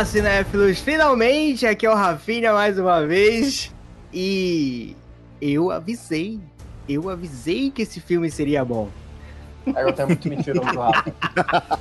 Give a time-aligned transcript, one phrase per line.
[0.00, 0.78] Olá, cinéfilos!
[0.78, 3.70] Finalmente, aqui é o Rafinha mais uma vez.
[4.10, 4.96] E
[5.42, 6.40] eu avisei.
[6.88, 8.88] Eu avisei que esse filme seria bom.
[9.66, 11.12] É que eu tenho muito mentiroso, Rafa.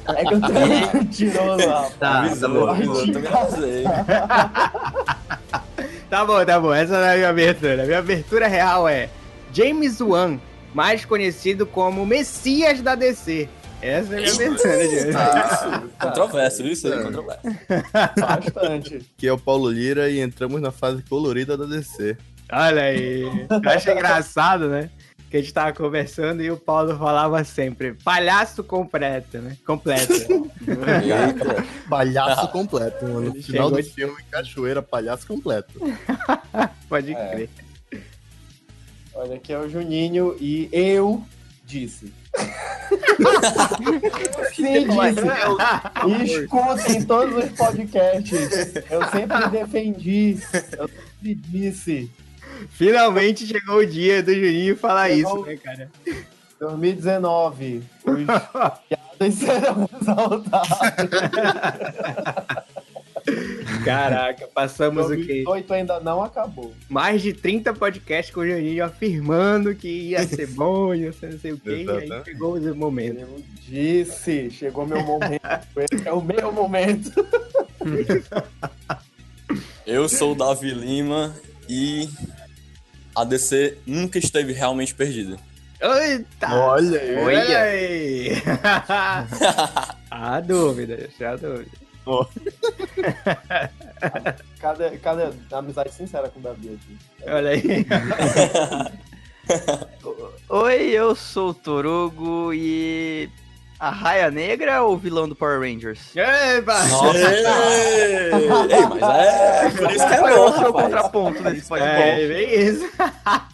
[0.17, 1.94] É que eu tenho muito mentiroso, Rafa.
[1.97, 2.94] Tá, Avisou, tá bom.
[2.94, 3.84] eu também avisei.
[6.09, 6.73] Tá bom, tá bom.
[6.73, 7.83] Essa não é a minha abertura.
[7.83, 9.08] A minha abertura real é
[9.53, 10.38] James Wan,
[10.73, 13.47] mais conhecido como Messias da DC.
[13.81, 15.09] Essa é a minha abertura, gente.
[15.09, 17.41] Isso, controverso, isso aí, controverso.
[18.19, 19.05] Bastante.
[19.17, 22.17] que é o Paulo Lira e entramos na fase colorida da DC.
[22.52, 23.21] Olha aí.
[23.23, 24.89] Eu acho engraçado, né?
[25.29, 29.55] Que a gente tava conversando e o Paulo falava sempre, palhaço completo, né?
[29.66, 30.11] Completo.
[30.14, 31.64] Eita.
[31.88, 33.33] Palhaço completo, mano.
[33.36, 35.71] No final do de- filme, Cachoeira, palhaço completo.
[36.89, 37.30] Pode É.
[37.30, 37.49] crer.
[39.14, 41.23] Olha, aqui é o Juninho e eu
[41.66, 42.11] disse.
[44.53, 46.41] Sim, disse.
[46.41, 48.75] Escutem todos os podcasts.
[48.89, 50.38] Eu sempre defendi.
[50.77, 52.11] Eu sempre disse.
[52.71, 55.39] Finalmente chegou o dia do Juninho falar Chegou.
[55.39, 55.89] isso, né, cara?
[56.59, 57.83] 2019.
[58.03, 58.19] Os
[58.89, 60.69] piadas serão exaltados.
[63.83, 65.44] Caraca, passamos o quê?
[65.45, 66.73] 2018 ainda não acabou.
[66.88, 71.39] Mais de 30 podcasts com o Juninho afirmando que ia ser bom, ia ser não
[71.39, 73.19] sei o quê, e aí chegou o momento.
[73.19, 74.49] Eu disse.
[74.52, 75.41] Chegou meu momento.
[75.91, 77.11] Esse é o meu momento.
[79.86, 81.36] Eu sou o Davi Lima
[81.67, 82.08] e
[83.16, 85.38] a DC nunca esteve realmente perdida.
[85.81, 86.53] Eita!
[86.53, 87.16] Olha aí.
[87.16, 88.30] Olha aí!
[90.11, 91.89] Há dúvidas, há dúvidas.
[94.59, 96.97] Cadê, cadê a amizade sincera com o Davi aqui?
[97.30, 97.86] Olha aí.
[100.49, 103.30] Oi, eu sou o Torugo e.
[103.80, 106.14] A Raia Negra é o vilão do Power Rangers?
[106.14, 106.83] Epa!
[106.87, 107.17] Nossa!
[107.17, 108.49] Ei, Ei,
[108.99, 112.27] mas é por isso que é é o contraponto nesse É, podcast?
[112.27, 112.89] bem isso.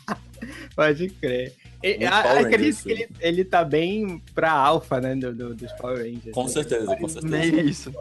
[0.76, 1.54] Pode crer.
[1.88, 5.72] E- Muito a- Acredito que ele, ele tá bem pra alfa, né, do, do- dos
[5.74, 6.32] Power Rangers.
[6.34, 7.28] Com certeza, com certeza.
[7.38, 7.94] Nem isso.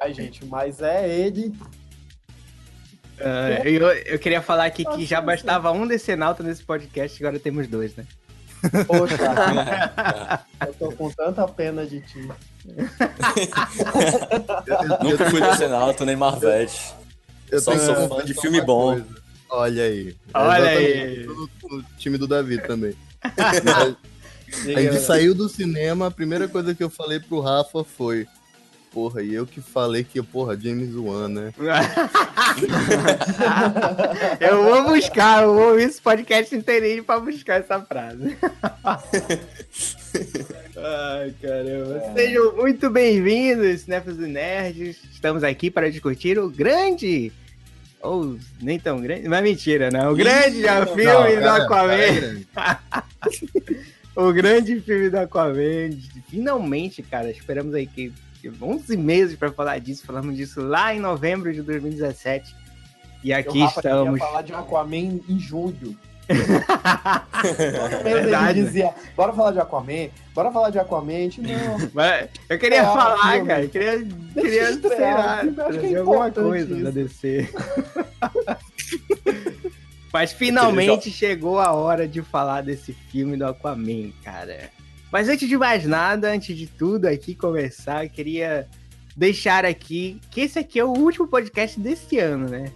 [0.00, 1.52] Ai, gente, mas é ele.
[3.20, 7.68] Ah, eu, eu queria falar aqui que já bastava um decenalta nesse podcast, agora temos
[7.68, 8.04] dois, né?
[8.88, 9.14] Poxa,
[10.66, 12.28] eu tô com tanta pena de ti.
[15.02, 16.92] Nunca fui do Senado, nem Marvete.
[17.50, 18.94] Eu Só tenho sou fã de filme bom.
[18.94, 19.23] coisa.
[19.54, 20.16] Olha aí.
[20.34, 21.20] Olha Exatamente.
[21.20, 21.26] aí.
[21.26, 21.48] No
[21.96, 22.94] time do Davi também.
[24.76, 28.24] A gente saiu do cinema, a primeira coisa que eu falei pro Rafa foi.
[28.92, 31.52] Porra, e eu que falei que, porra, James Wan, né?
[34.40, 38.36] eu vou buscar, eu vou ouvir esse podcast inteirinho pra buscar essa frase.
[40.78, 42.12] Ai, caramba.
[42.14, 44.98] Sejam muito bem-vindos, Cinéfilos e Nerds.
[45.12, 47.32] Estamos aqui para discutir o grande.
[48.04, 49.28] Ou nem tão grande.
[49.28, 50.06] Mas mentira, né?
[50.08, 52.42] O grande filme Não, do cara, Aquaman.
[52.54, 52.82] cara,
[54.14, 55.90] O grande filme do Aquaman.
[56.28, 60.04] Finalmente, cara, esperamos aí que que 11 meses para falar disso.
[60.04, 62.54] Falamos disso lá em novembro de 2017.
[63.22, 64.18] E aqui o Rafa estamos.
[64.18, 65.96] falar de Aquaman em julho.
[66.28, 68.66] Mês Verdade, ele né?
[68.66, 71.90] dizia, bora falar de Aquaman, bora falar de Aquaman, não.
[71.92, 73.62] Mas eu queria É, falar, cara.
[73.64, 76.84] Eu queria, queria estrear sei lá, acho que é alguma coisa isso.
[76.84, 77.48] da DC.
[80.12, 84.70] Mas finalmente chegou a hora de falar desse filme do Aquaman, cara.
[85.10, 88.68] Mas antes de mais nada, antes de tudo aqui começar, eu queria
[89.16, 92.70] deixar aqui que esse aqui é o último podcast desse ano, né?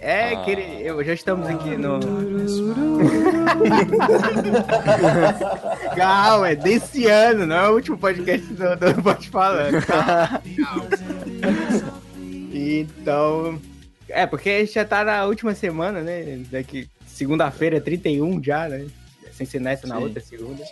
[0.00, 0.44] É, Ah.
[0.44, 1.98] queria- eu já estamos aqui no.
[5.96, 9.84] Calma, é desse ano, não é o último podcast do, do Pode Falando.
[9.86, 10.42] calma.
[12.52, 13.60] então.
[14.08, 16.40] É, porque a gente já tá na última semana, né?
[16.50, 18.86] Daqui, segunda-feira é 31 já, né?
[19.32, 20.02] Sem ser nessa na Sim.
[20.02, 20.62] outra segunda.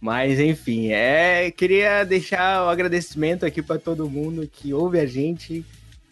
[0.00, 5.64] Mas enfim, é, queria deixar o agradecimento aqui para todo mundo que ouve a gente,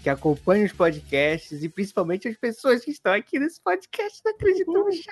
[0.04, 4.20] que acompanha os podcasts e principalmente as pessoas que estão aqui nesse podcast.
[4.22, 5.02] Não acredito no hoje.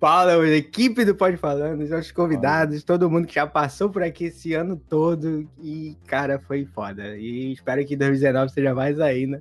[0.00, 4.02] Paula, a equipe do Pode Falando, os nossos convidados, todo mundo que já passou por
[4.02, 5.48] aqui esse ano todo.
[5.62, 7.16] E, cara, foi foda.
[7.16, 9.40] E espero que 2019 seja mais ainda.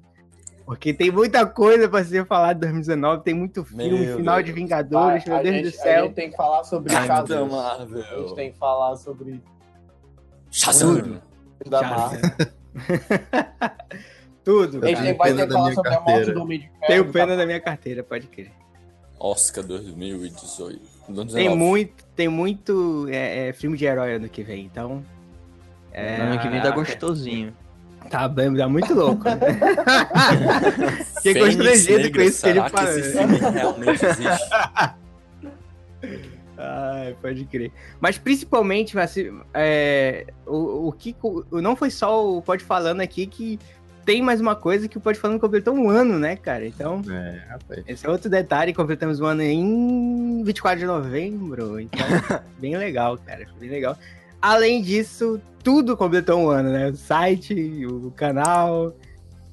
[0.63, 4.45] Porque tem muita coisa pra ser falado em 2019, tem muito filme, Meu final Deus.
[4.45, 6.03] de Vingadores, meu a, Deus gente, do a céu.
[6.05, 7.31] gente tem que falar sobre Capitã casas.
[7.31, 8.33] A gente Marvel.
[8.35, 9.41] tem que falar sobre
[10.51, 11.21] Shazam.
[11.65, 11.81] da.
[11.81, 12.19] Marvel.
[14.43, 14.81] Tudo.
[14.81, 14.95] Cara.
[14.95, 16.69] tem, vai pena da falar minha sobre a morte carteira.
[16.87, 18.51] Tenho do pena da minha carteira, pode crer.
[19.19, 20.81] Oscar 2018.
[21.33, 25.03] Tem muito, tem muito é, é, filme de herói ano que vem, então
[25.91, 27.53] É, ano que vem tá gostosinho.
[28.09, 29.23] Tá bem, tá muito louco.
[29.23, 29.37] Né?
[31.21, 32.97] Fiquei constrangido com isso que ele falou.
[32.97, 34.49] Esse filme realmente existe?
[36.61, 37.71] Ai, pode crer.
[37.99, 38.95] Mas principalmente,
[39.53, 41.15] é, o, o que
[41.51, 43.59] não foi só o Pode Falando aqui que
[44.05, 46.65] tem mais uma coisa que o Pode Falando completou um ano, né, cara?
[46.65, 48.73] Então, é, esse é outro detalhe.
[48.73, 51.79] Completamos um ano em 24 de novembro.
[51.79, 52.05] Então,
[52.59, 53.47] bem legal, cara.
[53.59, 53.97] Bem legal.
[54.41, 56.89] Além disso, tudo completou um ano, né?
[56.89, 58.95] O site, o canal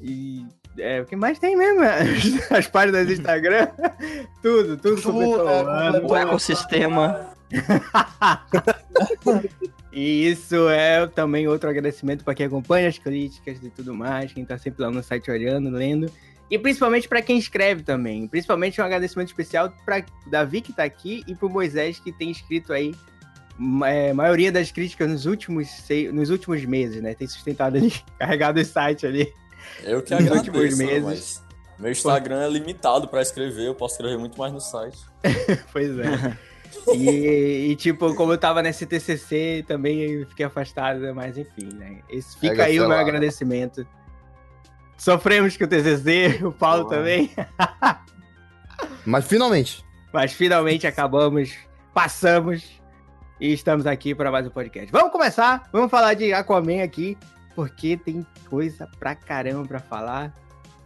[0.00, 0.44] e.
[0.78, 1.82] É, o que mais tem mesmo?
[1.82, 3.68] As, as páginas do Instagram.
[4.42, 6.00] tudo, tudo, completou é.
[6.00, 7.34] O ecossistema.
[9.92, 14.44] e isso é também outro agradecimento para quem acompanha as críticas e tudo mais, quem
[14.44, 16.10] tá sempre lá no site olhando, lendo.
[16.50, 18.26] E principalmente para quem escreve também.
[18.26, 22.72] Principalmente um agradecimento especial para Davi que tá aqui e pro Moisés que tem escrito
[22.72, 22.94] aí
[23.84, 27.14] é, maioria das críticas nos últimos, seis, nos últimos meses, né?
[27.14, 29.32] Tem sustentado ali, carregado o site ali.
[29.82, 31.42] Eu que agradeço, últimos meses.
[31.78, 34.98] Meu Instagram é limitado para escrever, eu posso escrever muito mais no site.
[35.72, 36.36] pois é.
[36.92, 42.00] e, e, tipo, como eu tava nesse TCC, também fiquei afastado, mas enfim, né?
[42.10, 43.86] Esse, fica aí o meu agradecimento.
[44.96, 47.30] Sofremos com o TCC, o Paulo também.
[49.06, 49.84] mas finalmente.
[50.12, 51.54] Mas finalmente acabamos,
[51.94, 52.64] passamos
[53.40, 54.90] e estamos aqui para mais um podcast.
[54.90, 57.16] Vamos começar, vamos falar de Aquaman aqui,
[57.58, 60.32] porque tem coisa pra caramba pra falar.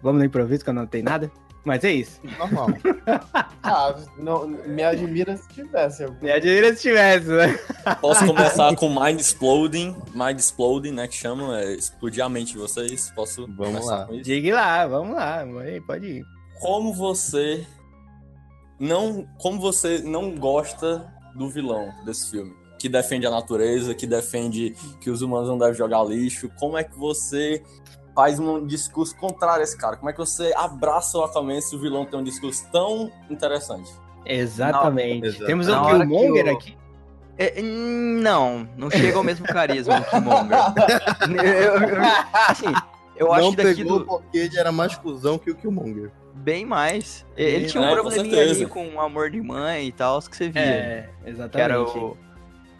[0.03, 1.31] Vamos no improviso, que eu não tenho nada.
[1.67, 2.19] Mas é isso.
[2.39, 2.69] Normal.
[3.63, 6.11] ah, não, me admira se tivesse.
[6.23, 7.59] Me admira se tivesse, né?
[8.01, 9.95] Posso começar com Mind Exploding.
[10.15, 11.07] Mind Exploding, né?
[11.07, 13.13] Que chamam, é explodir a mente de vocês.
[13.15, 14.07] Posso vamos lá.
[14.07, 14.25] com isso?
[14.25, 15.45] Diga lá, vamos lá.
[15.87, 16.25] Pode ir.
[16.59, 17.67] Como você
[18.81, 22.62] não, como você não gosta do vilão desse filme.
[22.83, 26.51] Que defende a natureza, que defende que os humanos não devem jogar lixo.
[26.59, 27.63] Como é que você
[28.13, 29.97] faz um discurso contrário a esse cara?
[29.97, 33.89] Como é que você abraça o Aquaman se o vilão tem um discurso tão interessante?
[34.27, 35.39] Exatamente.
[35.39, 36.57] Não, Temos o Killmonger eu...
[36.57, 36.77] aqui.
[37.39, 40.59] É, não, não chega ao mesmo carisma do Killmonger.
[41.41, 42.03] eu, eu,
[42.49, 42.67] assim,
[43.17, 44.07] eu acho não daqui pegou do...
[44.07, 46.11] porque ele era mais cuzão que o Killmonger.
[46.35, 47.25] Bem mais.
[47.37, 50.49] Ele tinha um é, probleminha ali com o amor de mãe e tal, que você
[50.49, 50.61] via.
[50.61, 51.97] É, exatamente.
[51.97, 52.32] O...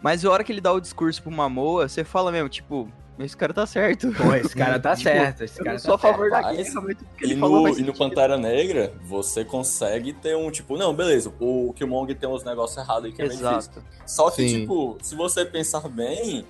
[0.03, 3.37] Mas a hora que ele dá o discurso pro Mamoa, você fala mesmo, tipo, esse
[3.37, 4.11] cara tá certo.
[4.11, 5.43] Pô, esse cara tá tipo, certo.
[5.43, 7.69] Esse cara eu tá sou a favor daquele realmente porque ele falou.
[7.69, 12.43] E no Pantera Negra, você consegue ter um tipo, não, beleza, o Killmonger tem uns
[12.43, 13.43] negócios errados aí que é Exato.
[13.43, 13.83] meio difícil.
[14.05, 14.59] Só que, Sim.
[14.61, 16.45] tipo, se você pensar bem, é,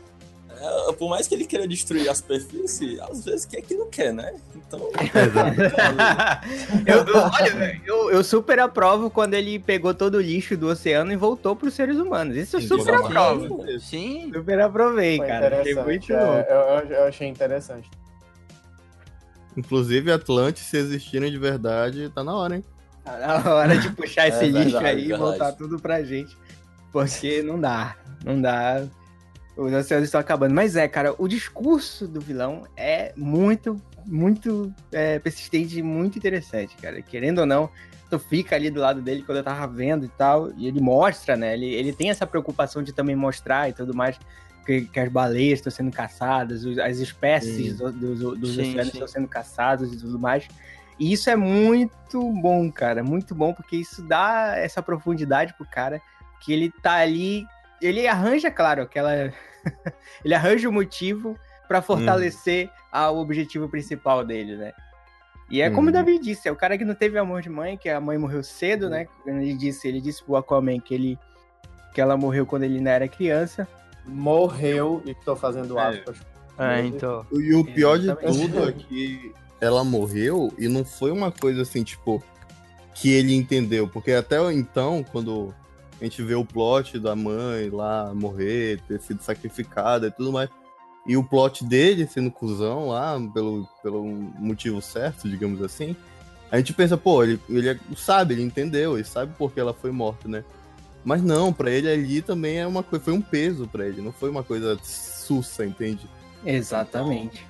[0.97, 4.33] por mais que ele queira destruir a superfície, às vezes quer que não quer, né?
[4.55, 4.79] Então.
[6.85, 11.11] eu, eu, olha, eu, eu, super aprovo quando ele pegou todo o lixo do oceano
[11.11, 12.35] e voltou para os seres humanos.
[12.35, 13.65] Isso eu super aprovo.
[13.79, 14.31] Sim.
[14.33, 15.61] Super aprovei, Foi cara.
[15.61, 17.89] Achei muito é, eu, eu achei interessante.
[19.55, 22.63] Inclusive, Atlantis, se existirem de verdade, tá na hora, hein?
[23.03, 25.13] Tá na hora de puxar esse é lixo verdade, aí verdade.
[25.13, 26.35] e voltar tudo pra gente.
[26.91, 27.95] Porque não dá.
[28.23, 28.83] Não dá.
[29.55, 30.53] Os oceanos estão acabando.
[30.53, 36.75] Mas é, cara, o discurso do vilão é muito, muito é, persistente e muito interessante,
[36.77, 37.01] cara.
[37.01, 37.69] Querendo ou não,
[38.09, 40.51] tu fica ali do lado dele quando eu tava vendo e tal.
[40.57, 41.53] E ele mostra, né?
[41.53, 44.19] Ele, ele tem essa preocupação de também mostrar e tudo mais.
[44.65, 47.75] Que, que as baleias estão sendo caçadas, as espécies sim.
[47.75, 47.93] dos,
[48.39, 48.93] dos sim, oceanos sim.
[48.93, 50.47] estão sendo caçadas e tudo mais.
[50.97, 53.03] E isso é muito bom, cara.
[53.03, 56.01] Muito bom, porque isso dá essa profundidade pro cara.
[56.39, 57.45] Que ele tá ali
[57.85, 59.11] ele arranja, claro, aquela.
[60.23, 61.37] ele arranja o um motivo
[61.67, 62.97] para fortalecer hum.
[63.13, 64.73] o objetivo principal dele, né?
[65.49, 65.93] E é como o hum.
[65.93, 68.43] Davi disse, é o cara que não teve amor de mãe, que a mãe morreu
[68.43, 69.07] cedo, né?
[69.25, 71.19] Ele disse, ele disse pro Aquaman que ele
[71.93, 73.67] que ela morreu quando ele ainda era criança.
[74.05, 75.81] Morreu, e tô fazendo é.
[75.81, 76.17] aspas.
[76.57, 77.25] É, então.
[77.31, 81.83] E o pior de tudo é que ela morreu e não foi uma coisa assim,
[81.83, 82.23] tipo,
[82.93, 83.87] que ele entendeu.
[83.87, 85.53] Porque até então, quando
[85.99, 90.49] a gente vê o plot da mãe lá morrer, ter sido sacrificada e tudo mais.
[91.05, 95.95] E o plot dele sendo cuzão lá, pelo, pelo motivo certo, digamos assim.
[96.49, 99.91] A gente pensa, pô, ele, ele sabe, ele entendeu, ele sabe por que ela foi
[99.91, 100.43] morta, né?
[101.03, 104.13] Mas não, para ele ali também é uma coisa, foi um peso para ele, não
[104.13, 106.07] foi uma coisa sussa, entende?
[106.45, 107.45] Exatamente.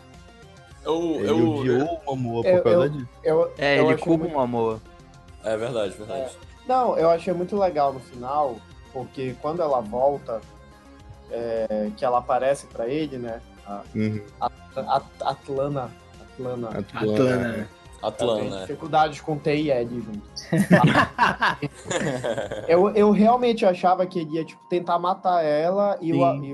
[0.83, 3.09] Eu, ele eu, odiou o amor por causa disso.
[3.23, 4.35] Eu, é, ele culpa muito...
[4.35, 4.81] um amor.
[5.43, 6.31] É verdade, verdade.
[6.49, 6.52] É.
[6.67, 8.57] Não, eu achei muito legal no final,
[8.91, 10.41] porque quando ela volta,
[11.31, 13.41] é, que ela aparece para ele, né?
[13.65, 14.21] A, uhum.
[14.39, 15.01] a, a,
[15.31, 15.91] Atlana.
[16.33, 16.69] Atlana.
[16.69, 17.69] Atlana.
[18.01, 18.59] Atlana.
[18.61, 20.21] Dificuldades com T e Ed junto.
[22.67, 26.53] eu, eu realmente achava que ele ia tipo, tentar matar ela e o, e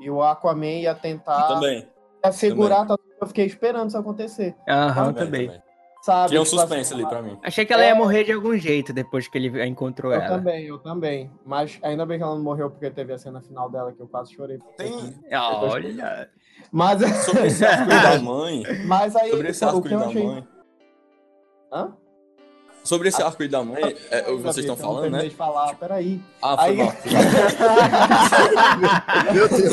[0.00, 1.88] E o Aquaman ia tentar Também.
[2.22, 2.86] assegurar.
[3.20, 4.54] Eu fiquei esperando isso acontecer.
[4.68, 5.62] Aham, também, também.
[6.02, 6.30] Sabe?
[6.30, 7.38] Tinha um Tipo suspense assim, ali pra mim.
[7.42, 7.94] Achei que ela ia É.
[7.94, 10.36] morrer de algum jeito depois que ele encontrou Eu ela.
[10.38, 11.30] também, eu também.
[11.44, 14.08] Mas ainda bem que ela não morreu porque teve a cena final dela que eu
[14.08, 14.58] quase chorei.
[14.78, 16.30] Tem Olha.
[16.72, 18.62] Mas, sobre esse arco da mãe.
[18.86, 20.22] mas aí Sobre esse o arco que eu da achei.
[20.26, 20.48] mãe.
[21.72, 21.92] Hã?
[22.82, 25.22] Sobre esse arco da mãe, é, Gabi, vocês estão eu não falando, né?
[25.24, 26.18] de falar, peraí.
[26.40, 26.92] Ah, foi Aí- mal.
[29.34, 29.70] Meu Deus.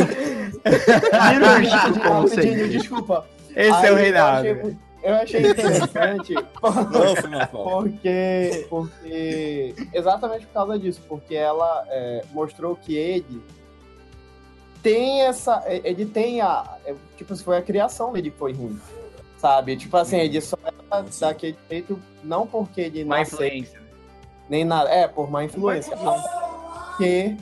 [2.05, 2.67] Como sempre.
[2.69, 3.25] desculpa.
[3.55, 4.37] Esse Aí é o eu Reinaldo.
[4.39, 7.63] achei mu- Eu achei interessante Não, mal.
[7.63, 13.41] porque, porque exatamente por causa disso, porque ela é, mostrou que ele
[14.83, 18.79] tem essa, ele tem a, é, tipo, se foi a criação dele que foi ruim,
[19.37, 19.77] sabe?
[19.77, 21.21] Tipo assim, ele só era Sim.
[21.25, 23.81] daquele jeito não porque ele Má nasceu influência.
[24.49, 27.37] nem nada, é por má influência, porque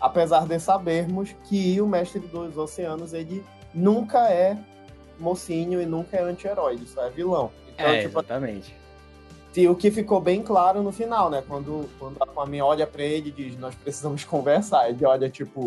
[0.00, 4.56] apesar de sabermos que o mestre dos oceanos ele nunca é
[5.18, 7.50] mocinho e nunca é anti-herói, ele só é vilão.
[7.74, 8.74] Então, É, tipo, exatamente.
[9.56, 11.42] e o que ficou bem claro no final, né?
[11.46, 14.88] Quando, quando a Aquaman olha pra ele e diz, nós precisamos conversar.
[14.90, 15.64] Ele olha, tipo,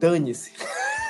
[0.00, 0.52] dane-se.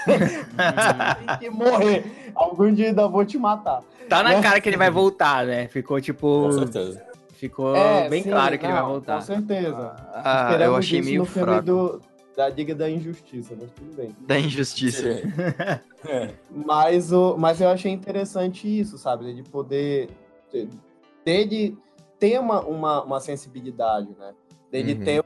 [0.05, 2.05] Tem que morrer.
[2.35, 3.83] Algum dia ainda vou te matar.
[4.09, 4.43] Tá na Né?
[4.43, 5.67] cara que ele vai voltar, né?
[5.69, 6.43] Ficou tipo.
[6.45, 7.03] Com certeza.
[7.35, 9.15] Ficou É, bem sim, claro que ele vai não, voltar.
[9.17, 9.95] Com certeza.
[10.13, 11.63] Ah, eu achei meio no filme fraco.
[11.67, 12.01] do,
[12.37, 14.15] da Liga da Injustiça, mas tudo bem.
[14.21, 15.03] Da injustiça.
[16.07, 16.29] É.
[16.51, 19.33] Mas, o, mas eu achei interessante isso, sabe?
[19.33, 20.11] De poder.
[20.53, 20.69] de-
[21.25, 21.79] Dele
[22.19, 24.35] ter uma, uma, uma sensibilidade, né?
[24.71, 25.03] Dele Uhum.
[25.05, 25.25] ter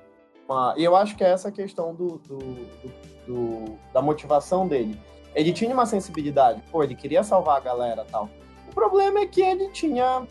[0.49, 0.75] uma.
[0.77, 4.97] E eu acho que é essa questão do, do, do- do- da motivação dele.
[5.35, 8.29] Ele tinha uma sensibilidade, pô, ele queria salvar a galera e tal.
[8.71, 10.25] O problema é que ele tinha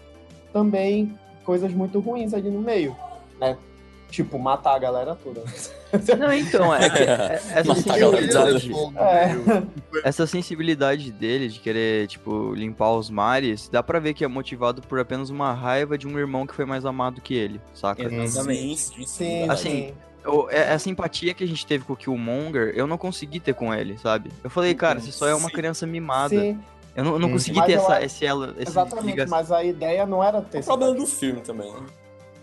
[0.54, 2.96] também coisas muito ruins ali no meio,
[3.38, 3.58] né?
[4.10, 5.44] Tipo, matar a galera toda.
[6.20, 10.08] Não, então, é é- essa Matar a galera sensibilidade, É.
[10.08, 14.82] essa sensibilidade dele de querer, tipo, limpar os mares, dá pra ver que é motivado
[14.82, 18.04] por apenas uma raiva de um irmão que foi mais amado que ele, saca?
[18.04, 18.78] Exatamente.
[18.82, 19.50] Sim, sim.
[19.50, 19.94] Assim,
[20.50, 23.74] é- essa empatia que a gente teve com o Killmonger, eu não consegui ter com
[23.74, 24.30] ele, sabe?
[24.44, 25.56] Eu falei, cara, você só é uma Sim.
[25.56, 26.30] criança mimada.
[26.30, 26.60] Sim,
[26.96, 27.34] Eu não, não Hum.
[27.34, 29.38] consegui Mas ter eu essa, acho- esse, ela, esse exatamente, ligação.
[29.38, 31.80] mas a ideia não era ter É o problema do filme também, né?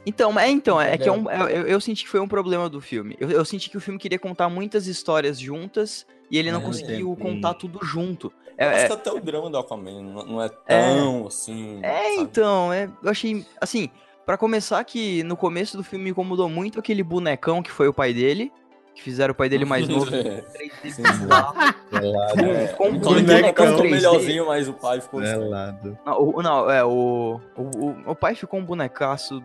[0.06, 2.68] Então, é, então, é que é um, é- eu, eu senti que foi um problema
[2.68, 3.16] do filme.
[3.18, 6.62] Eu, eu senti que o filme queria contar muitas histórias juntas e ele não É,
[6.62, 8.32] conseguiu contar tudo junto.
[8.56, 11.80] É, acho é, que até o drama do Aquaman não não é tão assim.
[11.82, 12.16] é, sabe?
[12.22, 13.90] então, é, eu achei, assim,
[14.24, 17.92] pra começar que no começo do filme me incomodou muito aquele bonecão que foi o
[17.94, 18.52] pai dele,
[18.94, 20.14] que fizeram o pai dele mais novo.
[20.14, 20.44] É.
[20.82, 21.02] 3D Sim.
[21.02, 21.54] bizarro.
[21.94, 23.90] É, um bonecão ficou 3D.
[23.90, 25.20] melhorzinho, mas o pai ficou.
[25.20, 25.96] Pelado.
[26.04, 29.40] Não, o, não, é, o, o, o, o pai ficou um bonecaço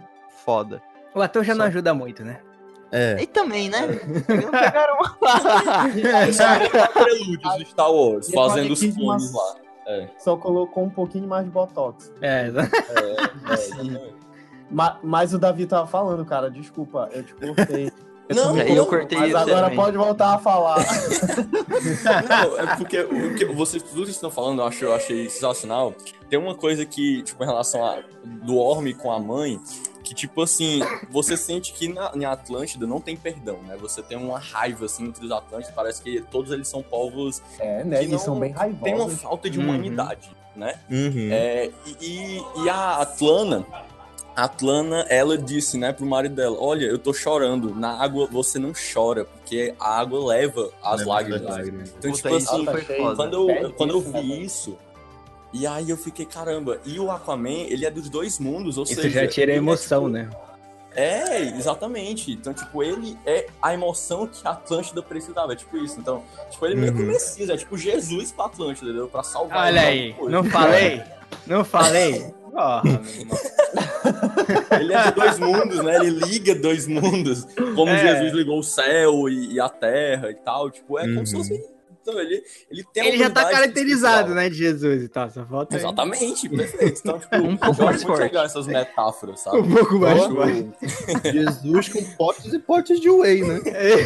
[0.49, 0.81] foda.
[1.13, 2.39] O ator já não Só- ajuda muito, né?
[2.91, 3.21] É.
[3.21, 3.83] E também, né?
[4.27, 4.97] Eles não pegaram
[6.93, 9.55] prelúdios do Star Wars, fazendo os clones lá.
[10.17, 12.11] Só colocou um pouquinho mais de botox.
[12.21, 12.47] É, É,
[13.53, 14.15] exatamente.
[14.71, 17.91] Ma- mas o Davi tava falando, cara, desculpa, eu te cortei.
[18.35, 19.75] Não, E aí eu cortei Mas isso agora também.
[19.75, 20.77] pode voltar a falar.
[22.29, 25.27] Não, é porque o que vocês tudo que vocês estão falando, eu, acho, eu achei
[25.29, 25.93] sensacional.
[26.29, 29.59] Tem uma coisa que, tipo, em relação a do Orme com a mãe,
[30.09, 30.79] que, tipo assim,
[31.11, 33.77] você sente que na, em Atlântida não tem perdão, né?
[33.79, 37.83] Você tem uma raiva, assim, entre os Atlântidas, parece que todos eles são povos É,
[37.83, 37.97] né?
[37.97, 38.83] que Eles não são bem raivosos.
[38.83, 39.65] tem uma falta de Uhum.
[39.65, 40.79] humanidade, né?
[40.89, 41.29] Uhum.
[41.31, 41.69] É,
[42.01, 43.65] e, e- a Atlana,
[44.35, 48.57] a Atlana, ela disse, né, pro marido dela, olha, eu tô chorando, na água você
[48.57, 51.41] não chora, porque a água leva as Leva lágrimas.
[51.43, 51.89] as lágrimas.
[51.97, 53.15] Então, Puta, tipo assim, foda.
[53.15, 54.41] quando eu, quando eu isso, né, vi velho?
[54.43, 54.77] isso,
[55.53, 58.95] e aí eu fiquei, caramba, e o Aquaman, ele é dos dois mundos, ou isso
[58.95, 59.21] seja...
[59.21, 60.29] já tira a é, emoção, tipo, né?
[60.95, 62.31] É, exatamente.
[62.31, 65.99] Então, tipo, ele é a emoção que a Atlântida precisava, é tipo isso.
[65.99, 67.11] Então, tipo, ele meio que o Uhum.
[67.11, 69.07] Messias, é tipo Jesus pra Atlântida, entendeu?
[69.07, 70.01] Pra salvar Olha ele.
[70.07, 71.01] aí, Pô, não falei?
[71.45, 72.33] Não falei?
[72.49, 72.81] Irmão.
[74.79, 75.95] Ele é de dois mundos, né?
[75.97, 77.45] Ele liga dois mundos.
[77.75, 77.99] Como É.
[78.15, 80.69] Jesus ligou o céu e, e a terra e tal.
[80.71, 81.43] Tipo, é como se Uhum.
[81.43, 81.65] fosse.
[82.09, 85.75] Então, ele, ele tem Ele já tá caracterizado, né, de Jesus e tal, só falta
[85.75, 85.81] aí.
[85.81, 86.99] Exatamente, perfeito.
[86.99, 88.19] Então, tipo, Um pouco eu mais forte.
[88.21, 89.57] legal essas metáforas, sabe?
[89.59, 90.71] Um pouco mais Eu forte.
[91.31, 93.61] Jesus com potes e potes de whey, né?
[93.67, 93.99] É,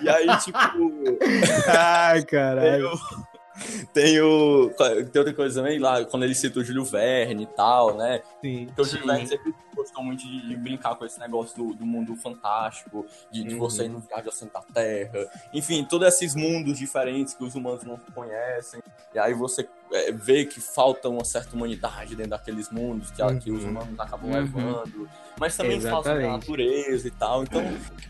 [0.00, 0.58] e aí, tipo,
[1.68, 2.92] Ai, caralho.
[2.94, 2.98] o,
[3.92, 4.70] tem o.
[5.12, 8.22] Tem outra coisa também lá, quando ele cita o Júlio Verne e tal, né?
[8.40, 8.66] Sim.
[8.66, 9.06] Porque o Júlio.
[9.06, 13.54] Verne sempre gostou muito de, brincar com esse negócio do, do mundo fantástico, de, de
[13.54, 13.60] Uhum.
[13.60, 15.30] você ir no centro da Terra.
[15.54, 18.82] Enfim, todos esses mundos diferentes que os humanos não conhecem.
[19.14, 23.38] E aí você é, vê que falta uma certa humanidade dentro daqueles mundos que, Uhum.
[23.38, 24.36] que os humanos acabam Uhum.
[24.36, 25.08] levando.
[25.40, 26.40] Mas também fala sobre a Exatamente.
[26.48, 27.42] natureza e tal.
[27.44, 27.62] Então,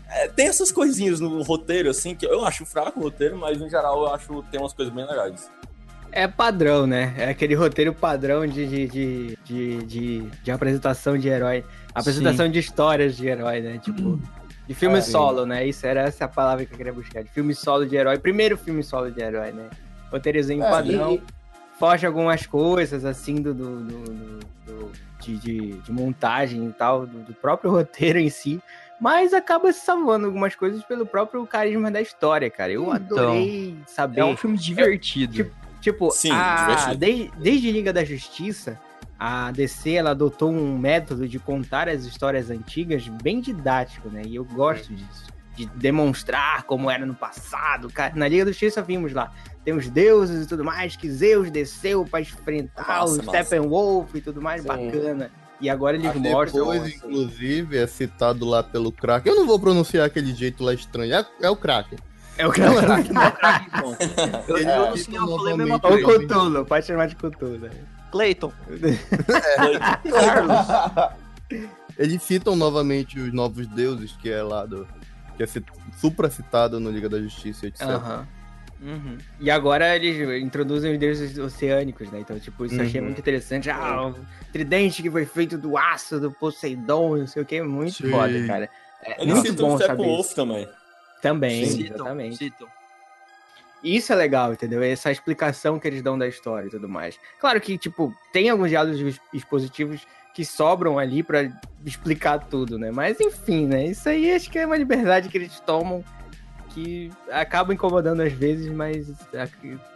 [0.09, 3.69] é, tem essas coisinhas no roteiro, assim, que eu acho fraco o roteiro, mas em
[3.69, 5.49] geral eu acho que tem umas coisas bem legais.
[6.11, 7.13] É padrão, né?
[7.17, 11.63] É aquele roteiro padrão de, de, de, de, de, de apresentação de herói.
[11.93, 13.77] Apresentação de histórias de herói, né?
[13.77, 14.19] Tipo,
[14.67, 15.01] de filme É.
[15.01, 15.67] solo, né?
[15.67, 17.23] Isso era essa a palavra que eu queria buscar.
[17.23, 18.17] De filme solo de herói.
[18.17, 19.69] Primeiro filme solo de herói, né?
[20.11, 21.13] Roteirozinho É, padrão.
[21.13, 21.21] e-
[21.79, 27.05] Foge algumas coisas, assim, do, do, do- do- do- de, de, de montagem e tal,
[27.07, 28.61] do, do próprio roteiro em si.
[29.01, 32.71] Mas acaba se salvando algumas coisas pelo próprio carisma da história, cara.
[32.73, 34.19] Eu Então, adorei saber.
[34.21, 35.33] É um filme divertido.
[35.33, 36.97] tipo, Tipo, Sim, a, divertido.
[36.97, 38.77] desde, desde Liga da Justiça,
[39.17, 44.21] a DC ela adotou um método de contar as histórias antigas bem didático, né?
[44.25, 45.27] E eu gosto disso.
[45.59, 47.89] De demonstrar como era no passado.
[47.89, 49.29] Cara, na Liga da Justiça vimos lá.
[49.65, 53.23] Tem os deuses e tudo mais, que Zeus desceu pra enfrentar Massa, o.
[53.23, 54.67] Steppenwolf e tudo mais, Sim.
[54.69, 55.29] bacana.
[55.59, 56.71] E agora eles Aí mostram.
[56.71, 59.33] Depois, inclusive, é citado lá pelo Kraken.
[59.33, 61.13] Eu não vou pronunciar aquele jeito lá estranho.
[61.13, 61.99] É, é o Kraken.
[62.37, 62.71] É o cara.
[64.47, 66.25] Eu, Ele eu no cita cinema falei a mesma novamente Ou coisa.
[66.25, 67.57] Cthulhu, pode chamar de Cthulhu.
[67.59, 67.69] né?
[68.11, 68.53] Clayton.
[71.97, 74.87] Eles citam novamente os novos deuses, que é lá do.
[75.39, 77.81] Que é cit- supra citado no Liga da Justiça, etc.
[77.87, 78.27] Aham.
[78.81, 79.17] Uhum.
[79.39, 82.19] E agora eles introduzem os deuses oceânicos, né?
[82.19, 83.07] Então, tipo, isso eu achei Uhum.
[83.07, 83.69] muito interessante.
[83.69, 84.15] Ah, o
[84.51, 88.11] tridente que foi feito do aço do Poseidon, não sei o que, muito Sim.
[88.11, 88.69] foda, cara.
[89.01, 90.35] É Eles muito bom saber isso.
[90.35, 90.67] também.
[91.21, 92.35] Também, Citam, exatamente.
[92.37, 92.67] citam.
[93.81, 94.83] Isso é legal, entendeu?
[94.83, 97.17] Essa explicação que eles dão da história e tudo mais.
[97.39, 101.49] Claro que, tipo, tem alguns diálogos ex- expositivos que sobram ali pra
[101.85, 102.91] explicar tudo, né?
[102.91, 103.85] Mas enfim, né?
[103.87, 106.03] Isso aí acho que é uma liberdade que eles tomam
[106.69, 109.07] que acaba incomodando às vezes, mas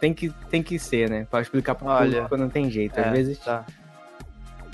[0.00, 1.26] tem que, tem que ser, né?
[1.30, 2.98] Pra explicar pro Olha, público não tem jeito.
[2.98, 3.64] Às É, vezes, tá.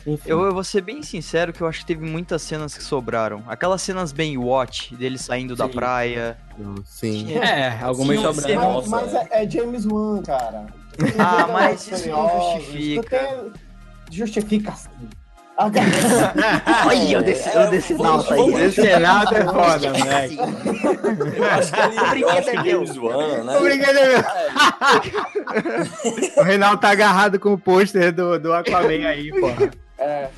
[0.07, 0.31] enfim.
[0.31, 3.45] Eu, eu vou ser bem sincero que eu acho que teve muitas cenas que sobraram.
[3.47, 5.73] Aquelas cenas bem watch, dele saindo da Sim.
[5.73, 6.39] praia.
[6.87, 7.33] Sim.
[7.35, 8.57] É, algumas Sim, sobraram.
[8.57, 10.67] Mas, Nossa, mas é, é James Wan, cara.
[11.19, 13.19] Ah, mas isso não justifica.
[13.19, 13.53] tem-
[14.11, 14.89] Justifica sim.
[16.87, 18.65] Olha, eu desci, eu desci vamos- nalta aí.
[18.65, 20.39] Esse Renato é foda, moleque.
[21.37, 22.65] Eu acho que ele eu Brinquedo é meu.
[22.65, 23.57] James Wan, né?
[23.59, 24.25] Obrigado, meu.
[26.37, 29.71] O Reinaldo tá agarrado com o pôster do, do Aquaman aí, porra.
[29.99, 30.29] É.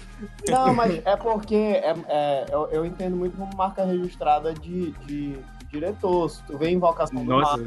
[0.49, 5.37] Não, mas é porque é, é, eu, eu entendo muito como marca registrada de, de
[5.71, 6.29] diretor.
[6.31, 7.67] Se tu vê Invocação do Nossa, Mar,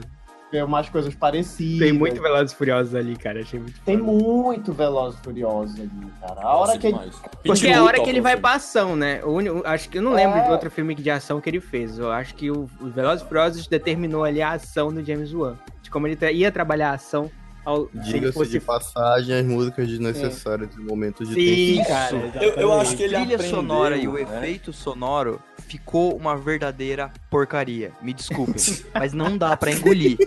[0.56, 1.80] vê umas coisas parecidas.
[1.88, 3.42] tem muito Velozes e Furiosos ali, cara.
[3.42, 4.12] Achei muito Tem foda.
[4.12, 5.90] muito Velozes e Furiosos ali,
[6.22, 6.40] cara.
[6.40, 7.00] A Nossa, hora que ele...
[7.44, 9.24] Porque é a hora que ele vai pra pra ação, né?
[9.26, 10.44] Único, acho que eu não lembro É.
[10.46, 11.98] de outro filme de ação que ele fez.
[11.98, 15.56] Eu acho que o, o Velozes e Furiosos determinou ali a ação do James Wan.
[15.82, 17.30] De como ele tra- ia trabalhar a ação
[17.66, 18.52] ao, Diga-se fosse...
[18.52, 22.32] de passagem as músicas desnecessárias em momentos de Sim, tensão.
[22.32, 22.46] cara.
[22.46, 24.22] Eu, eu acho que ele trilha aprendeu, sonora e o né?
[24.22, 27.92] efeito sonoro ficou uma verdadeira porcaria.
[28.02, 28.56] Me desculpem,
[28.94, 30.18] mas não dá pra engolir.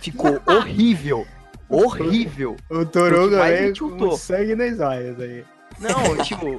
[0.00, 1.26] Ficou horrível.
[1.68, 2.56] Horrível.
[2.68, 4.10] O veio tiltou.
[4.10, 5.44] com sangue nas olhos aí.
[5.78, 6.58] Não, tipo,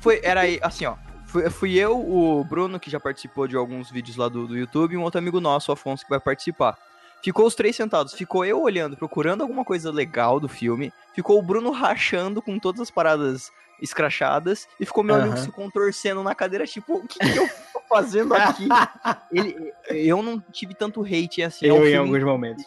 [0.00, 0.94] foi, era aí, assim, ó.
[1.26, 4.92] Fui, fui eu, o Bruno, que já participou de alguns vídeos lá do, do YouTube,
[4.92, 6.76] e um outro amigo nosso, o Afonso, que vai participar.
[7.22, 8.12] Ficou os três sentados.
[8.12, 10.92] Ficou eu olhando, procurando alguma coisa legal do filme.
[11.14, 14.68] Ficou o Bruno rachando com todas as paradas escrachadas.
[14.78, 15.44] E ficou meu amigo Aham.
[15.44, 18.68] se contorcendo na cadeira, tipo, o que, que eu tô fazendo aqui?
[19.32, 21.66] Ele, eu não tive tanto hate assim.
[21.66, 22.64] Eu em alguns momentos.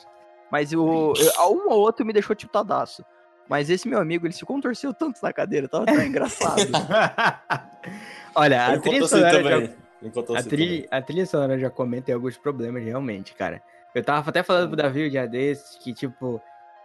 [0.50, 3.04] mas o, eu, um ou outro me deixou tiltadaço.
[3.48, 6.62] Mas esse meu amigo, ele se contorceu tanto na cadeira, tava tão engraçado.
[8.34, 12.84] Olha, a Ele trilha já A trilha, a trilha sonora já comenta em alguns problemas,
[12.84, 13.62] realmente, cara.
[13.96, 16.42] Eu tava até falando pro Davi o dia desses que, tipo,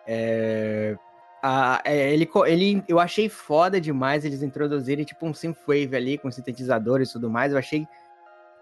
[0.06, 0.96] é,
[1.42, 6.30] a, é, ele, ele, eu achei foda demais eles introduzirem, tipo, um synthwave ali com
[6.30, 7.52] sintetizadores e tudo mais.
[7.52, 7.84] Eu achei,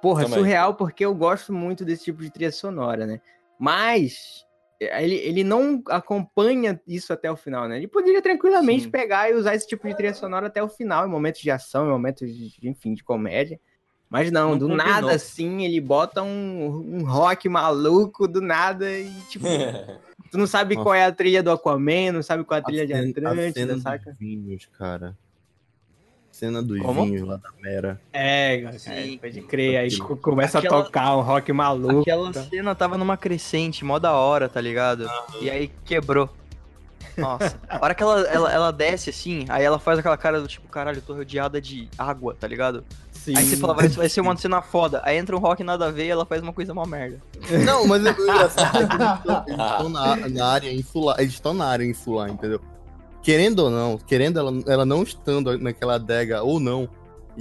[0.01, 0.39] porra, Também.
[0.39, 3.21] surreal, porque eu gosto muito desse tipo de trilha sonora, né?
[3.59, 4.47] Mas
[4.81, 7.77] é, ele, ele não acompanha isso até o final, né?
[7.77, 8.91] Ele poderia tranquilamente Sim.
[8.91, 11.87] pegar e usar esse tipo de trilha sonora até o final, em momentos de ação,
[11.87, 13.61] em momentos, de, enfim, de comédia.
[14.11, 14.87] Mas não, Não do combinou.
[14.87, 19.45] nada assim, ele bota um, um rock maluco do nada e tipo,
[20.31, 20.85] tu não sabe Nossa.
[20.85, 23.01] qual é a trilha do Aquaman, não sabe qual é a A trilha de a
[23.01, 24.11] Atlântida, cena saca?
[24.11, 25.15] dos vinhos, cara.
[26.31, 27.05] Cena dos Como?
[27.05, 28.01] vinhos lá da Mera.
[28.13, 29.19] É, cara, Sim.
[29.19, 32.01] pode crer, aí começa Aquela- a tocar um rock maluco.
[32.01, 35.07] Aquela cena tava numa crescente, mó da hora, tá ligado?
[35.41, 36.31] E aí quebrou.
[37.17, 37.61] Nossa.
[37.69, 40.69] A hora que ela, ela, ela desce assim, aí ela faz aquela cara do tipo,
[40.69, 42.85] caralho, eu tô rodeada de água, tá ligado?
[43.25, 43.37] Sim.
[43.37, 45.01] Aí você fala, vai, vai ser uma cena foda.
[45.05, 47.21] Aí entra um rock nada a ver e ela faz uma coisa uma merda.
[47.65, 51.17] Não, mas engraçado é que eles estão- na, na área insular.
[51.21, 52.61] Eles estão na área insular, entendeu?
[53.23, 56.89] Querendo ou não, querendo ela, ela não estando naquela adega ou não,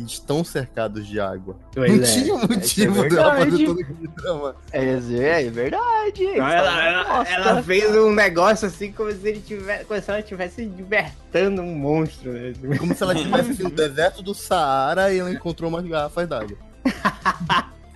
[0.05, 1.55] estão cercados de água.
[1.73, 2.05] Pois não é.
[2.05, 4.55] tinha motivo é dela fazer todo aquele drama.
[4.71, 6.25] É, é verdade.
[6.25, 10.19] Não, ela, ela, ela fez um negócio assim como se ele tivesse, como se ela
[10.19, 12.53] estivesse libertando um monstro, né?
[12.77, 16.57] Como se ela estivesse no deserto do Saara e ela encontrou umas garrafas d'água.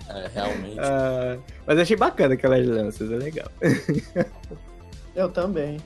[0.08, 0.78] É, realmente.
[0.78, 3.48] Ah, mas eu achei bacana aquelas lanças, é legal.
[5.14, 5.78] Eu também.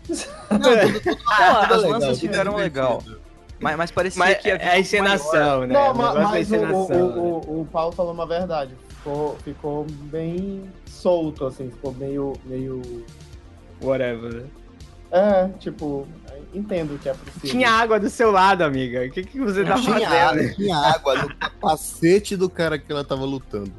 [0.50, 2.98] Não, tudo, tudo, Ah, tudo as lanças tudo ficaram legal.
[2.98, 3.25] divertido.
[3.60, 5.72] Mas, mas parecia Mas que é a encenação, né?
[5.74, 6.88] Não, o ma- negócio da mas o, encenação.
[6.88, 6.96] né?
[7.02, 8.74] o, o, o Paulo falou uma verdade.
[8.88, 12.32] Ficou, ficou bem solto, assim, ficou meio.
[12.44, 12.82] meio.
[13.82, 14.34] Whatever.
[14.34, 14.44] né?
[15.10, 16.06] É, tipo,
[16.52, 17.50] entendo o que é possível.
[17.50, 19.06] Tinha água do seu lado, amiga.
[19.06, 20.12] O que, que você tá Tinha fazendo?
[20.12, 23.72] água, tinha água no capacete do cara que ela tava lutando.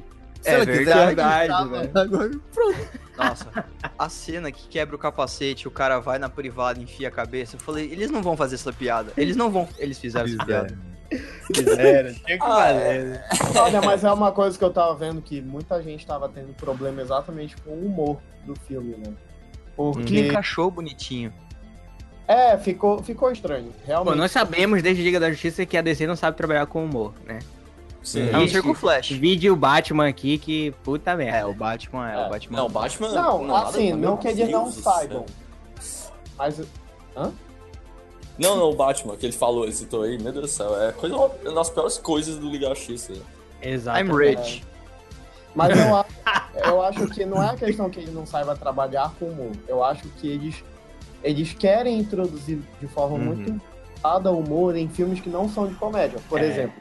[0.47, 1.91] Se É ela verdade, quiser, né?
[2.01, 2.77] agora, pronto.
[3.17, 3.65] Nossa,
[3.97, 7.55] a cena que quebra o capacete, o cara vai na privada e enfia a cabeça.
[7.55, 9.11] Eu falei, eles não vão fazer essa piada.
[9.17, 9.67] Eles não vão.
[9.77, 10.77] Eles fizeram essa piada.
[11.55, 13.03] Fizeram, tinha que Ah, fazer.
[13.05, 13.23] né?
[13.55, 17.01] Olha, mas é uma coisa que eu tava vendo que muita gente tava tendo problema
[17.01, 19.03] exatamente com o humor do filme, né?
[19.03, 19.13] Que ele
[19.75, 20.19] Porque.
[20.27, 21.33] encaixou bonitinho.
[22.27, 23.73] É, ficou, ficou estranho.
[23.85, 24.13] Realmente.
[24.13, 27.13] Pô, nós sabemos desde Liga da Justiça que a DC não sabe trabalhar com humor,
[27.25, 27.39] né?
[28.07, 28.29] Sim.
[28.29, 28.53] A não Ixi.
[28.53, 29.09] ser com o Flash.
[29.11, 31.39] Vídeo Batman aqui que puta merda.
[31.39, 32.25] É, o Batman é, É.
[32.25, 32.57] o Batman.
[32.57, 33.09] Não, Batman.
[33.11, 35.25] Não, nada- assim, não que eles não Deus do saibam.
[36.37, 36.61] Mas.
[38.37, 40.91] Não, não, o Batman, que ele falou, ele citou aí, meu Deus do céu, é
[40.91, 43.09] coisa, uma das piores coisas do Liga X.
[43.09, 43.17] né?
[43.61, 43.99] Exato.
[43.99, 44.63] I'm rich.
[45.55, 46.05] Mas eu, a-
[46.65, 49.51] eu acho que não é a questão que ele não saiba trabalhar com humor.
[49.67, 50.63] Eu acho que eles,
[51.23, 53.23] eles querem introduzir de forma Uhum.
[53.35, 53.61] muito
[54.03, 56.19] dada humor em filmes que não são de comédia.
[56.29, 56.45] Por É.
[56.45, 56.79] exemplo,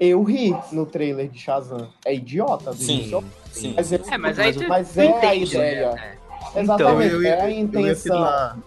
[0.00, 1.88] eu ri no trailer de Shazam.
[2.04, 3.74] É idiota, Sim, sim.
[3.76, 5.92] Mas, é, É, mas aí tu, mas tu é a entende, ideia.
[5.92, 6.18] né?
[6.56, 8.16] Exatamente, eu, ia- é a eu ia intenção.
[8.16, 8.58] citar,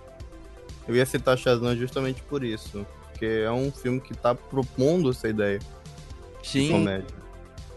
[0.88, 2.86] eu ia citar Shazam justamente por isso.
[3.12, 5.60] Porque é um filme que tá propondo essa ideia
[6.41, 6.72] de Sim.
[6.72, 7.15] comédia.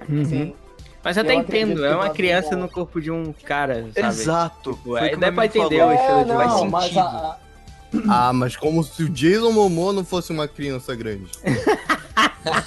[0.09, 0.25] Uhum.
[0.25, 0.55] Sim.
[1.03, 2.63] Mas eu até Eu entendo, é uma criança bom.
[2.63, 4.09] no corpo de um cara, sabe?
[4.09, 4.73] Exato.
[4.73, 5.93] Tipo, aí que dá pra entender falou.
[5.93, 6.99] o estilo É, de não, faz mas sentido.
[7.01, 7.39] a-
[8.09, 11.31] Ah, mas como se o Jason Momoa não fosse uma criança grande.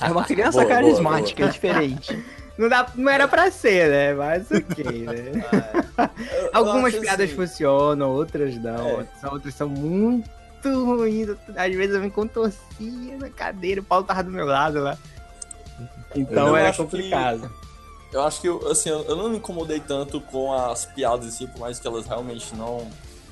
[0.01, 1.49] É uma criança Boa, boa, carismática, boa.
[1.49, 2.25] é diferente.
[2.57, 4.13] Não, dá, não era pra ser, né?
[4.15, 5.45] Mas ok, né?
[6.33, 8.99] Eu- eu Algumas piadas assim, funcionam, outras não.
[9.01, 9.07] É.
[9.31, 10.27] Outras, são muito
[10.65, 11.29] ruins.
[11.55, 14.97] Às vezes eu me contorcia na cadeira, o Paulo tava do meu lado lá.
[16.15, 17.51] Então era acho que- complicado.
[18.11, 21.45] Eu acho que, eu- assim, eu eu não me incomodei tanto com as piadas, assim,
[21.45, 22.89] por mais que elas realmente não...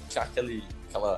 [0.08, 1.18] Tinha aquele, aquela,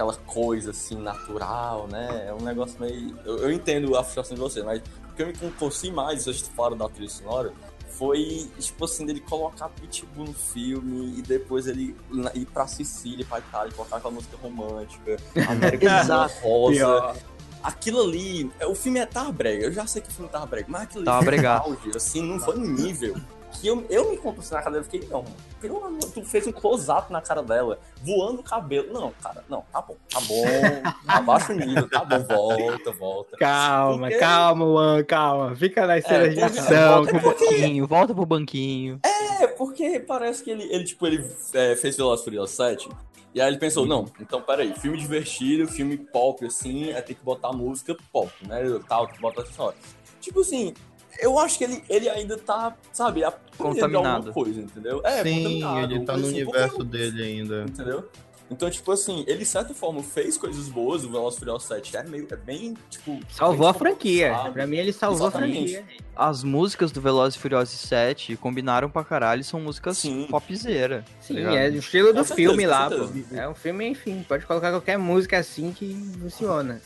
[0.00, 2.26] aquela coisa, assim, natural, né?
[2.28, 3.14] É um negócio meio...
[3.24, 6.48] Eu, eu entendo a frustração de você, mas o que eu me contorci mais, vocês
[6.56, 7.52] falaram da trilha sonora,
[7.86, 11.94] foi, tipo assim, dele colocar Pitbull no filme e depois ele
[12.34, 16.26] ir pra Sicília, pra Itália, colocar aquela música romântica, América.
[16.42, 16.74] Rosa.
[16.74, 17.16] Pior.
[17.62, 20.66] Aquilo ali, é, o filme é tarbrega, eu já sei que o filme é tarbrega,
[20.70, 23.16] mas aquilo ali Tava foi auge, assim, não foi no nível
[23.52, 25.24] que eu, eu me contorci na cadeira e fiquei, não,
[25.60, 28.92] pelo amor, tu fez um close-up na cara dela, voando o cabelo.
[28.92, 30.44] Não, cara, não, tá bom, tá bom,
[31.06, 33.36] abaixa o nível, tá bom, volta, volta.
[33.36, 35.56] Calma, Porque- calma, Juan, calma.
[35.56, 37.04] Fica nas cenas de porque- ação.
[37.04, 39.00] Volta pro banquinho, volta pro banquinho.
[39.04, 42.88] É, porque parece que ele, ele tipo, ele é, fez Velozes e Furiosos 7,
[43.34, 47.22] e aí ele pensou, não, então peraí, filme divertido, filme pop, assim, é ter que
[47.24, 49.78] botar música pop, né, tal, tem que botar história.
[50.20, 50.74] Tipo assim,
[51.20, 53.22] eu acho que ele, ele ainda tá, sabe,
[53.56, 54.06] Contaminado.
[54.16, 55.00] alguma coisa, entendeu?
[55.04, 57.62] É, Sim, contaminado, ele tá no assim, universo dele ainda.
[57.68, 58.08] Entendeu?
[58.50, 61.96] Então, tipo assim, ele de certa forma fez coisas boas, o Velozes e Furiosos 7
[61.96, 63.20] é meio, é bem, tipo...
[63.28, 64.34] Salvou a franquia.
[64.52, 65.76] Pra mim, ele salvou Exatamente.
[65.76, 66.02] a franquia.
[66.16, 70.26] As músicas do Velozes e Furiosos 7 combinaram pra caralho, são músicas Sim.
[70.28, 71.04] popzera.
[71.20, 71.54] Sim, ligado?
[71.58, 73.08] é o estilo do Com certeza, filme lá, pô.
[73.36, 76.82] É um filme, enfim, pode colocar qualquer música assim que funciona.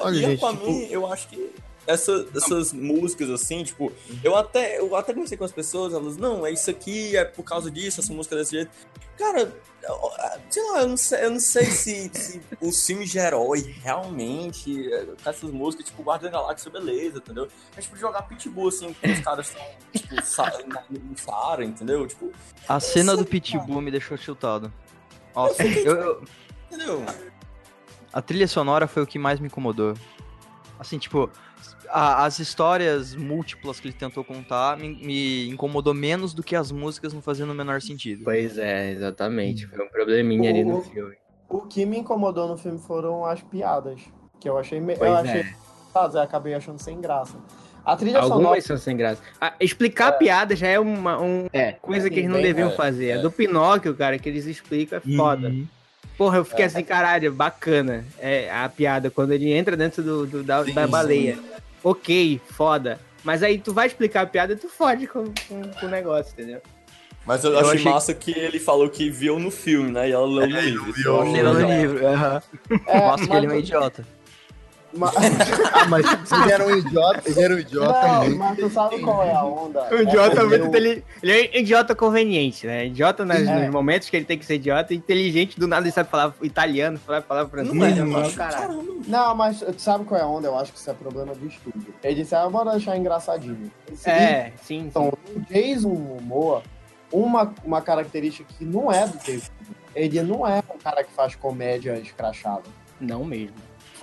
[0.00, 1.50] Olha, e gente, pra tipo- mim, eu acho que
[1.86, 3.92] essa- essas músicas, assim, tipo,
[4.24, 7.42] eu até, eu até conversei com as pessoas, elas, não, é isso aqui, é por
[7.42, 8.70] causa disso, essa música é desse jeito.
[9.16, 9.50] Cara,
[9.82, 10.10] eu-
[10.50, 14.92] sei lá, eu não sei, eu não sei se, se os filmes de herói realmente,
[14.92, 17.48] é, com essas músicas, tipo, Guardião da Galáxia, beleza, entendeu?
[17.74, 20.14] Mas, tipo, jogar Pitbull, assim, que os caras estão, tipo,
[20.90, 22.06] no Saara, entendeu?
[22.06, 22.30] Tipo,
[22.68, 24.72] A cena do Pitbull me deixou tiltado.
[25.34, 26.22] Nossa, eu- eu-
[26.70, 27.04] entendeu?
[28.12, 29.94] a trilha sonora foi o que mais me incomodou.
[30.78, 31.30] Assim, tipo,
[31.88, 36.70] a- as histórias múltiplas que ele tentou contar me, me incomodou menos do que as
[36.70, 38.24] músicas não fazendo o menor sentido.
[38.24, 39.66] Pois é, exatamente.
[39.66, 41.14] Foi um probleminha ali no O- filme.
[41.48, 44.00] O que me incomodou no filme foram as piadas.
[44.40, 44.80] Que eu achei.
[44.80, 45.20] me- Pois eu é.
[45.20, 45.44] achei.
[45.94, 47.36] eu acabei achando sem graça.
[47.84, 48.34] A trilha sonora.
[48.34, 49.22] Algumas são sem graça.
[49.40, 51.72] Ah, explicar a piada já é uma um- É.
[51.72, 53.12] coisa que eles não Bem- deviam é, fazer.
[53.12, 53.18] A é.
[53.22, 55.48] do Pinóquio, cara, que eles explicam é foda.
[55.48, 55.66] Uhum.
[56.16, 58.04] Porra, eu fiquei assim, caralho, bacana.
[58.18, 60.90] É a piada quando ele entra dentro do, do- da, Sim, da sim.
[60.90, 61.38] baleia.
[61.84, 62.98] Ok, foda.
[63.22, 66.32] Mas aí tu vai explicar a piada e tu fode com, com, com o negócio,
[66.32, 66.60] entendeu?
[67.26, 70.08] Mas eu, Eu achei, achei- massa que ele falou que viu no filme, né?
[70.08, 70.90] E ela leu no livro.
[70.90, 71.12] Isso viu.
[71.12, 72.06] eu achei Lendo no livro.
[72.06, 72.42] aham.
[72.86, 74.06] É, Mostra que ele é um idiota.
[74.96, 75.12] Ma-
[75.72, 76.04] Ah, mas
[76.42, 78.36] ele era um idiota, ele era um idiota Não, muito.
[78.38, 79.88] mas tu sabe qual é a onda?
[79.94, 82.86] O idiota é porque muito inteli- Ele é idiota conveniente, né?
[82.86, 83.60] Idiota nas- É.
[83.64, 86.98] nos momentos que ele tem que ser idiota, inteligente, do nada ele sabe falar italiano,
[87.06, 87.74] sabe falar francês.
[87.74, 88.36] Não é, macho.
[88.36, 89.02] caralho.
[89.06, 90.48] Não, mas tu sabe qual é a onda?
[90.48, 91.94] Eu acho que isso é problema do estúdio.
[92.02, 93.70] Ele disse, ah, bora deixar engraçadinho.
[93.92, 94.86] Esse- É, sim, sim.
[94.86, 96.62] Então, o Jason Momoa,
[97.12, 99.50] uma, uma característica que não é do Jason,
[99.94, 102.64] ele não é um cara que faz comédia escrachada.
[103.00, 103.54] Não mesmo.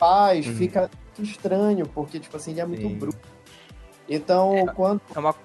[0.07, 0.55] Faz, Uhum.
[0.55, 2.95] fica estranho, porque, tipo assim, ele é muito Sim.
[2.97, 3.17] bruto.
[4.09, 5.01] Então, quando.
[5.15, 5.35] É uma,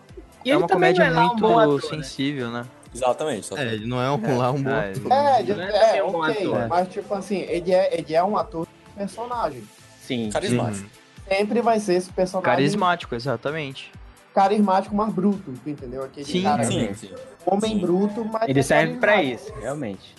[0.44, 1.88] é uma comédia é um muito bom ator, né?
[1.88, 2.66] sensível, né?
[2.92, 3.46] Exatamente.
[3.46, 5.12] só- É, ele não é um, lá um bom Ah, ator.
[5.12, 6.66] É, ele- é é, um ator.
[6.68, 9.62] mas, tipo assim, ele é, ele é um ator de personagem.
[10.00, 10.28] Sim.
[10.32, 10.88] Carismático.
[11.28, 13.92] Sempre vai ser esse personagem Carismático, exatamente.
[14.34, 16.02] carismático, mas bruto, tu entendeu?
[16.02, 17.10] Aquele Sim, cara, Sim, sim.
[17.46, 17.78] homem sim.
[17.78, 18.48] bruto, mas.
[18.48, 20.14] Ele é serve pra isso, realmente.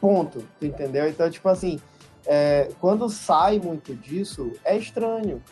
[0.00, 1.08] Ponto, tu entendeu?
[1.08, 1.78] Então, tipo assim,
[2.28, 5.42] é, quando sai muito disso, é estranho,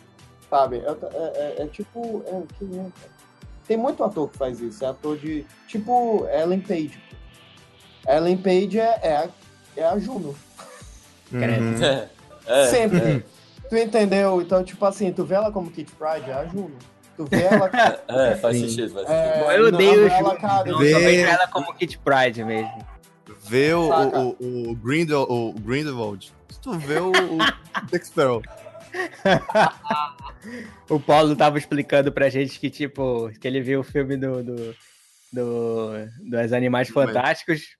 [0.47, 0.77] sabe?
[0.77, 2.23] É, é- é- é tipo.
[2.27, 2.91] é, cara.
[3.67, 5.43] Tem muito ator que faz isso, é ator de.
[5.67, 7.01] Tipo Ellen Page.
[8.07, 9.29] Ellen Page é, é, a,
[9.75, 10.35] é a Juno.
[11.33, 11.75] Uhum.
[12.69, 13.25] Sempre.
[13.69, 14.41] Tu entendeu?
[14.41, 16.77] Então, tipo assim, tu vê ela como Kit Pride, é a Juno.
[17.17, 17.69] Tu vê ela.
[18.07, 19.49] é, faz sentido, faz sentido.
[19.49, 20.07] É, eu odeio.
[20.67, 22.85] Não, Vê- eu vejo ela como Kit Pride mesmo.
[23.43, 26.31] Vê o, o, o, Grindel, o Grindelwald.
[26.57, 27.37] Se tu vê o, o
[27.91, 28.41] Jack Sparrow.
[30.89, 34.75] O Paulo tava explicando pra gente que, tipo, que ele viu o filme do, do,
[35.33, 35.91] do-
[36.29, 37.75] dos Animais Fantásticos.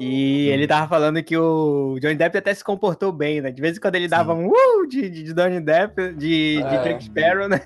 [0.00, 3.50] E ele tava falando que o Johnny Depp até se comportou bem, né?
[3.50, 6.82] De vez em quando ele dava um uh de, de Johnny Depp, de, de É.
[6.82, 7.62] Jack Sparrow, né?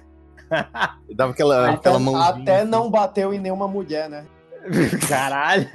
[1.07, 2.43] Ele dava aquela, Até, aquela mãozinha.
[2.43, 2.71] até assim.
[2.71, 4.27] não bateu em nenhuma mulher, né?
[5.09, 5.69] Caralho.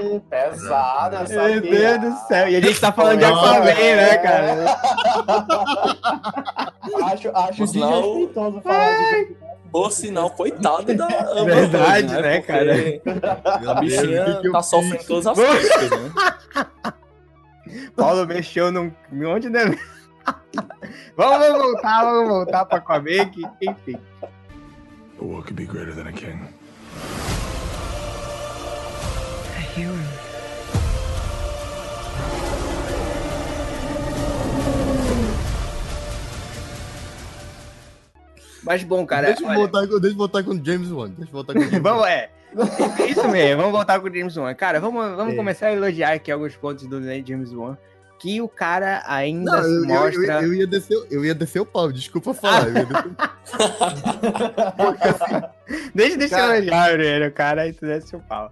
[0.00, 2.48] Ih, Pesada essa Meu Deus do céu.
[2.48, 4.18] E a gente tá falando de Aquaman, né, é.
[4.18, 4.54] cara?
[7.06, 9.36] Acho, acho desrespeitoso falar de
[9.72, 14.66] Por sinal, coitado da Amber Verdade, Heard, né, Porque Meu A bichinha tá fiz?
[14.66, 16.12] sofrendo todas as críticas, né?
[17.96, 18.92] Paulo mexeu num.
[19.26, 19.78] Onde deve.
[21.16, 23.98] vamos, voltar, vamos voltar pra Aquaman, que, enfim.
[25.18, 26.38] What could be greater than a king?
[38.62, 39.26] Mas bom, cara.
[39.26, 41.08] deixa, eu olha, voltar, com- deixa eu voltar com o James Wan.
[41.10, 42.30] Deixa eu voltar com o James vamos, é.
[43.08, 44.54] Isso mesmo, vamos voltar com o James Wan.
[44.54, 45.36] Cara, vamos, vamos É.
[45.36, 47.76] começar a elogiar aqui alguns pontos do James Wan.
[48.18, 50.34] Que o cara ainda Não, se eu, mostra.
[50.40, 52.68] eu, eu ia descer, eu ia descer o pau, desculpa falar.
[52.68, 53.10] eu ia descer-
[55.94, 58.50] Deixa, deixa Cara- eu elogiar ele, o cara aí tu desce o pau.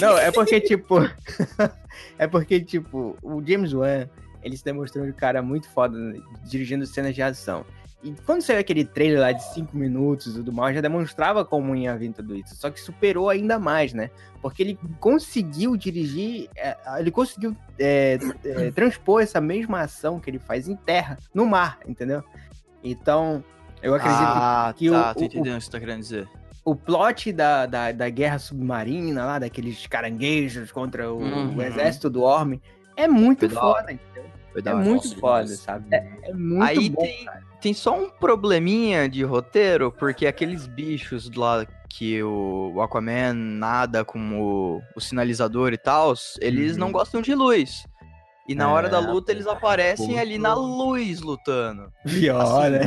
[0.00, 0.96] Não, é porque, tipo.
[2.18, 4.08] é porque, tipo, o James Wan,
[4.42, 7.64] ele se demonstrou um cara muito foda né, dirigindo cenas de ação.
[8.02, 11.74] E quando saiu aquele trailer lá de 5 minutos e tudo mais, já demonstrava como
[11.74, 12.54] ia vir tudo isso.
[12.54, 14.10] Só que superou ainda mais, né?
[14.40, 20.38] Porque ele conseguiu dirigir, é, ele conseguiu é, é, transpor essa mesma ação que ele
[20.38, 22.22] faz em terra, no mar, entendeu?
[22.84, 23.42] Então,
[23.82, 26.28] eu acredito Ah, que tá, o- tô entendendo o que você tá querendo dizer.
[26.66, 31.56] O plot da, da, da guerra submarina lá, daqueles caranguejos contra o, Uhum.
[31.56, 32.60] o exército do Orme,
[32.96, 34.26] é muito foda, entendeu?
[34.64, 35.86] É muito Nossa, foda, sabe?
[35.94, 37.42] É, é muito Aí bom, tem, cara.
[37.60, 44.40] tem só um probleminha de roteiro, porque aqueles bichos lá que o Aquaman nada com
[44.40, 46.78] o, o sinalizador e tal, eles Uhum.
[46.80, 47.86] não gostam de luz.
[48.48, 51.92] E na hora da É, luta eles aparecem Pô, ali na luz lutando.
[52.04, 52.80] Pior, né?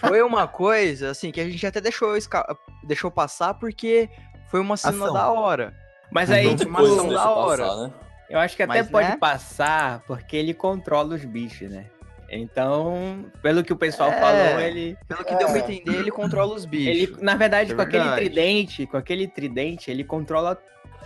[0.00, 4.08] Foi uma coisa, assim, que a gente até deixou, esca- deixou passar porque
[4.50, 5.12] foi uma cena Ação.
[5.12, 5.74] da hora.
[6.10, 7.62] Mas aí, Muita uma ação da hora.
[7.64, 7.92] passar, né?
[8.30, 9.16] eu acho que até Mas, pode né?
[9.18, 11.86] passar porque ele controla os bichos, né?
[12.30, 14.20] Então, pelo que o pessoal É.
[14.20, 15.50] falou, ele, Pelo que deu É.
[15.50, 16.88] pra entender, ele controla os bichos.
[17.12, 18.24] ele, na verdade, É com aquele verdade.
[18.24, 20.56] tridente, com aquele tridente, ele controla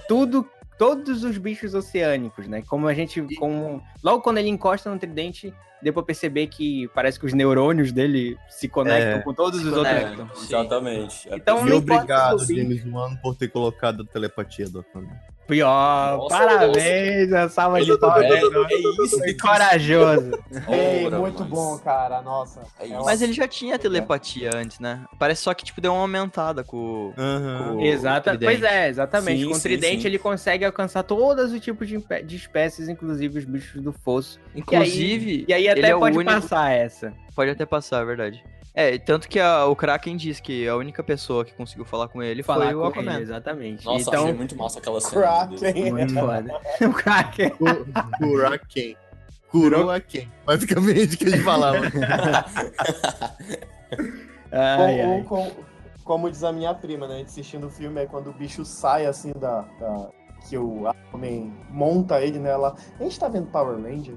[0.09, 0.49] tudo,
[0.81, 2.63] todos os bichos oceânicos, né?
[2.67, 7.21] Como a gente, como logo quando ele encosta no tridente, deu pra perceber que parece
[7.21, 9.23] que os neurônios dele se conectam É.
[9.23, 9.87] com todos os outros.
[9.95, 10.31] conectam.
[10.35, 10.45] Sim.
[10.47, 11.29] Exatamente.
[11.31, 15.19] Então, E obrigado, James Wan, por ter colocado a telepatia do Aquaman.
[15.51, 18.23] Pior, Nossa, parabéns, a salva de palmas.
[18.25, 20.31] É, é isso Foi que corajoso.
[20.69, 22.23] Ei, Ora, muito mas- bom, cara.
[22.23, 22.61] Nossa.
[22.79, 25.05] É Mas ele já tinha telepatia antes, né?
[25.19, 27.75] Parece só que, tipo, deu uma aumentada com, Aham.
[27.75, 28.61] com Exata, o tridente.
[28.61, 29.43] pois é, exatamente.
[29.43, 30.07] Sim, Com o tridente sim.
[30.09, 34.39] ele consegue alcançar todos os tipos de, de espécies, inclusive os bichos do fosso.
[34.55, 37.13] Inclusive, E aí ele até é o pode único- passar essa.
[37.35, 38.45] pode até passar, é verdade.
[38.73, 42.23] É, tanto que a- o Kraken diz que a única pessoa que conseguiu falar com
[42.23, 43.15] ele Falar foi o Aquaman.
[43.15, 43.85] ele, exatamente.
[43.85, 45.23] Nossa, então, achei muito massa aquela cena.
[45.23, 45.93] Kraken.
[45.93, 46.61] muito foda.
[46.87, 47.51] o Kraken.
[48.19, 48.97] Kuraken.
[49.51, 50.33] Kuroaken.
[50.47, 51.79] Basicamente, que ele falava.
[54.53, 55.23] Ai, ai.
[55.25, 55.51] com-
[56.05, 57.15] como diz a minha prima, né?
[57.15, 59.63] A gente assistindo o filme, é quando o bicho sai assim da.
[59.79, 60.09] da-
[60.49, 62.75] que o Aquaman monta ele nela.
[62.99, 64.15] A gente tá vendo Power Ranger?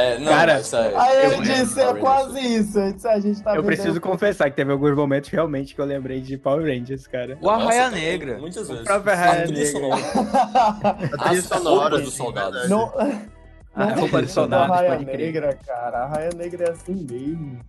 [0.00, 2.78] É, não, Cara, isso é- Aí eu eu- disse, é quase isso.
[2.78, 3.66] Eu disse, a gente tá Eu vendo.
[3.66, 7.38] preciso confessar que teve alguns momentos realmente que eu lembrei de Power Rangers, cara.
[7.40, 8.38] O Arraia Negra.
[8.38, 8.84] Muitas vezes.
[8.84, 9.66] próprio Arraia Negra.
[9.66, 10.02] sonora.
[10.82, 12.68] A trilha As sonora dos soldados.
[12.68, 12.70] verdade.
[12.70, 12.92] Não,
[13.74, 15.18] A não roupa da Raia pode crer.
[15.18, 15.98] Negra, cara.
[15.98, 17.60] A Raia Negra é assim mesmo.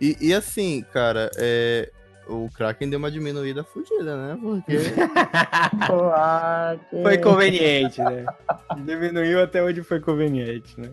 [0.00, 1.90] E, e assim, cara, é,
[2.28, 4.38] o Kraken deu uma diminuída fudida, né?
[4.40, 4.76] Porque.
[6.14, 8.24] Ah, Foi conveniente, né?
[8.84, 10.90] Diminuiu até onde foi conveniente, né?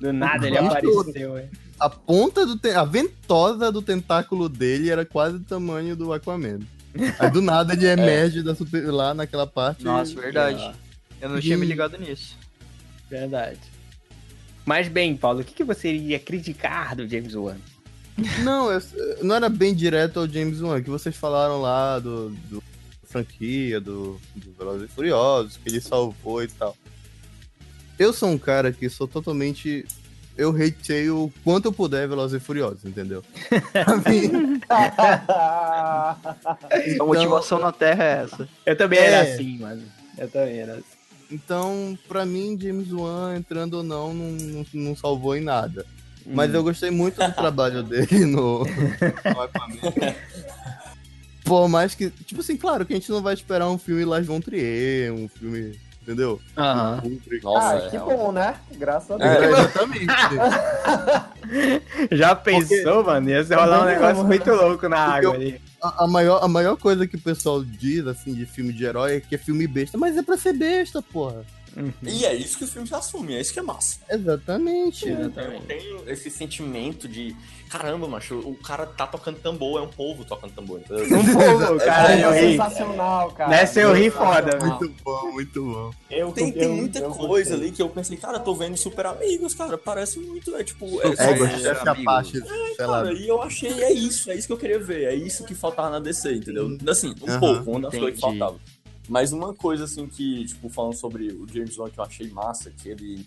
[0.00, 0.70] Do nada ele Bicho.
[0.72, 1.48] apareceu, é.
[1.78, 2.56] a ponta do.
[2.58, 6.58] te- A ventosa do tentáculo dele era quase do tamanho do Aquaman.
[7.18, 9.84] Aí do nada ele emerge da super, lá naquela parte.
[9.84, 10.62] Nossa, verdade.
[10.62, 10.74] Ah,
[11.20, 11.68] Eu não tinha me Ih.
[11.68, 12.36] ligado nisso.
[13.08, 13.60] verdade.
[14.64, 17.56] Mas bem, Paulo, o que, que você iria criticar do James Wan?
[18.42, 18.82] Não, eu-
[19.22, 22.62] não era bem direto ao James Wan, que vocês falaram lá do, do
[23.04, 26.76] franquia, do, do Velozes e Furiosos, que ele salvou e tal.
[27.98, 29.84] Eu sou um cara que sou totalmente.
[30.36, 33.22] Eu hateio o quanto eu puder Velozes e Furiosos, entendeu?
[37.00, 38.48] A motivação na Terra é essa.
[38.64, 39.04] Eu também É.
[39.04, 39.82] era assim, mano.
[40.16, 40.84] Eu também era assim.
[41.30, 45.84] então, pra mim, James Wan, entrando ou não, não, não, não salvou em nada.
[46.26, 46.54] Mas Hum.
[46.54, 50.14] eu gostei muito do trabalho dele no, no Aquaman.
[51.44, 52.10] Por mais que.
[52.10, 55.28] Tipo assim, claro que a gente não vai esperar um filme Lars von Trier, um
[55.28, 55.78] filme.
[56.02, 56.40] Entendeu?
[56.56, 57.00] Aham.
[57.44, 58.56] Nossa, ah, é que bom, né?
[58.76, 59.58] Graças a É, Deus.
[59.60, 60.06] exatamente.
[62.10, 63.30] Já pensou, mano?
[63.30, 65.60] Ia se rolar um negócio muito louco na Porque água eu- ali.
[65.80, 69.16] A, a maior, a maior coisa que o pessoal diz, assim, de filme de herói
[69.16, 69.96] é que é filme besta.
[69.96, 71.44] Mas é pra ser besta, porra.
[72.02, 73.98] E é isso que o filme se assume, é isso que é massa.
[74.10, 75.08] Exatamente.
[75.08, 75.66] Eu Exatamente.
[75.66, 77.34] tenho esse sentimento de
[77.70, 81.06] caramba, macho, o cara tá tocando tambor, é um povo tocando tambor, entendeu?
[81.18, 82.50] Um povo, cara, é eu ri.
[82.50, 83.48] sensacional, cara.
[83.50, 84.58] Nessa eu ri foda.
[84.58, 85.90] Muito bom, muito bom.
[86.10, 89.06] Eu, Tem, tem eu- muita eu coisa ali que eu pensei, cara, tô vendo super
[89.06, 91.00] amigos, cara, parece muito, é tipo.
[91.00, 92.04] É, É, É, amigo.
[92.04, 92.46] parte, lá.
[92.76, 95.54] Cara, e eu achei, é isso, é isso que eu queria ver, é isso que
[95.54, 96.76] faltava na DC, entendeu?
[96.86, 98.58] Assim, um Aham, pouco, uma das coisas que faltava.
[99.08, 102.70] Mas uma coisa, assim, que, tipo, falando sobre o James Wan que eu achei massa,
[102.70, 103.26] que ele,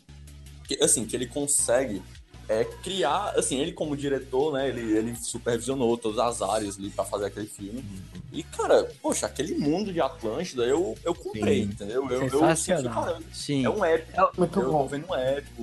[0.67, 2.01] que, assim, que ele consegue
[2.47, 7.03] é, criar, assim, ele como diretor, né, ele, ele supervisionou todas as áreas ali pra
[7.03, 7.83] fazer aquele filme.
[8.31, 11.69] E, cara, poxa, aquele mundo de Atlântida, eu, eu comprei, Sim.
[11.69, 12.07] entendeu?
[12.09, 13.03] Eu, eu senti, Sensacional.
[13.05, 13.65] cara, Sim.
[13.65, 14.31] é um épico.
[14.37, 14.87] Muito eu tô bom.
[14.87, 15.61] vendo um épico,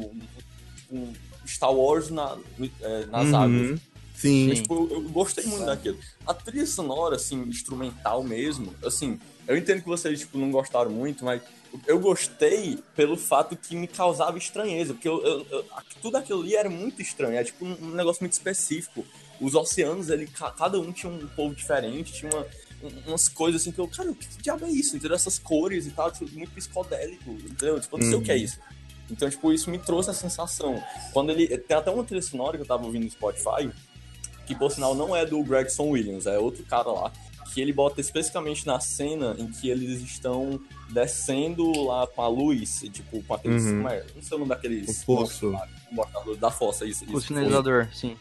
[0.90, 1.12] um, um
[1.46, 2.36] Star Wars na,
[2.80, 3.36] é, nas Uhum.
[3.36, 3.80] águas.
[4.14, 4.48] Sim.
[4.48, 4.54] Sim.
[4.54, 5.98] Tipo, eu, eu gostei muito daquilo.
[6.26, 9.18] A trilha sonora, assim, instrumental mesmo, assim,
[9.52, 11.42] eu entendo que vocês, tipo, não gostaram muito, mas
[11.86, 15.64] eu gostei pelo fato que me causava estranheza, porque eu, eu- eu-
[16.02, 19.04] tudo aquilo ali era muito estranho, é tipo um, negócio muito específico.
[19.40, 22.46] Os oceanos, ele, ca- cada um tinha um povo diferente, tinha uma-
[22.82, 24.96] um- umas coisas assim que eu, cara, o que diabo é isso?
[24.96, 25.16] Entendeu?
[25.16, 27.80] Essas cores e tal, tipo, muito psicodélico, entendeu?
[27.80, 28.58] Tipo, eu não sei o que é isso.
[29.10, 30.82] Então, tipo, isso me trouxe a sensação.
[31.12, 31.46] Quando ele.
[31.58, 33.70] Tem até uma trilha sonora que eu tava ouvindo no Spotify,
[34.46, 37.12] que por sinal não é do Gregson Williams, é outro cara lá,
[37.52, 40.60] que ele bota especificamente na cena em que eles estão
[40.90, 43.64] descendo lá com a luz, tipo, com aqueles.
[43.64, 43.76] Uhum.
[43.78, 44.04] Como é?
[44.14, 44.88] Não sei o nome daqueles.
[44.88, 45.50] O fosso.
[45.50, 47.04] lá, um botador da fossa, isso.
[47.04, 48.16] O isso sinalizador, sim.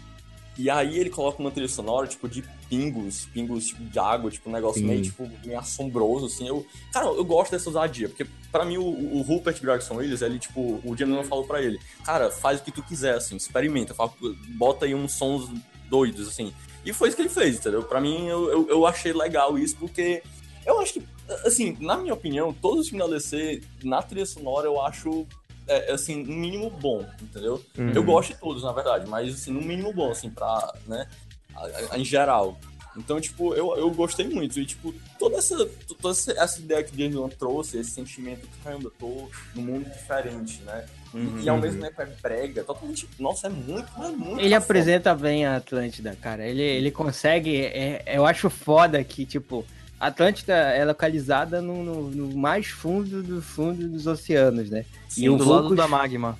[0.57, 4.49] e aí ele coloca uma trilha sonora, tipo, de pingos, pingos tipo, de água, tipo,
[4.49, 4.87] um negócio Sim.
[4.87, 6.47] meio, tipo, meio assombroso, assim.
[6.47, 10.39] Eu, cara, eu gosto dessa ousadia, porque pra mim o, o Rupert Gregson Williams, ele,
[10.39, 14.13] tipo, o James falou pra ele, cara, faz o que tu quiser, assim, experimenta, fala,
[14.57, 15.49] bota aí uns sons
[15.89, 16.53] doidos, assim.
[16.85, 17.83] E foi isso que ele fez, entendeu?
[17.83, 20.23] Pra mim, eu, eu, eu achei legal isso, porque
[20.65, 21.03] eu acho que,
[21.45, 25.25] assim, na minha opinião, todos os filmes da DC, na trilha sonora, eu acho,
[25.67, 27.63] é, assim, no mínimo bom, entendeu?
[27.77, 27.91] Uhum.
[27.93, 31.07] Eu gosto de todos, na verdade, mas assim, no mínimo bom, assim, pra, né,
[31.55, 32.57] a- a- em geral.
[32.97, 34.59] Então, tipo, eu, eu gostei muito.
[34.59, 35.55] E, tipo, toda essa,
[36.01, 39.89] toda essa, ideia que o James Wan trouxe, esse sentimento, caramba, eu tô num mundo
[39.89, 40.85] diferente, né?
[41.13, 43.07] E, e ao mesmo tempo é brega, totalmente.
[43.19, 44.39] Nossa, é muito, é muito.
[44.39, 46.45] Ele apresenta bem a Atlântida, cara.
[46.45, 47.57] Ele, ele consegue.
[47.65, 49.65] é- eu acho foda que, tipo,
[49.99, 54.85] Atlântida é localizada no, no- no mais fundo do fundo dos oceanos, né?
[55.09, 56.37] Sim, E o do lado da magma.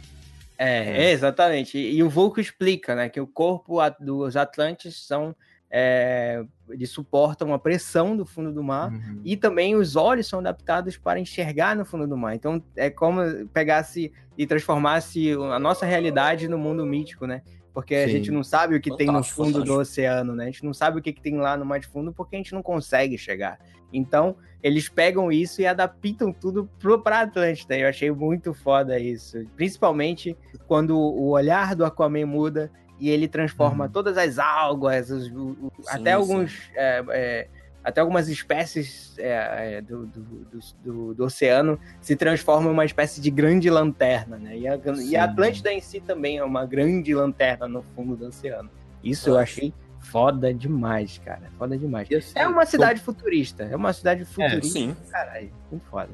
[0.58, 1.78] É, é, exatamente.
[1.78, 5.36] E, e o Vulco explica, né, que o corpo a- dos Atlantes são
[5.74, 9.22] é, eles suportam a pressão do fundo do mar Uhum.
[9.24, 12.36] e também os olhos são adaptados para enxergar no fundo do mar.
[12.36, 13.22] Então é como
[13.54, 14.12] pegasse
[14.42, 17.44] e transformasse a nossa realidade no mundo mítico, né?
[17.74, 18.12] Porque a Sim.
[18.14, 19.82] gente não sabe o que tem no Fantástico, fundo do fantástico.
[19.82, 20.44] oceano, né?
[20.44, 22.52] A gente não sabe o que, que tem lá no mais fundo porque a gente
[22.54, 23.60] não consegue chegar.
[23.94, 27.78] Então, eles pegam isso e adaptam tudo pro, pra Atlântida.
[27.78, 29.46] Eu achei muito foda isso.
[29.56, 30.36] Principalmente
[30.68, 33.92] quando o olhar do Aquaman muda e ele transforma Uhum.
[33.92, 36.18] todas as algas, os- o- o- Sim, até sim.
[36.18, 36.70] alguns.
[36.76, 37.48] é, é,
[37.84, 42.86] até algumas espécies é, é, do, do, do, do- do oceano se transformam em uma
[42.86, 44.58] espécie de grande lanterna, né?
[44.58, 48.28] E a, e a Atlântida em si também é uma grande lanterna no fundo do
[48.28, 48.70] oceano.
[49.04, 51.44] Isso eu achei foda demais, cara.
[51.58, 52.08] Foda demais.
[52.36, 53.64] É uma cidade futurista.
[53.64, 54.68] É uma cidade futurista.
[54.80, 54.96] Sim.
[55.12, 56.10] Caralho, muito foda.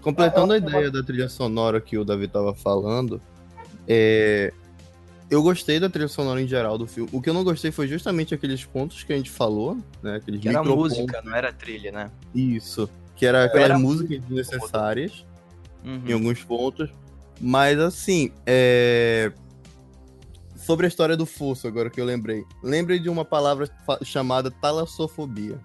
[0.00, 3.20] Completando a Ah, eu- ideia da trilha sonora que o Davi tava falando,
[3.88, 4.52] é,
[5.30, 7.10] eu gostei da trilha sonora em geral do filme.
[7.12, 10.16] O que eu não gostei foi justamente aqueles pontos que a gente falou, né?
[10.16, 12.10] Aqueles Que era música, não era trilha, né?
[12.34, 12.88] Isso.
[13.16, 15.24] Que era aquelas Era músicas desnecessárias
[15.84, 16.02] Uhum.
[16.04, 16.90] em alguns pontos.
[17.40, 19.32] Mas assim, é...
[20.56, 22.44] sobre a história do fosso, agora que eu lembrei.
[22.62, 23.68] Lembrei de uma palavra
[24.02, 25.58] chamada talassofobia.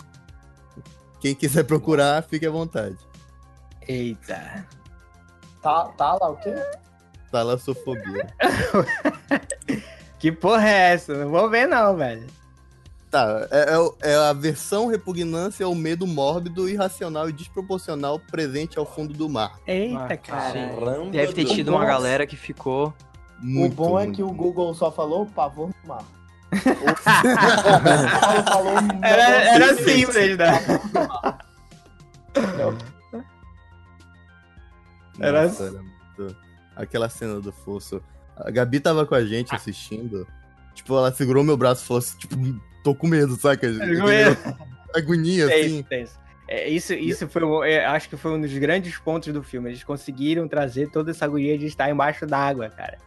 [1.20, 2.97] Quem quiser procurar, fique à vontade.
[3.88, 4.68] Eita.
[5.62, 6.53] Tá, tá lá o quê?
[7.32, 8.28] Talassofobia.
[10.20, 11.16] Que porra é essa?
[11.16, 12.28] Não vou ver, não, velho.
[13.10, 18.86] Tá, é, é é a versão repugnância ao medo mórbido, irracional e desproporcional presente ao
[18.86, 19.54] fundo do mar.
[19.66, 20.70] Eita, Ah, cara.
[21.12, 22.94] Deve ter tido uma galera que ficou.
[23.40, 24.18] Muito, o bom é muito.
[24.18, 26.04] que o Google só falou pavor no mar.
[28.46, 29.24] Falou Era,
[29.56, 30.52] era simples, né?
[35.20, 36.51] Era- Nossa, era muito...
[36.76, 38.01] Aquela cena do fosso.
[38.36, 40.28] A Gabi tava com a gente assistindo.
[40.74, 42.36] Tipo, ela segurou meu braço e falou assim, tipo,
[42.84, 43.67] tô com medo, saca?
[43.69, 44.38] Medo.
[44.95, 45.84] Agonia, Tenso, assim.
[45.84, 46.19] tenso.
[46.47, 49.69] É, isso, isso foi, é, acho que foi um dos grandes pontos do filme.
[49.69, 52.97] Eles conseguiram trazer toda essa agonia de estar embaixo d'água, cara.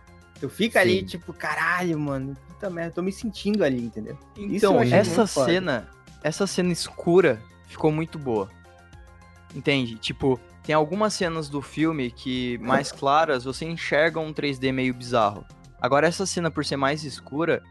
[0.41, 1.05] Tu fica ali, Sim.
[1.05, 4.19] tipo, caralho, mano, puta merda, tô me sentindo ali, entendeu?
[4.37, 5.51] Isso eu Então, essa foda.
[5.53, 5.89] cena,
[6.23, 8.49] essa cena escura ficou muito boa.
[9.55, 9.97] Entende?
[9.97, 15.45] Tipo, tem algumas cenas do filme que, mais claras, você enxerga um 3D meio bizarro.
[15.81, 17.63] Agora, essa cena, por ser mais escura,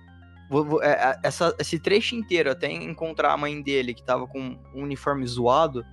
[0.84, 4.40] é, é, essa- esse trecho inteiro, até encontrar a mãe dele, que tava com
[4.76, 5.84] um uniforme zoado,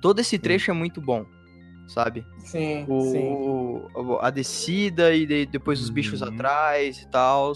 [0.00, 1.26] todo esse trecho é muito bom,
[1.88, 2.24] sabe?
[2.38, 3.26] Sim, sim.
[3.32, 6.28] o, o- a descida e de- depois os bichos Uhum.
[6.28, 7.52] atrás e tal.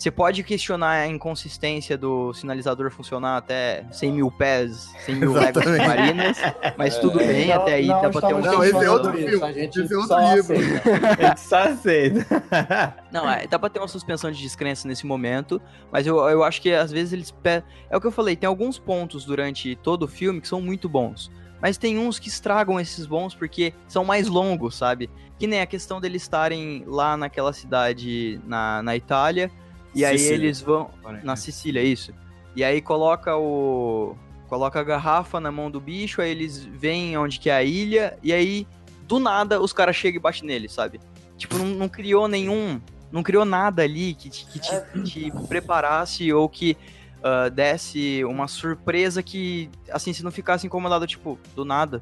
[0.00, 5.62] Você pode questionar a inconsistência do sinalizador funcionar até 100 mil pés, 100 mil léguas
[5.62, 6.38] submarinas,
[6.78, 8.40] mas tudo bem, Não- até aí não dá pra ter um...
[8.40, 10.56] Não, esse é outro filme, A gente esse é outro só livro.
[11.20, 12.94] A gente só aceita.
[13.12, 15.60] Não, é, dá pra ter uma suspensão de descrença nesse momento,
[15.92, 17.30] mas eu, eu acho que às vezes eles...
[17.30, 20.62] pe- É o que eu falei, tem alguns pontos durante todo o filme que são
[20.62, 21.30] muito bons.
[21.60, 25.10] Mas tem uns que estragam esses bons porque são mais longos, sabe?
[25.38, 29.50] Que nem a questão deles estarem lá naquela cidade na, na Itália.
[29.94, 30.36] E aí Sicília.
[30.36, 30.90] eles vão.
[31.22, 32.12] Na Sicília, isso.
[32.54, 34.16] E aí coloca o.
[34.48, 38.18] Coloca a garrafa na mão do bicho, aí eles veem onde que é a ilha,
[38.20, 38.66] e aí,
[39.06, 41.00] do nada, os caras chegam e batem nele, sabe?
[41.36, 42.80] Tipo, não, não criou nenhum.
[43.12, 46.76] Não criou nada ali que te, que te, te preparasse ou que
[47.22, 52.00] ah, desse uma surpresa que, assim, se não ficasse incomodado, tipo, do nada,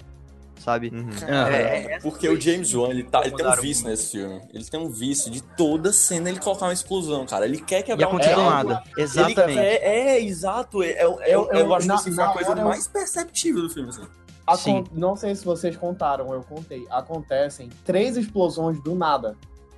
[0.58, 0.90] sabe?
[0.94, 1.10] Uhum.
[1.26, 3.96] É, é, Porque o James Wan, ele, tá, ele tem um vício muito.
[4.00, 4.40] nesse filme.
[4.52, 7.44] Ele tem um vício de toda cena ele colocar uma explosão, cara.
[7.44, 8.68] Ele quer E quebrar um aconteceu do diálogo.
[8.74, 8.84] nada.
[8.96, 9.54] Exatamente.
[9.58, 10.82] quer- é, é, exato.
[10.82, 13.70] É, é, eu, eu, Eu- acho na- que assim, foi a coisa mais perceptível do
[13.70, 13.88] filme.
[13.90, 14.02] Assim.
[14.46, 14.84] Acon- Sim.
[14.92, 16.86] Não sei se vocês contaram, eu contei.
[16.90, 19.36] Acontecem três explosões do nada.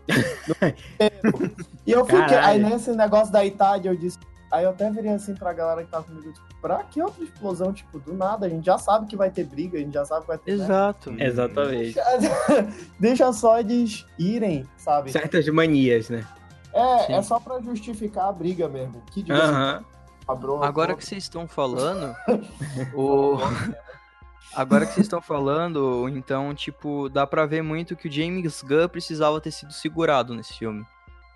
[1.86, 2.20] e eu fiquei.
[2.20, 2.46] Caralho.
[2.46, 4.18] Aí nesse negócio da Itália, eu disse.
[4.50, 7.72] Aí eu até virei assim pra galera que tava comigo, tipo, pra que outra explosão?
[7.72, 10.22] Tipo, do nada, a gente já sabe que vai ter briga, a gente já sabe
[10.22, 10.56] que vai ter.
[10.56, 10.64] né?
[10.64, 11.14] Exato.
[11.16, 11.94] Exatamente.
[12.98, 15.12] Deixa só eles irem, sabe?
[15.12, 16.26] Certas manias, né?
[16.72, 17.12] É, Sim.
[17.14, 19.02] é só pra justificar a briga mesmo.
[19.12, 19.84] Que diga
[20.26, 22.14] a bronca, Agora que vocês estão falando,
[22.94, 23.38] o...
[24.54, 28.88] Agora que vocês estão falando, então, tipo, dá pra ver muito que o James Gunn
[28.88, 30.84] precisava ter sido segurado nesse filme.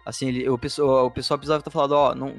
[0.04, 2.34] Assim, ele, o, pessoal, o pessoal precisava ter falado, ó, não...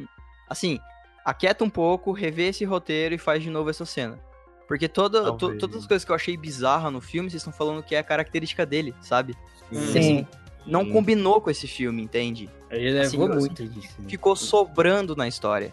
[0.49, 0.79] Assim,
[1.23, 4.19] aquieta um pouco, revê esse roteiro e faz de novo essa cena.
[4.67, 7.83] Porque toda, to- todas as coisas que eu achei bizarra no filme, vocês estão falando
[7.83, 9.35] que é a característica dele, sabe?
[9.71, 10.25] Sim.
[10.65, 10.91] Não Sim.
[10.91, 12.49] combinou com esse filme, entende?
[12.71, 13.95] Ele Assim, levou assim, muito disso.
[13.99, 14.09] né?
[14.09, 15.71] ficou sobrando na história.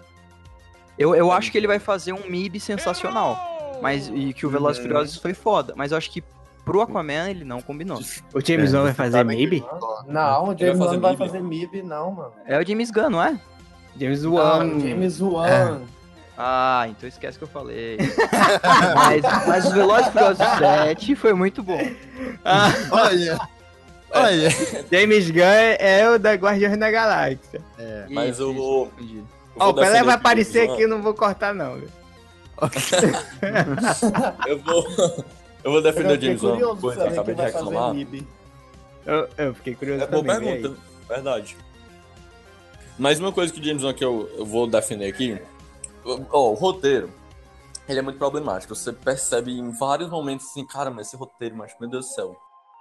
[0.98, 3.78] Eu, eu acho que ele vai fazer um MIB sensacional.
[3.80, 5.72] Mas e que o Velozes e Furiosos foi foda.
[5.76, 6.22] Mas eu acho que
[6.64, 7.98] pro Aquaman ele não combinou.
[8.34, 9.64] O James É, Wan vai você fazer Maybe?
[10.06, 11.18] Não, o James Wan não vai MIB.
[11.18, 12.32] fazer MIB, não, mano.
[12.44, 13.40] É o James Gunn, não é?
[13.96, 14.80] James Não, Wan.
[14.80, 15.82] James Wan.
[16.36, 17.98] Ah, então esquece que eu falei.
[18.94, 21.80] mas, mas o Velozes e Furiosos 7 foi muito bom.
[22.44, 23.38] Ah, Olha,
[24.10, 24.50] olha.
[24.90, 27.60] James Gunn é o da Guardiões da Galáxia.
[28.10, 29.24] Mas Isso, eu isso,
[29.56, 31.78] Ó, o Pelé vai o aparecer James aqui, eu não vou cortar, não.
[34.46, 34.86] Eu vou.
[35.64, 37.94] Eu vou defender Eu o James Wan, acabei de reclamar.
[39.04, 40.74] Eu, eu fiquei curioso É boa pergunta,
[41.08, 41.56] verdade.
[42.98, 45.40] Mas uma coisa que o James Wan que eu, eu vou defender aqui,
[46.04, 47.10] o roteiro,
[47.88, 48.74] ele é muito problemático.
[48.74, 52.36] Você percebe em vários momentos assim, cara, mas esse roteiro, mas meu Deus do céu.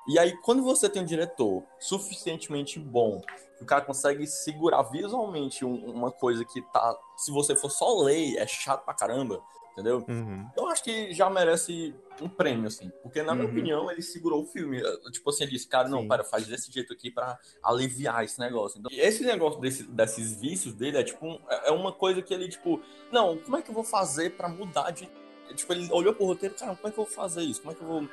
[0.07, 3.21] E aí, quando você tem um diretor suficientemente bom,
[3.61, 8.35] o cara consegue segurar visualmente um- uma coisa que tá, se você for só ler,
[8.37, 9.39] é chato pra caramba,
[9.73, 10.05] entendeu?
[10.07, 10.47] Uhum.
[10.55, 12.91] Eu acho que já merece um prêmio, assim.
[13.01, 13.51] Porque, na minha Uhum.
[13.51, 14.81] opinião, ele segurou o filme.
[15.11, 16.07] Tipo assim, ele disse, cara, não, Sim.
[16.07, 18.79] pera, faz desse jeito aqui pra aliviar esse negócio.
[18.79, 22.33] Então, esse negócio desse- desses vícios dele é tipo, um- é é uma coisa que
[22.33, 25.09] ele, tipo, não, como é que eu vou fazer pra mudar de.
[25.55, 27.61] Tipo, ele olhou pro roteiro, cara, como é que eu vou fazer isso?
[27.61, 28.07] Como é que eu vou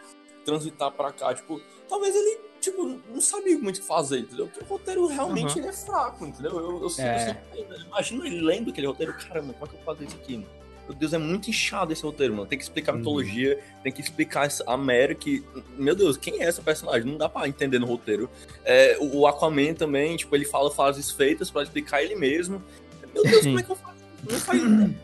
[0.45, 1.33] transitar pra cá?
[1.35, 4.47] Tipo, talvez ele, tipo, não sabia muito o que fazer, entendeu?
[4.49, 6.59] Porque o roteiro realmente ele é fraco, entendeu?
[6.59, 7.43] Eu, eu, sinto- É.
[7.55, 10.17] eu eu imagino ele lendo aquele roteiro, caramba, como é que eu vou fazer isso
[10.17, 10.49] aqui, mano?
[10.89, 12.47] Meu Deus, é muito inchado esse roteiro, mano.
[12.47, 12.99] Tem que explicar a Uhum.
[13.01, 15.45] mitologia, tem que explicar essa- a Mary, que.
[15.77, 17.11] Meu Deus, quem é essa personagem?
[17.11, 18.31] Não dá pra entender no roteiro.
[18.65, 22.63] É, o Aquaman também, tipo, ele fala frases feitas pra explicar ele mesmo.
[23.15, 23.97] Meu Deus, como é que eu faço?
[24.31, 24.63] Não faz.
[24.65, 24.95] né?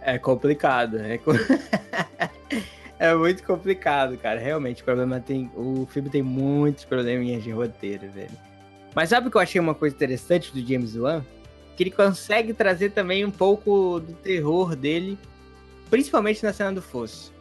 [0.00, 0.98] É complicado.
[0.98, 1.32] É, co-
[2.98, 4.38] é muito complicado, cara.
[4.40, 5.50] Realmente, o problema tem.
[5.54, 8.30] O filme tem muitos probleminhas de roteiro, velho.
[8.94, 11.22] Mas sabe o que eu achei uma coisa interessante do James Wan?
[11.78, 15.16] Que ele consegue trazer também um pouco do terror dele,
[15.88, 17.32] principalmente na cena do fosso.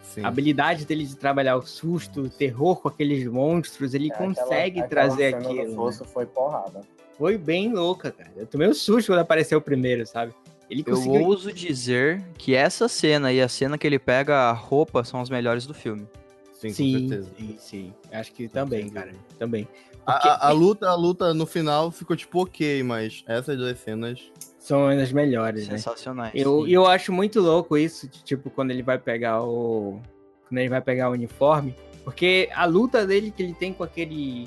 [0.00, 0.22] Sim.
[0.24, 4.78] A habilidade dele de trabalhar o susto, o terror com aqueles monstros, ele É, consegue
[4.80, 5.70] aquela- trazer aquela cena do aquilo.
[5.70, 5.74] né?
[5.76, 6.82] Fosso foi porrada.
[7.18, 8.30] Foi bem louca, cara.
[8.36, 10.32] Eu tomei um susto quando apareceu o primeiro, sabe?
[10.70, 11.22] Ele Eu conseguiu.
[11.24, 15.28] ouso dizer que essa cena e a cena que ele pega a roupa são as
[15.28, 16.06] melhores do filme.
[16.52, 17.30] Sim, com Sim, certeza.
[17.36, 17.92] sim, sim.
[18.12, 19.04] Acho que também, certeza.
[19.06, 19.16] cara.
[19.36, 19.68] Também.
[20.06, 23.78] A, Porque a- a luta, a luta no final ficou tipo ok, mas essas duas
[23.78, 24.20] cenas.
[24.58, 25.76] são as melhores, né?
[25.78, 26.32] Sensacionais.
[26.34, 26.70] Eu, sim.
[26.72, 30.00] eu acho muito louco isso, de, tipo, quando ele vai pegar o.
[30.48, 31.74] Quando ele vai pegar o uniforme.
[32.04, 34.46] Porque a luta dele que ele tem com aquele.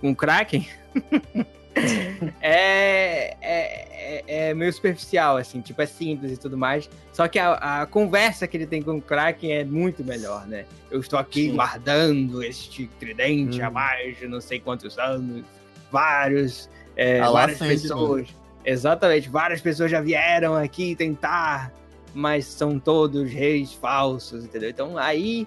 [0.00, 0.66] Com o Kraken.
[2.40, 6.88] é, é, é, é meio superficial, assim, tipo, é simples e tudo mais.
[7.12, 10.64] Só que a, a conversa que ele tem com o Kraken é muito melhor, né?
[10.90, 11.54] Eu estou aqui Sim.
[11.54, 13.72] guardando este tridente há Hum.
[13.72, 15.44] mais de não sei quantos anos.
[15.90, 16.68] Vários.
[16.96, 18.28] é, Ah, lá várias pessoas.
[18.64, 21.72] Exatamente, várias pessoas já vieram aqui tentar,
[22.14, 24.70] mas são todos reis falsos, entendeu?
[24.70, 25.46] Então aí,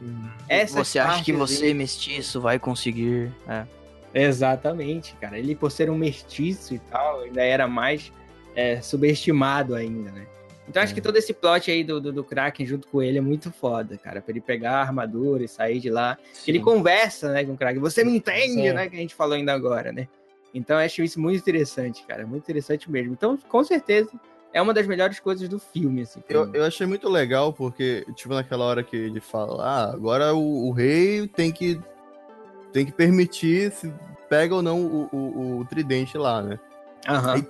[0.50, 3.32] essas Você acha que você, mestiço, vai conseguir.
[3.48, 3.64] É.
[4.16, 5.38] Exatamente, cara.
[5.38, 8.12] Ele, por ser um mestiço e tal, ainda era mais
[8.56, 10.26] é, subestimado ainda, né?
[10.68, 10.96] Então acho É.
[10.96, 13.98] que todo esse plot aí do, do, do Kraken junto com ele é muito foda,
[13.98, 14.22] cara.
[14.22, 16.18] Pra ele pegar a armadura e sair de lá.
[16.48, 17.80] Ele conversa, né, com o Kraken.
[17.82, 18.72] Você me entende, Sim.
[18.74, 18.90] né?
[18.90, 20.08] Que a gente falou ainda agora, né?
[20.54, 22.26] Então acho isso muito interessante, cara.
[22.26, 23.12] Muito interessante mesmo.
[23.14, 24.10] Então, com certeza,
[24.54, 26.24] é uma das melhores coisas do filme, assim.
[26.30, 30.68] Eu, eu achei muito legal, porque, tipo, naquela hora que ele fala, ah, agora o,
[30.70, 31.78] o rei tem que.
[32.76, 33.90] Tem que permitir se
[34.28, 36.60] pega ou não o, o, o tridente lá, né?
[37.08, 37.34] Aham.
[37.36, 37.48] aí-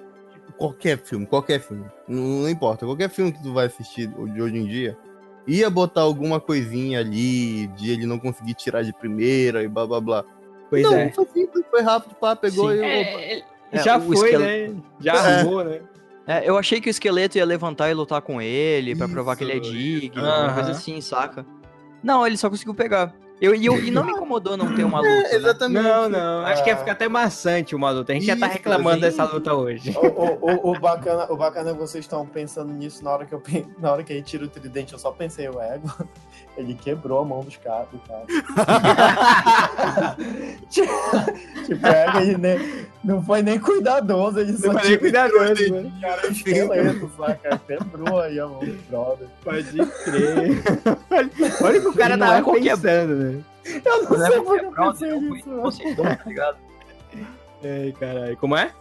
[0.56, 1.84] Qualquer filme, qualquer filme.
[2.08, 4.96] Não, não importa, qualquer filme que tu vai assistir de hoje em dia,
[5.48, 10.00] ia botar alguma coisinha ali de ele não conseguir tirar de primeira e blá blá
[10.00, 10.24] blá.
[10.70, 11.12] Pois não, é.
[11.12, 12.78] foi simples, foi rápido, pá, pegou Sim.
[12.78, 12.82] e.
[12.82, 13.22] opa.
[13.22, 14.76] É, É, já o foi, né?
[15.00, 15.18] Já É.
[15.40, 15.82] arrumou, né?
[16.28, 19.44] É, eu achei que o esqueleto ia levantar e lutar com ele pra provar que
[19.44, 21.44] ele é digno, uma coisa assim, saca?
[22.04, 23.14] Não, ele só conseguiu pegar.
[23.42, 25.10] Eu, e, eu, e não me incomodou não ter uma luta.
[25.10, 25.36] É, né?
[25.36, 25.84] exatamente.
[25.84, 26.46] Não, não.
[26.46, 26.78] Acho que ia É.
[26.78, 28.12] ficar até maçante uma luta.
[28.12, 29.02] A gente já tá Isso, reclamando sim.
[29.02, 29.94] dessa luta hoje.
[29.98, 33.26] O, o, o, o bacana, o bacana é que vocês estão pensando nisso na hora
[33.26, 33.42] que eu
[33.80, 35.92] na hora que ele tira o tridente, eu só pensei, o ego.
[36.58, 38.24] Ele quebrou a mão dos caras, do cara.
[40.70, 45.92] tipo, é, ele nem, não foi nem cuidadoso, ele só Não foi nem cuidadoso, né?
[46.02, 47.62] cara esqueleto, saca?
[47.68, 49.28] Quebrou aí a mão do brother.
[49.44, 50.64] Pode crer.
[51.62, 53.35] Olha o que o cara tava é pensando, né?
[53.66, 55.50] Eu não, Não é sei por qualquer que eu pensei não nisso.
[55.62, 56.58] Poseidon, tá ligado?
[57.64, 58.38] Ai, caralho.
[58.38, 58.72] Como é?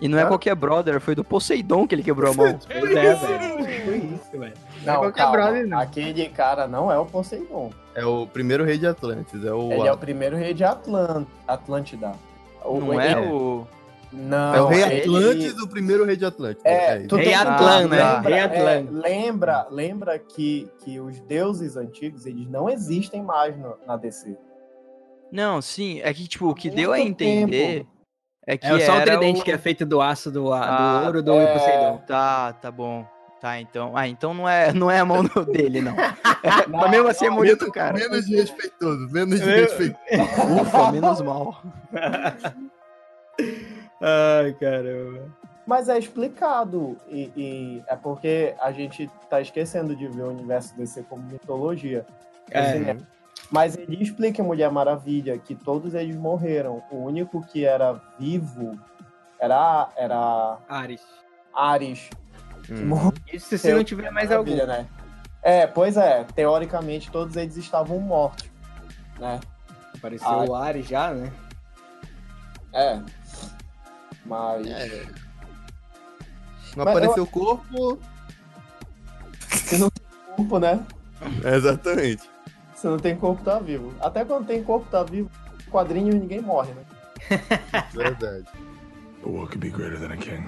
[0.00, 0.28] E não é Hã?
[0.28, 2.58] qualquer brother, foi do Poseidon que ele quebrou a mão.
[2.68, 3.84] Pois é, velho.
[3.84, 4.52] Foi isso, velho.
[4.84, 5.32] Não, é qualquer calma.
[5.32, 5.78] brother, não.
[5.78, 7.70] Aquele cara não é o Poseidon.
[7.94, 9.72] É o primeiro rei de Atlantis, é o.
[9.72, 12.12] Ele é o primeiro rei de Atlant Atlântida.
[12.64, 13.66] O- Não é ele- o.
[14.12, 16.68] Não, É o Rei ele- Atlantis, o primeiro Rei de Atlântida.
[16.68, 18.28] É, tu Rei tem- Atlanta, lembra, né?
[18.28, 19.08] Rei é, Atlanta.
[19.08, 24.36] lembra, lembra que, que os deuses antigos, eles não existem mais no- na DC.
[25.30, 27.90] Não, sim, é que, tipo, o que Muito deu a entender tempo.
[28.46, 29.44] é que É só o tridente o...
[29.44, 31.52] que é feito do aço do, a- do Ah, ouro do é.
[31.52, 31.98] Poseidon.
[32.06, 33.04] Tá, tá bom.
[33.40, 33.92] Tá, então.
[33.94, 35.94] Ah, então não é, não é a mão dele, não.
[36.70, 37.92] Mas mesmo assim é bonito, cara.
[37.92, 40.62] Menos respeitoso, menos de Eu- respeitoso.
[40.62, 41.60] Ufa, menos mal.
[44.00, 45.24] Ai, caramba.
[45.66, 46.96] Mas é explicado.
[47.08, 52.06] E, e é porque a gente tá esquecendo de ver o universo DC como mitologia.
[52.50, 52.72] É.
[52.72, 53.00] cinema.
[53.50, 56.82] Mas ele explica em Mulher Maravilha que todos eles morreram.
[56.90, 58.78] O único que era vivo
[59.38, 61.02] era, era Ares.
[61.54, 62.10] Ares.
[62.70, 63.12] Hum.
[63.32, 64.54] Isso se não tiver mais algum.
[64.54, 64.86] Né?
[65.42, 66.24] É, pois é.
[66.34, 68.48] Teoricamente, todos eles estavam mortos.
[69.18, 69.40] Né?
[69.96, 70.44] Apareceu Ah.
[70.44, 71.32] o Ares já, né?
[72.72, 73.00] É.
[74.26, 74.66] Mas.
[76.76, 77.98] Não Mas apareceu o corpo.
[80.36, 80.84] Corpo, né?
[81.44, 82.28] Exatamente.
[82.74, 83.94] Se não tem corpo, tá vivo.
[84.00, 85.30] Até quando tem corpo, tá vivo.
[85.70, 86.84] Quadrinhos ninguém morre, né?
[87.92, 88.46] Verdade.
[89.22, 90.44] But what could be greater than a king?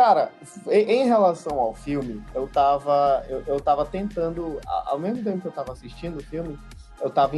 [0.00, 0.32] Cara,
[0.66, 5.52] em relação ao filme, eu tava, eu, eu tava tentando, ao mesmo tempo que eu
[5.52, 6.58] tava assistindo o filme,
[7.02, 7.34] eu tava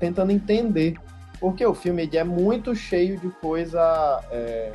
[0.00, 0.96] tentando entender.
[1.38, 4.72] Porque o filme é muito cheio de coisa é,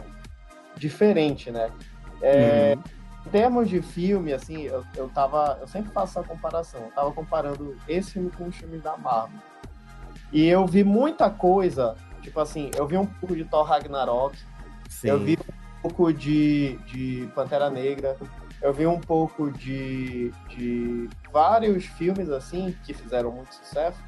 [0.77, 1.69] diferente, né?
[2.21, 2.77] É,
[3.25, 5.57] Em termos de filme, assim, eu, eu tava.
[5.59, 6.79] Eu sempre faço essa comparação.
[6.79, 9.37] Eu tava comparando esse filme com os filmes da Marvel.
[10.31, 14.37] E eu vi muita coisa, tipo assim, eu vi um pouco de Thor Ragnarok,
[14.87, 15.09] Sim.
[15.09, 18.17] eu vi um pouco de, de Pantera Negra.
[18.61, 23.99] Eu vi um pouco de, de vários filmes assim que fizeram muito sucesso.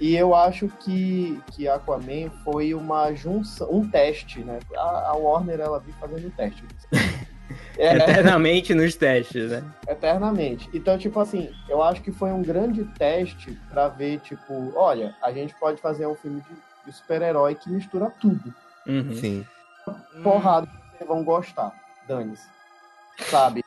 [0.00, 4.58] E eu acho que, que Aquaman foi uma junção, um teste, né?
[4.76, 6.62] A, a Warner ela vive fazendo teste.
[7.76, 9.64] É, Eternamente nos testes, né?
[9.88, 10.68] eternamente.
[10.72, 15.32] Então, tipo assim, eu acho que foi um grande teste pra ver, tipo, olha, a
[15.32, 18.54] gente pode fazer um filme de, de super-herói que mistura tudo.
[18.86, 19.14] Uhum.
[19.14, 19.46] Sim.
[20.22, 20.68] porrada
[21.04, 21.72] vão gostar.
[22.08, 22.46] Dane-se.
[23.30, 23.62] Sabe?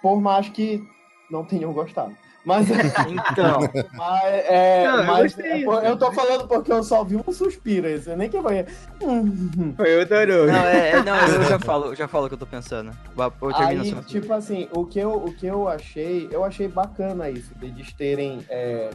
[0.00, 0.82] Por mais que
[1.30, 2.16] não tenham gostado.
[2.44, 2.66] Mas,
[3.30, 3.60] Então,
[3.92, 5.62] mas, é, Não, eu mas gostei.
[5.62, 7.86] é por- eu tô falando porque eu só vi um suspiro.
[7.86, 8.36] Esse, nem que.
[8.36, 9.72] Hum.
[9.78, 10.46] Foi o Toru.
[10.48, 12.90] não, é, é- não, eu já falo, eu já falo o que eu tô pensando.
[13.16, 17.54] Eu Aí, tipo assim, o que, eu, o que eu achei, eu achei bacana isso,
[17.54, 18.90] de eles terem é,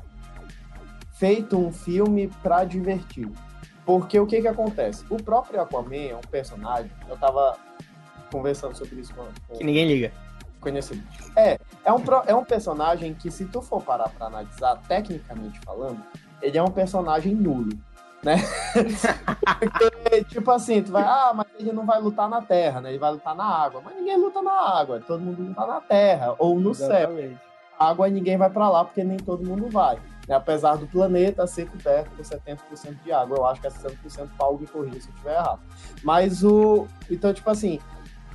[1.13, 3.29] feito um filme pra divertir.
[3.87, 5.03] Porque o que que acontece?
[5.09, 7.57] O próprio Aquaman é um personagem, eu tava
[8.31, 10.11] conversando sobre isso com, com Que ninguém liga.
[10.59, 11.01] conhecido.
[11.37, 15.57] É, é um, pro- é um personagem que, se tu for parar pra analisar, tecnicamente
[15.61, 16.03] falando,
[16.41, 17.69] ele é um personagem nulo,
[18.21, 18.35] né?
[19.59, 22.89] Porque, tipo assim, tu vai, ah, mas ele não vai lutar na terra, né?
[22.89, 23.81] Ele vai lutar na água.
[23.83, 26.89] Mas ninguém luta na água, todo mundo luta na terra, ou no céu.
[27.11, 27.37] Exatamente.
[27.79, 29.97] A água ninguém vai pra lá, porque nem todo mundo vai.
[30.27, 30.35] Né?
[30.35, 33.37] Apesar do planeta ser coberto por 70% de água.
[33.37, 35.59] Eu acho que é 60% Paulo me corrija se eu estiver errado.
[36.03, 36.87] Mas o.
[37.09, 37.79] Então, tipo assim,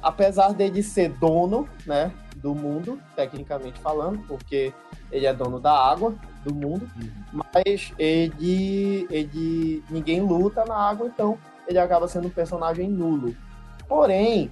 [0.03, 4.73] apesar dele ser dono, né, do mundo, tecnicamente falando, porque
[5.11, 6.15] ele é dono da água
[6.45, 6.89] do mundo,
[7.33, 11.39] mas ele, ele ninguém luta na água, então
[11.69, 13.37] ele acaba sendo um personagem nulo.
[13.87, 14.51] Porém,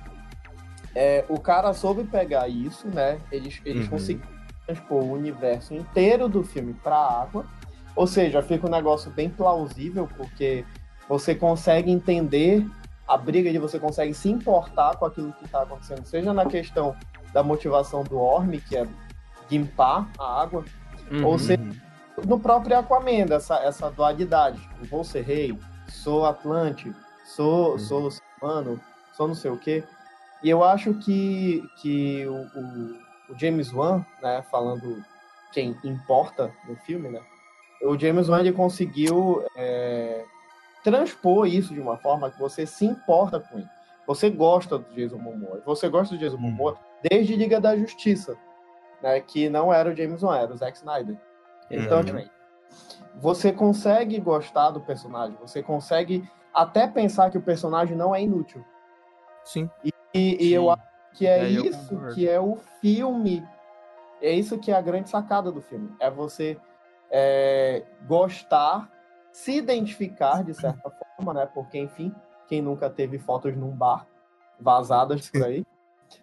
[0.95, 3.19] é, o cara soube pegar isso, né?
[3.33, 3.91] Eles, eles Uhum.
[3.91, 4.29] conseguiram
[4.71, 7.45] transpor o universo inteiro do filme para água,
[7.97, 10.65] ou seja, fica um negócio bem plausível, porque
[11.09, 12.65] você consegue entender
[13.07, 16.95] a briga de você consegue se importar com aquilo que está acontecendo, seja na questão
[17.33, 18.87] da motivação do Orme, que é
[19.51, 20.65] limpar a água,
[21.11, 21.27] Uhum.
[21.27, 21.61] ou seja,
[22.25, 24.61] no próprio Aquaman, essa, essa dualidade.
[24.61, 25.59] Tipo, vou ser rei,
[25.89, 26.95] sou Atlante,
[27.25, 28.81] sou, sou ser humano,
[29.17, 29.83] sou não sei o quê.
[30.41, 32.97] E eu acho que, que o, o,
[33.31, 35.03] o James Wan, né, falando
[35.53, 37.21] quem importa no filme, né,
[37.83, 40.25] o James Wan ele conseguiu é,
[40.85, 43.69] transpor isso de uma forma que você se importa com ele.
[44.07, 45.63] Você gosta do Jason Momoa.
[45.65, 46.41] Você gosta do Jason Hum.
[46.41, 46.77] Momoa
[47.09, 48.37] desde Liga da Justiça,
[49.03, 51.17] né, que não era o James Wan, era o Zack Snyder.
[51.71, 52.19] Então, tipo,
[53.15, 58.65] você consegue gostar do personagem, você consegue até pensar que o personagem não é inútil.
[59.45, 59.71] Sim.
[59.85, 60.55] E, e Sim.
[60.55, 63.47] eu acho que é eu isso que é o filme.
[64.21, 65.95] É isso que é a grande sacada do filme.
[65.99, 66.59] É você
[67.11, 68.91] é, gostar,
[69.33, 71.47] se identificar de certa forma, né?
[71.47, 72.15] Porque, enfim,
[72.49, 74.07] quem nunca teve fotos num bar
[74.61, 75.65] vazadas por aí,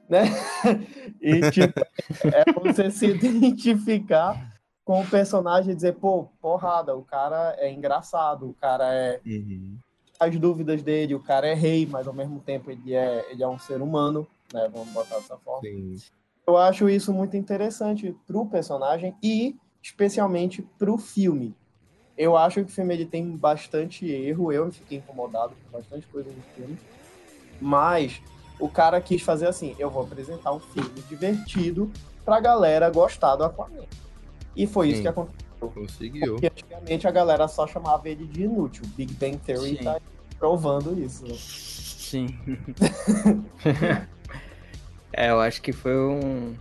[0.08, 0.24] né?
[1.22, 1.80] E, tipo,
[2.24, 8.50] é você se identificar com o personagem e dizer, pô, porrada, o cara é engraçado,
[8.50, 9.20] o cara é.
[9.26, 9.78] Uhum.
[10.20, 13.48] As dúvidas dele, o cara é rei, mas ao mesmo tempo ele é, ele é
[13.48, 14.70] um ser humano, né?
[14.72, 15.62] Vamos botar dessa forma.
[15.62, 15.96] Sim.
[16.46, 21.56] Eu acho isso muito interessante pro personagem e especialmente pro filme.
[22.18, 26.30] Eu acho que o filme ele tem bastante erro, eu fiquei incomodado com bastante coisa
[26.30, 26.78] no filme.
[27.62, 28.22] Mas
[28.60, 31.92] o cara quis fazer assim, eu vou apresentar um filme divertido
[32.26, 33.86] pra galera gostar do Aquaman.
[34.56, 35.02] E foi isso Sim.
[35.04, 35.48] que aconteceu.
[35.60, 36.34] Conseguiu.
[36.34, 38.84] Porque antigamente a galera só chamava ele de inútil.
[38.96, 39.84] Big Bang Theory Sim.
[39.84, 40.00] tá
[40.40, 41.24] provando isso.
[41.24, 41.36] né?
[41.38, 42.28] Sim.
[45.14, 46.56] É, eu acho que foi um,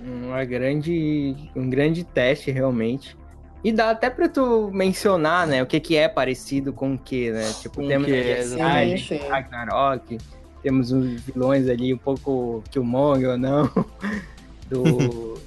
[0.00, 3.16] uma grande, um grande teste, realmente.
[3.62, 7.30] E dá até pra tu mencionar, né, o que que é parecido com o que,
[7.30, 7.50] né?
[7.60, 8.42] Tipo, Com temos que.
[8.42, 9.18] Cidade, Sim.
[9.28, 10.18] Ragnarok,
[10.62, 13.70] temos uns vilões ali um pouco Killmonger ou não,
[14.68, 15.38] do,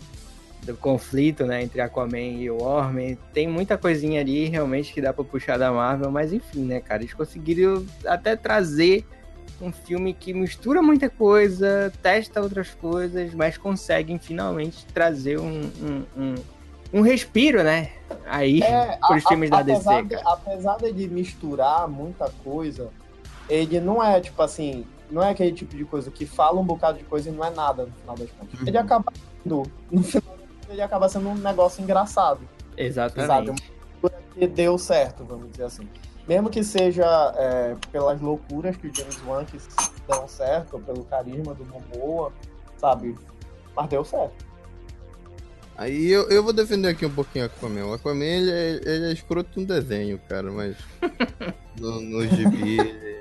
[0.63, 3.17] do conflito, né, entre Aquaman e o Ormen.
[3.33, 7.03] Tem muita coisinha ali, realmente, que dá pra puxar da Marvel, mas enfim, né, cara,
[7.03, 9.05] eles conseguiram até trazer
[9.61, 16.05] um filme que mistura muita coisa, testa outras coisas, mas conseguem finalmente trazer um, um,
[16.15, 16.35] um,
[16.93, 17.91] um respiro, né?
[18.25, 20.29] Aí, É, pros a- filmes da DC, apesar de- cara.
[20.33, 22.89] apesar de misturar muita coisa,
[23.49, 26.97] ele não é tipo assim, não é aquele tipo de coisa que fala um bocado
[26.99, 28.67] de coisa e não é nada no final das contas.
[28.67, 29.11] Ele acaba
[29.43, 30.37] sendo, no final
[30.69, 32.41] ele acaba sendo um negócio engraçado?
[32.75, 33.63] Exatamente.
[34.01, 35.87] Coisa que deu certo, vamos dizer assim.
[36.27, 37.05] Mesmo que seja
[37.37, 39.57] é, pelas loucuras que o James Wan que
[40.07, 42.33] dão certo, ou pelo carisma do Momoa,
[42.77, 43.15] sabe?
[43.75, 44.45] Mas deu certo.
[45.77, 47.85] Aí eu, eu vou defender aqui um pouquinho o Aquaman.
[47.85, 50.75] O Aquaman, ele é, ele é escroto no desenho, cara, mas
[51.79, 52.79] no, no gibi...
[52.79, 53.17] ele-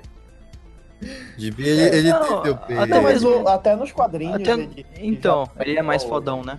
[1.36, 2.78] Gibi, ele, ele Não, tem até.
[2.78, 4.36] Até, mas mesmo- o- até nos quadrinhos.
[4.40, 6.58] Até- ele- Então, já- ele é mais fodão, né?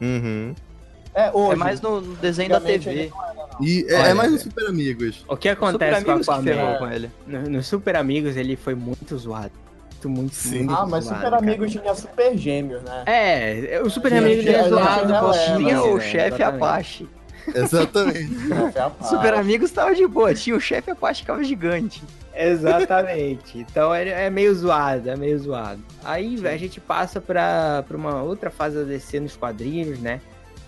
[0.00, 0.52] Uhum.
[1.14, 3.10] É, hoje, É mais no desenho da TV.
[3.60, 4.38] E é, Olha, é mais no.
[4.38, 5.24] Super Amigos.
[5.28, 6.78] O que Super acontece com o Aquaman?
[6.78, 7.10] com ele.
[7.26, 9.52] No, no Super Amigos, ele foi muito zoado.
[10.04, 10.58] Muito, muito, Sim.
[10.64, 11.42] muito Ah, mas zoado, Super cara.
[11.42, 13.02] Amigos tinha Super Gêmeos, né?
[13.06, 15.32] É, o Super Amigos ele a é gente zoado.
[15.56, 16.00] Tinha o né?
[16.10, 16.42] chefe.
[16.42, 17.08] Apache.
[17.54, 18.30] Exatamente.
[19.02, 20.34] Super Amigos tava de boa.
[20.34, 22.02] Tinha o chefe Apache que ficava gigante.
[22.34, 23.58] Exatamente.
[23.58, 25.80] Então é, é meio zoado, é meio zoado.
[26.02, 30.20] Aí a gente passa pra, pra uma outra fase da DC nos quadrinhos, né?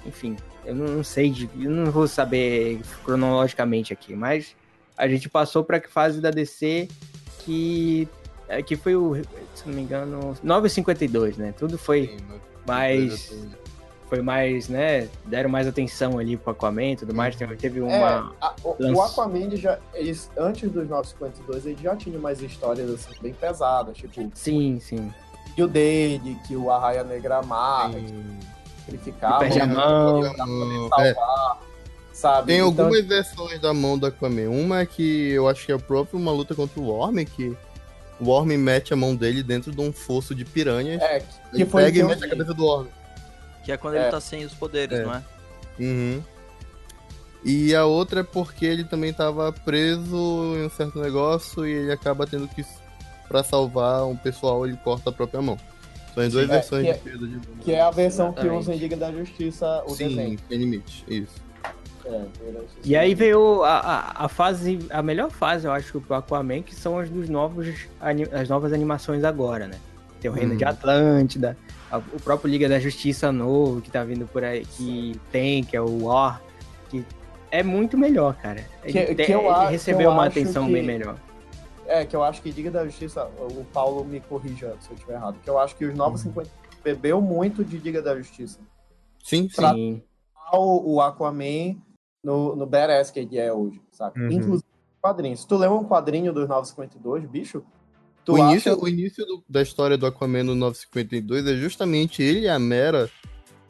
[0.06, 4.54] Enfim, eu não, não sei, de- eu não vou saber cronologicamente aqui, mas
[4.96, 6.88] a gente passou pra que fase da DC
[7.44, 8.08] que,
[8.48, 9.14] é, que foi o,
[9.54, 11.54] se não me engano, 952, né?
[11.56, 12.16] Tudo foi
[12.66, 13.34] mais,
[14.08, 15.08] foi mais, né?
[15.24, 17.34] Deram mais atenção ali pro Aquaman e tudo mais.
[17.36, 18.34] Teve- Teve É, uma.
[18.40, 23.10] a- o, o Aquaman, já, eles, antes dos 952, ele já tinha umas histórias assim,
[23.20, 25.12] bem pesadas, tipo, Sim, sim.
[25.56, 28.53] e o dele, que o Arraia Negra amarra, que
[28.88, 30.20] ele ficava, perde a né, mão.
[30.20, 31.58] poder É, salvar,
[32.12, 32.46] sabe?
[32.48, 34.48] tem Então, algumas versões da mão do Aquaman.
[34.50, 37.56] Uma é que eu acho que é próprio uma luta contra o Orm, que
[38.20, 41.00] o Orm mete a mão dele dentro de um fosso de piranhas.
[41.02, 42.30] É, que, ele que foi pega e mete a vi.
[42.30, 42.86] cabeça do Orm.
[43.64, 44.02] Que é quando É.
[44.02, 45.02] ele tá sem os poderes, É.
[45.04, 45.22] não é?
[45.80, 46.22] Uhum.
[47.44, 51.92] E a outra é porque ele também tava preso em um certo negócio e ele
[51.92, 52.64] acaba tendo que,
[53.28, 55.58] pra salvar um pessoal, ele corta a própria mão.
[56.14, 57.40] São as duas É, versões que de de.
[57.60, 58.60] Que é a versão que Exatamente.
[58.62, 60.38] usa em Liga da Justiça o Sim, desenho.
[60.48, 61.42] tem limite, isso.
[62.06, 62.20] É.
[62.84, 66.74] E aí veio a, a, a fase, a melhor fase, eu acho, pro Aquaman, que
[66.74, 67.66] são as dos novos,
[68.32, 69.78] as novas animações agora, né?
[70.20, 70.58] Tem o Reino Uhum.
[70.58, 71.56] de Atlântida,
[71.90, 75.74] a- o próprio Liga da Justiça novo que tá vindo por aí, que tem, que
[75.76, 76.42] é o War,
[76.90, 77.04] que
[77.50, 78.64] é muito melhor, cara.
[78.84, 81.16] Ele, Que- que eu ele a- recebeu que eu uma atenção que- bem melhor.
[81.86, 85.14] É, que eu acho que Liga da Justiça, o Paulo me corrija se eu estiver
[85.14, 86.50] errado, que eu acho que os 950
[86.82, 88.58] bebeu muito de Liga da Justiça.
[89.22, 89.54] Sim, sim.
[89.54, 90.02] Pra- Sim.
[90.52, 91.76] O, o Aquaman
[92.22, 94.18] no, no badass que ele é hoje, saca?
[94.20, 94.30] Uhum.
[94.30, 94.64] Inclusive
[95.00, 95.40] quadrinhos.
[95.40, 97.62] Se tu lê um quadrinho dos 952, bicho,
[98.24, 98.50] tu O acha...
[98.52, 102.58] início, o início do- da história do Aquaman no 952 é justamente ele e a
[102.58, 103.10] Mera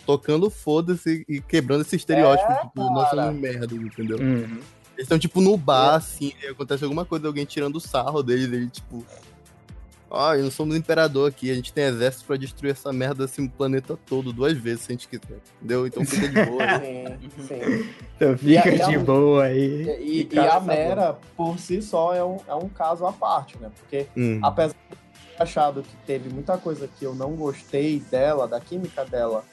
[0.07, 2.53] tocando foda-se e quebrando esse estereótipo.
[2.53, 4.19] É, tipo, nós somos merda, entendeu?
[4.19, 4.61] Uhum.
[4.95, 5.59] Eles estão, tipo, no É.
[5.59, 9.05] bar, assim, e acontece alguma coisa, alguém tirando o sarro deles, ele, tipo.
[10.11, 13.99] Ó, não somos imperador aqui, a gente tem exército pra destruir essa merda desse planeta
[14.07, 15.89] todo duas vezes se a gente quiser, entendeu?
[15.89, 16.65] Então fica de boa.
[16.65, 17.19] né?
[17.21, 17.89] Sim, sim.
[18.15, 19.99] Então E a- fica e a- de boa aí.
[20.01, 23.59] E, e Cara, a Mera, por si só, é um, é um caso à parte,
[23.59, 23.73] né?
[23.77, 24.39] Porque Hum.
[24.41, 24.99] apesar de eu
[25.37, 29.45] ter achado que teve muita coisa que eu não gostei dela, da química dela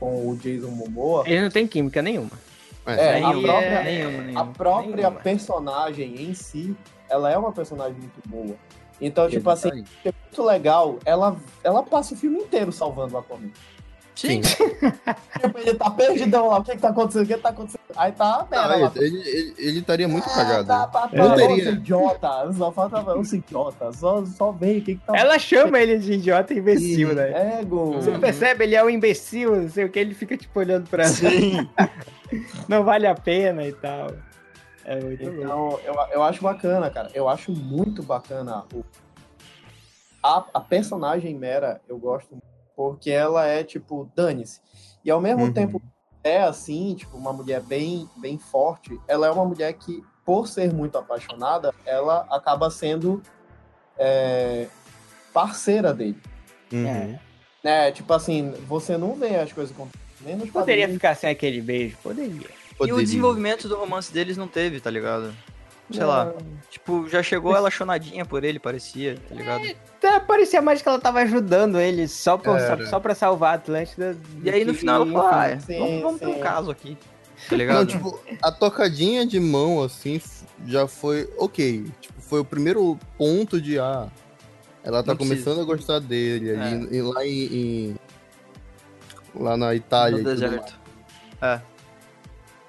[0.00, 2.30] com o Jason Momoa, Ele não tem química nenhuma.
[2.96, 4.46] É, Aí a própria- é- nenhuma, a nenhuma.
[4.46, 5.20] própria nenhuma.
[5.20, 6.76] personagem em si,
[7.08, 8.54] ela é uma personagem muito boa.
[9.00, 10.98] Então, tipo assim, é muito legal.
[11.04, 13.50] Ela, ela passa o filme inteiro salvando o Aquaman.
[14.14, 14.40] Sim.
[15.40, 16.58] Tipo, ele tá perdidão lá.
[16.58, 17.22] O que que tá acontecendo?
[17.22, 17.78] O que que tá acontecendo?
[17.96, 18.92] Aí tá a merda Ah, lá.
[18.96, 20.66] ele, ele, ele estaria muito Ah, cagado.
[20.66, 22.52] tá, tá, tá, teria- idiota.
[22.52, 23.92] Só falta um idiota.
[23.92, 24.78] Só, só vem.
[24.78, 27.60] O que que tá Ela chama ele de idiota e imbecil, né?
[27.60, 27.92] Ego.
[27.92, 31.04] Você percebe, ele é um imbecil, não sei o que, ele fica tipo olhando pra
[31.06, 31.12] ela.
[31.14, 31.68] Sim.
[32.68, 34.08] Não vale a pena e tal.
[34.84, 35.22] É muito.
[35.22, 37.10] Então, eu, eu acho bacana, cara.
[37.14, 38.84] Eu acho muito bacana o...
[40.22, 44.60] a, a personagem Mera, eu gosto muito, porque ela é, tipo, dane-se.
[45.04, 45.52] E ao mesmo Uhum.
[45.52, 45.82] tempo,
[46.24, 48.98] é assim, tipo, uma mulher bem, bem forte.
[49.06, 53.22] Ela é uma mulher que, por ser muito apaixonada, ela acaba sendo
[53.98, 54.68] é,
[55.32, 56.20] parceira dele.
[56.72, 56.86] Uhum.
[56.86, 57.20] É.
[57.64, 57.92] Né?
[57.92, 60.07] Tipo assim, você não vê as coisas acontecendo.
[60.52, 61.96] Poderia ficar sem aquele beijo?
[62.02, 62.32] Poderia.
[62.32, 63.04] E o Poderia.
[63.04, 65.34] desenvolvimento do romance deles não teve, tá ligado?
[65.90, 66.34] Sei lá.
[66.70, 69.62] Tipo, já chegou ela chonadinha por ele, parecia, tá ligado?
[70.00, 72.86] Tá, parecia mais que ela tava ajudando ele só pra, Era.
[72.86, 74.16] só pra salvar a Atlântida.
[74.44, 76.94] E aí no final ela falou, ah, é, Sim, vamos, vamos ter um caso aqui.
[77.48, 77.86] Tá Não, ligado?
[77.86, 80.20] tipo, a tocadinha de mão, assim,
[80.66, 81.86] já foi ok.
[82.00, 84.08] Tipo, foi o primeiro ponto de, ah,
[84.84, 85.44] ela tá Não precisa.
[85.44, 86.50] começando a gostar dele.
[86.50, 86.60] É.
[86.60, 87.96] ali, e lá em, em-
[89.34, 90.18] Lá na Itália.
[90.18, 90.78] no deserto.
[91.40, 91.60] É.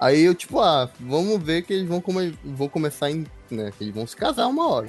[0.00, 2.34] Aí eu, tipo, ah, vamos ver que eles vão, come...
[2.44, 3.26] vão começar em.
[3.50, 4.88] Né, que eles vão se casar uma hora.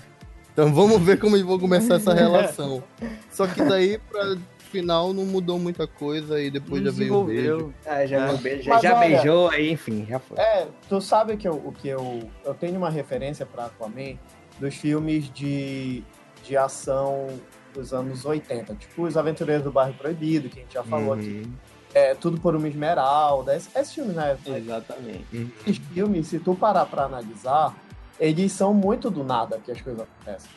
[0.53, 2.83] Então vamos ver como eles vão começar essa relação.
[3.31, 4.37] Só que daí, pra
[4.71, 7.73] final, não mudou muita coisa e depois já veio o beijo.
[7.85, 8.27] Ah, já, É.
[8.27, 10.37] viu o beijo, já, já olha- beijou, aí enfim, já foi.
[10.39, 12.29] É, tu sabe que eu, o que eu.
[12.45, 14.17] Eu tenho uma referência pra Aquaman
[14.59, 16.03] dos filmes de,
[16.45, 17.27] de ação
[17.73, 18.75] dos anos 80.
[18.75, 21.43] Tipo Os Aventureiros do Bairro Proibido, que a gente já falou aqui.
[21.45, 21.53] Uhum,
[21.93, 23.55] É, Tudo por uma Esmeralda.
[23.55, 24.37] Esse, esse filme, né?
[24.45, 25.53] Exatamente.
[25.65, 27.75] Esses filmes, se tu parar pra analisar,
[28.19, 30.49] eles são muito do nada que as coisas acontecem.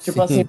[0.00, 0.40] Tipo Sim.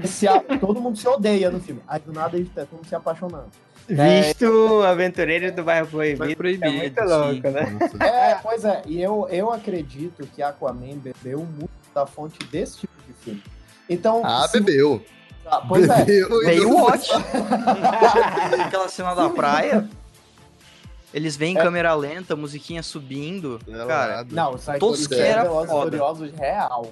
[0.00, 1.82] assim, se a- todo mundo se odeia no filme.
[1.86, 3.48] Aí do nada eles tá todo mundo se apaixonando.
[3.88, 4.22] É.
[4.22, 6.64] Visto Aventureiros do Bairro Proibido, proibido.
[6.66, 7.06] é muito sim.
[7.08, 7.78] louco, né?
[8.06, 12.92] É, pois é, e eu, eu acredito que Aquaman bebeu muito da fonte desse tipo
[13.06, 13.42] de filme.
[13.90, 15.04] Então, Ah, se- bebeu.
[15.46, 16.04] Ah, pois é.
[16.04, 17.10] Bebeu e Veio o Watch.
[18.64, 19.88] Aquela cena da praia.
[21.12, 21.62] Eles vêm em É.
[21.62, 23.60] câmera lenta, musiquinha subindo.
[23.68, 24.26] Ela Cara.
[24.30, 25.68] Não, aí Todos que era foda.
[25.90, 26.90] Furiosos real.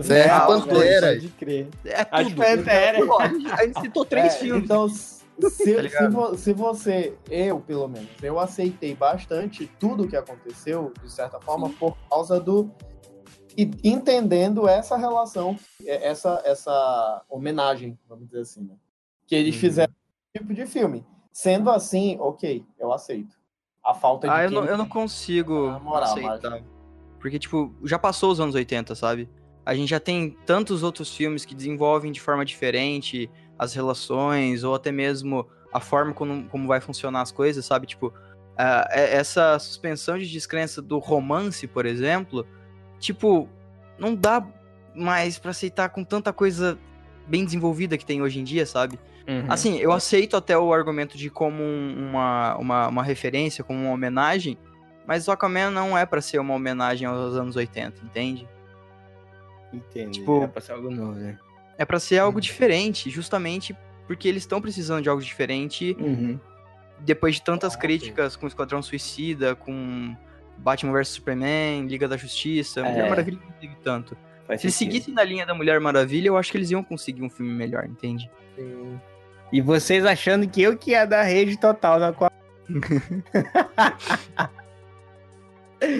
[0.00, 1.06] Zé Ah, Pantera.
[1.08, 1.68] Pode crer.
[1.84, 2.34] é tudo.
[2.36, 3.06] Panteras.
[3.06, 4.64] Pô, a gente- a gente citou três É, filmes.
[4.64, 10.08] Então, se, Tá se, vo- se você, eu pelo menos, eu aceitei bastante tudo o
[10.08, 12.70] que aconteceu, de certa forma, por causa do.
[13.60, 15.54] E entendendo essa relação,
[15.84, 18.74] é, essa, essa homenagem, vamos dizer assim, né?
[19.26, 19.60] Que eles Uhum.
[19.60, 19.92] fizeram
[20.34, 21.04] tipo de filme.
[21.32, 23.36] Sendo assim, ok, eu aceito.
[23.84, 24.32] A falta de.
[24.32, 26.62] Ah, eu não, eu não consigo moral, aceitar.
[27.18, 29.28] Porque, tipo, já passou os anos 80, sabe?
[29.64, 34.74] A gente já tem tantos outros filmes que desenvolvem de forma diferente as relações, ou
[34.74, 37.86] até mesmo a forma como, como vai funcionar as coisas, sabe?
[37.86, 38.12] Tipo,
[38.58, 42.46] é- essa suspensão de descrença do romance, por exemplo,
[43.00, 43.48] tipo,
[43.98, 44.46] não dá
[44.94, 46.78] mais pra aceitar com tanta coisa
[47.26, 48.98] bem desenvolvida que tem hoje em dia, sabe?
[49.26, 49.46] Uhum.
[49.48, 53.92] Assim, eu aceito até o argumento de como um- uma, uma, uma referência, como uma
[53.92, 54.56] homenagem,
[55.06, 58.46] mas o Aquaman não é pra ser uma homenagem aos anos 80, entende?
[59.72, 60.18] Entendi.
[60.18, 61.38] tipo- é pra ser algo novo, né?
[61.78, 63.76] É pra ser algo diferente, justamente
[64.06, 66.38] porque eles estão precisando de algo diferente Uhum.
[66.98, 67.80] depois de tantas Ah, sim.
[67.80, 70.16] críticas com Esquadrão Suicida, com
[70.60, 72.90] Batman vs Superman, Liga da Justiça, É.
[72.90, 74.16] Mulher Maravilha não teve tanto.
[74.46, 74.92] Faz Se eles sentido.
[74.92, 77.84] seguissem na linha da Mulher Maravilha, eu acho que eles iam conseguir um filme melhor,
[77.86, 78.30] entende?
[78.56, 79.00] Sim.
[79.52, 82.30] E vocês achando que eu que ia dar rage total na qual.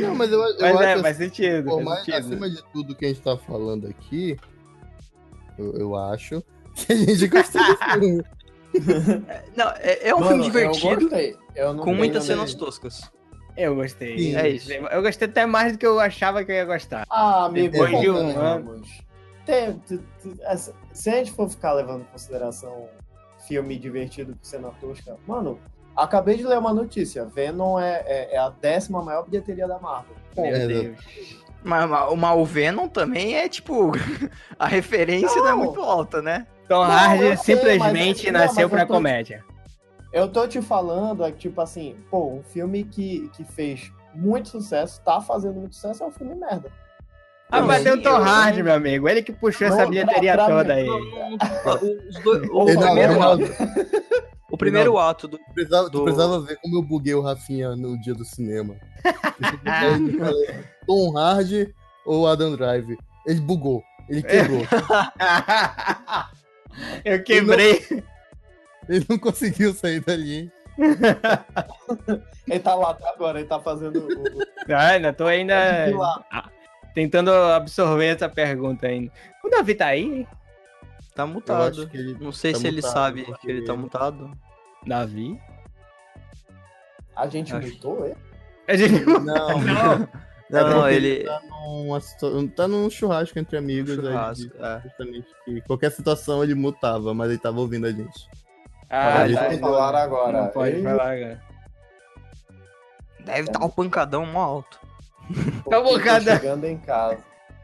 [0.01, 1.65] Não, mas eu, eu Mas acho é, faz sentido.
[1.65, 2.17] Pô, faz mas sentido.
[2.19, 4.37] acima de tudo que a gente tá falando aqui,
[5.59, 6.43] eu, eu acho
[6.75, 8.23] que a gente gostou do filme.
[9.57, 11.37] Não, é, é um Mano, filme divertido, Eu gostei.
[11.57, 13.11] Eu não com muitas cenas toscas.
[13.57, 14.18] Eu gostei.
[14.18, 14.36] Sim.
[14.36, 14.72] É isso.
[14.72, 17.05] Eu gostei até mais do que eu achava que eu ia gostar.
[17.11, 19.03] Ah, amigo, Depois de um convenhamos.
[19.46, 22.88] Tem- tu- tu- essa- se a gente for ficar levando em consideração
[23.48, 25.59] filme divertido por cena tosca, mano,
[25.96, 27.24] acabei de ler uma notícia.
[27.24, 30.14] Venom é, é- é a décima maior bilheteria da Marvel.
[30.34, 30.98] Pô, Meu É, Deus.
[31.62, 33.90] Mas, mas, mas o Venom também é, tipo,
[34.59, 35.59] a referência não, é Não.
[35.59, 36.46] muito alta, né?
[36.68, 39.44] Tom Não, Hardy simplesmente mas- não, nasceu eu pra tô- comédia.
[40.13, 44.49] Eu tô te falando, é que, tipo assim, pô, um filme que, que fez muito
[44.49, 46.71] sucesso, tá fazendo muito sucesso, é um filme merda.
[47.53, 49.09] Ah, Não, mas tem o Tom Hardy, meu amigo.
[49.09, 50.87] Ele que puxou essa Não, bilheteria pra- pra toda mim- aí.
[50.87, 51.31] Não, não,
[51.65, 53.55] não, os dois- o, Reinaldo, primeiro Reinaldo, ato,
[54.53, 55.37] o primeiro ato do.
[55.39, 58.77] tu precisava, tu Do- precisava ver como eu buguei o Rafinha no dia do cinema.
[60.19, 61.75] Falei, Tom Hardy
[62.07, 62.97] ou Adam Drive?
[63.27, 63.83] Ele bugou.
[64.09, 64.63] Ele quebrou.
[67.05, 68.03] Eu quebrei.
[68.91, 70.51] Ele não conseguiu sair dali.
[72.49, 74.41] Ele tá lá até agora, ele tá fazendo o.
[74.72, 75.55] Ah, ainda tô ainda
[76.95, 79.11] tentando absorver essa pergunta ainda.
[79.45, 80.26] O Davi tá aí?
[81.14, 81.88] Tá mutado.
[81.93, 84.30] ele Não sei tá se ele mutado, sabe porque- que ele tá mutado.
[84.86, 85.41] Davi?
[87.16, 87.66] A gente Acho.
[87.68, 88.16] mutou ele?
[88.68, 89.05] A gente...
[89.05, 90.09] Não, Não.
[90.51, 91.22] Não, É não, ele.
[91.24, 92.01] Tá, numa
[92.57, 93.91] tá num churrasco entre amigos.
[93.99, 94.80] aí Churrasco, ele- é.
[94.82, 98.28] justamente que qualquer situação ele mutava, mas ele tava ouvindo a gente.
[98.91, 99.59] Ah, ele tá.
[99.59, 100.43] falar agora.
[100.43, 101.43] Não pode Ele- falar agora.
[103.24, 104.80] Deve estar o pancadão mó alto.
[105.68, 107.18] Tá bom, tô cada- chegando em casa.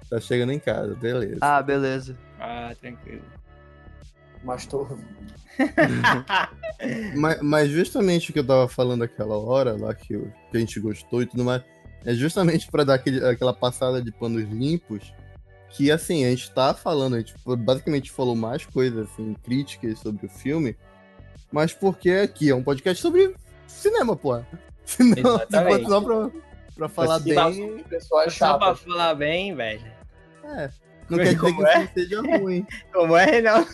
[0.08, 1.38] Tá chegando em casa, beleza.
[1.40, 2.16] Ah, beleza.
[2.38, 3.24] Ah, tranquilo.
[4.44, 4.86] Mas tô.
[7.16, 10.60] Mas, mas justamente o que eu tava falando aquela hora lá, que, o- que a
[10.60, 11.62] gente gostou e tudo mais,
[12.04, 15.12] é justamente pra dar aquele- aquela passada de panos limpos,
[15.70, 20.26] que assim, a gente tá falando, a gente basicamente falou mais coisas, assim, críticas sobre
[20.26, 20.76] o filme,
[21.56, 23.34] mas porque aqui é um podcast sobre
[23.66, 24.38] cinema, pô.
[24.84, 25.88] Senão, se Exatamente.
[25.88, 26.30] só pra,
[26.76, 27.34] pra falar bem,
[28.28, 29.80] Só pra falar bem, velho.
[30.44, 30.68] é,
[31.08, 31.86] não quer dizer Como que é?
[31.86, 32.66] seja ruim.
[32.92, 33.66] Como é, não?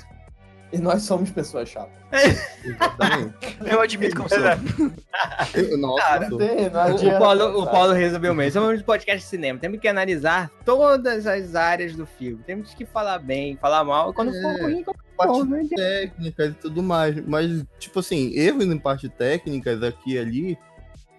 [0.73, 1.93] E nós somos pessoas chatas.
[2.64, 3.35] Exatamente.
[3.70, 4.39] Eu admito que eu sou.
[5.70, 6.39] Eu- Nossa, Cara, sou.
[6.39, 7.66] Tem, não O, adianta, o Paulo, o?
[7.70, 8.53] Paulo resolveu mesmo.
[8.62, 9.59] Somos um podcast de cinema.
[9.59, 12.43] Temos que analisar todas as áreas do filme.
[12.45, 14.12] Temos que falar bem, falar mal.
[14.14, 14.62] Quando for É.
[14.62, 15.77] ruim, for parte bom, não adianta.
[15.77, 17.27] técnicas e tudo mais.
[17.27, 20.59] Mas, tipo assim, erros em parte técnicas aqui e ali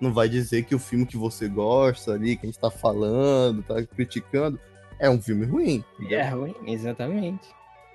[0.02, 3.62] não vai dizer que o filme que você gosta ali, que a gente tá falando,
[3.64, 4.60] tá criticando,
[5.00, 5.84] é um filme ruim.
[6.00, 6.20] entendeu?
[6.20, 7.48] É ruim, exatamente.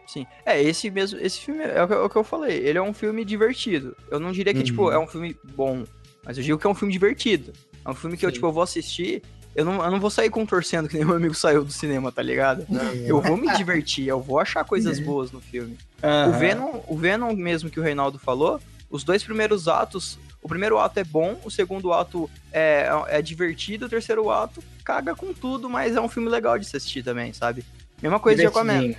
[0.08, 0.26] Sim.
[0.44, 1.20] É, esse mesmo.
[1.20, 2.56] Esse filme é o que, é o que eu falei.
[2.58, 3.94] Ele é um filme divertido.
[4.10, 4.64] Eu não diria que, Uhum.
[4.64, 5.84] tipo, é um filme bom.
[6.24, 7.52] Mas eu digo que é um filme divertido.
[7.84, 8.34] É um filme que eu, Sim.
[8.34, 9.22] tipo, eu vou assistir.
[9.54, 12.22] Eu não, eu não vou sair contorcendo que nem meu amigo saiu do cinema, tá
[12.22, 12.66] ligado?
[13.06, 15.76] Eu vou me divertir, eu vou achar coisas boas no filme.
[16.02, 16.38] O Aham.
[16.38, 21.00] Venom, o Venom mesmo que o Reinaldo falou, os dois primeiros atos, o primeiro ato
[21.00, 25.96] é bom, o segundo ato é, é divertido, o terceiro ato caga com tudo, mas
[25.96, 27.64] é um filme legal de se assistir também, sabe?
[28.00, 28.94] Mesma coisa de Aquaman.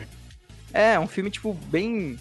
[0.74, 2.18] É, é um filme, tipo, bem.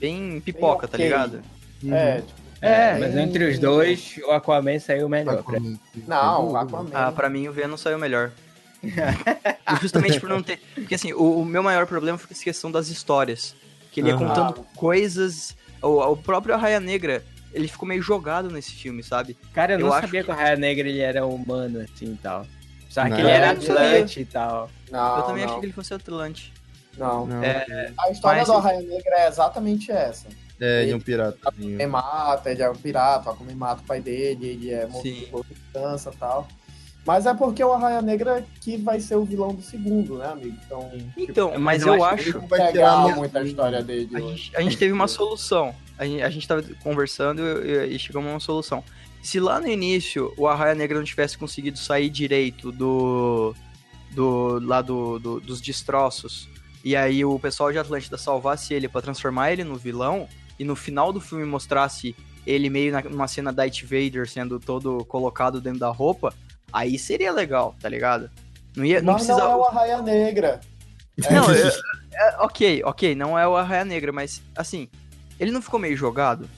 [0.00, 1.04] bem pipoca, tá ok.
[1.06, 1.42] ligado?
[1.90, 5.42] É, tipo, É, mas bem- entre os dois, o Aquaman saiu melhor.
[5.42, 5.58] pra-
[6.06, 6.90] Não, o Aquaman.
[6.92, 8.30] Ah, pra mim o Venom saiu melhor.
[9.80, 10.60] Justamente por não ter.
[10.74, 13.54] Porque assim, o, o meu maior problema foi essa questão das histórias.
[13.90, 14.28] Que ele ia Aham.
[14.28, 15.56] contando coisas.
[15.82, 19.36] O, o próprio Arraia Negra, ele ficou meio jogado nesse filme, sabe?
[19.52, 20.26] Cara, eu não Eu acho sabia que...
[20.26, 22.46] que- o Raia Negra ele era humano, assim, e tal.
[22.88, 23.18] Só que Não.
[23.18, 24.70] ele era Atlante e tal.
[24.90, 26.52] Não, eu também não, achei que ele fosse Atlante.
[26.98, 27.26] Não.
[27.26, 30.26] Não, É, A história Mas- do Arraia Negra é exatamente essa.
[30.60, 31.38] é, de um pirata.
[31.58, 35.46] Ele mata, ele é um pirata, como mata o pai dele, ele é movido por
[35.46, 36.48] vingança e tal.
[37.06, 40.56] Mas é porque o Arraia Negra que vai ser o vilão do segundo, né, amigo?
[40.66, 43.82] Então, então, mas mas eu eu acho tipo, vai pegar tirar no- muito a história
[43.82, 44.36] dele A hoje.
[44.36, 45.74] gente, a gente teve uma solução.
[45.96, 48.84] A gente, a gente tava conversando e, e chegamos a uma solução.
[49.22, 53.54] Se lá no início o Arraia Negra não tivesse conseguido sair direito do.
[54.10, 56.48] do lá do, do- dos destroços,
[56.84, 60.74] e aí o pessoal de Atlântida salvasse ele pra transformar ele no vilão, e no
[60.76, 62.14] final do filme mostrasse
[62.46, 66.34] ele meio na- numa cena Darth Vader sendo todo colocado dentro da roupa,
[66.72, 68.30] aí seria legal, tá ligado?
[68.76, 69.00] Não ia.
[69.02, 69.48] Não Mas precisava.
[69.52, 70.60] não é o Arraia Negra.
[71.26, 71.72] É Não, eu-
[72.12, 74.88] é, ok, ok, não é o Arraia Negra, mas assim,
[75.38, 76.48] ele não ficou meio jogado?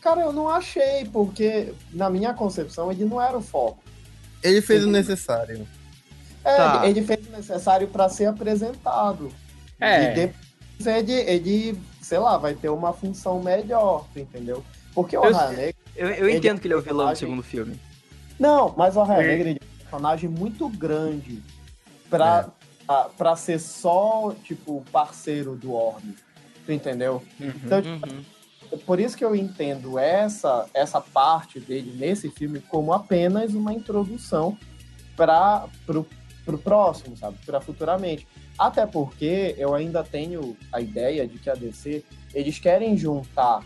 [0.00, 3.82] Cara, eu não achei, porque na minha concepção ele não era o foco.
[4.42, 5.66] Ele fez o necessário.
[6.46, 6.86] É, Tá.
[6.88, 9.30] ele, fez o necessário pra ser apresentado.
[9.80, 10.04] É.
[10.04, 14.64] E depois ele, ele, sei lá, vai ter uma função melhor, entendeu?
[14.94, 15.74] Porque o Eu- Negra.
[15.96, 17.78] Eu, eu entendo é que ele é o vilão do segundo filme.
[18.38, 19.28] Não, mas o Arraia É.
[19.36, 21.42] Negra é um personagem muito grande
[22.08, 22.48] pra,
[22.86, 26.14] a- pra ser só, tipo, parceiro do Orbe.
[26.64, 27.22] Tu entendeu?
[27.40, 27.52] Uhum.
[27.64, 28.78] Então, tipo, Uhum.
[28.86, 34.56] por isso que eu entendo essa, essa parte dele nesse filme como apenas uma introdução
[35.16, 36.06] para pro,
[36.46, 37.36] pro próximo, sabe?
[37.44, 38.26] Para futuramente.
[38.56, 43.62] Até porque eu ainda tenho a ideia de que a DC eles querem juntar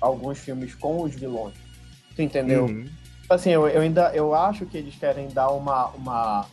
[0.00, 1.54] alguns filmes com os vilões.
[2.14, 2.66] Tu entendeu?
[2.66, 2.86] Uhum.
[3.28, 6.46] Assim, eu, eu ainda eu acho que eles querem dar uma uma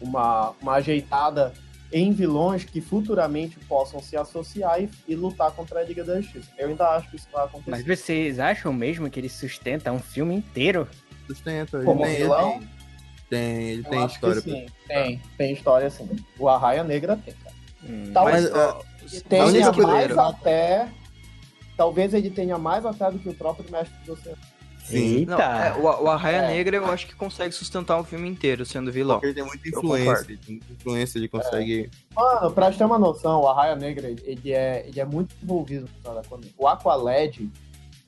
[0.00, 1.52] uma, uma ajeitada
[1.92, 6.50] em vilões que futuramente possam se associar e, e lutar contra a Liga da Justiça.
[6.58, 7.70] Eu ainda acho que isso vai acontecer.
[7.70, 10.88] Mas vocês acham mesmo que ele sustenta um filme inteiro?
[11.26, 11.82] Sustenta.
[11.82, 12.56] Como vilão?
[12.56, 12.75] Ele
[13.30, 14.42] tem, ele Eu tem acho história.
[14.42, 16.08] que sim, tem, tem história sim.
[16.38, 17.54] O Arraia Negra tem, cara.
[17.84, 18.10] Hum.
[18.12, 20.88] Talvez Mas, ó, ele a tenha única mais coisa- até.
[21.76, 24.38] Talvez ele tenha mais até do que o próprio mestre do oceano.
[24.82, 25.26] Sim.
[25.26, 26.46] Não, é, o, o Arraia É.
[26.48, 29.16] Negra eu acho que consegue sustentar um filme inteiro sendo vilão.
[29.16, 30.24] Porque ele tem muita influência.
[30.28, 31.90] Ele tem muita influência, ele consegue.
[32.14, 35.82] Mano, pra te ter uma noção, o Arraia Negra, ele é, ele é muito envolvido
[35.82, 36.46] no final da Aquaman.
[36.56, 37.50] O Aqualed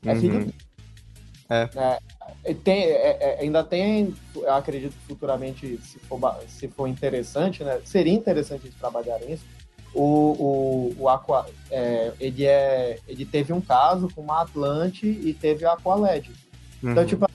[0.07, 0.21] é Uhum.
[0.21, 0.55] filho
[1.51, 1.71] É, ele
[2.65, 6.19] tem, é- é- ainda tem, eu acredito que futuramente, se for,
[6.49, 7.81] se for interessante, né?
[7.85, 9.45] Seria interessante eles trabalharem isso.
[9.95, 15.33] O, o, o Aqua, é, ele, é, ele teve um caso com uma Atlante e
[15.33, 16.31] teve o Aqualed.
[16.83, 17.07] Então, Uhum.
[17.09, 17.27] tipo,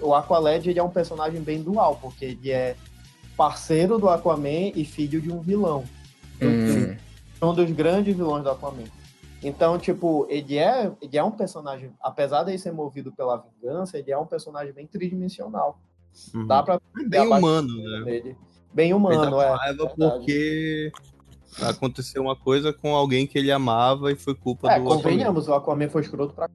[0.00, 2.76] o Aqualed ele é um personagem bem dual, porque ele é
[3.36, 5.84] parceiro do Aquaman e filho de um vilão.
[6.42, 6.96] Hum.
[7.42, 8.84] um dos grandes vilões do Aquaman.
[9.42, 13.96] Então, tipo, ele é, ele é um personagem, apesar de ele ser movido pela vingança,
[13.98, 15.78] ele é um personagem bem tridimensional.
[16.34, 16.46] Uhum.
[16.46, 18.04] Dá pra Bem humano, né?
[18.04, 18.36] dele.
[18.72, 19.50] Bem Ele humano, tá é.
[19.50, 19.94] com raiva verdade.
[19.96, 20.92] porque
[21.62, 25.02] aconteceu uma coisa com alguém que ele amava e foi culpa É, do Aquaman.
[25.02, 26.50] convenhamos, o Aquaman foi escroto pra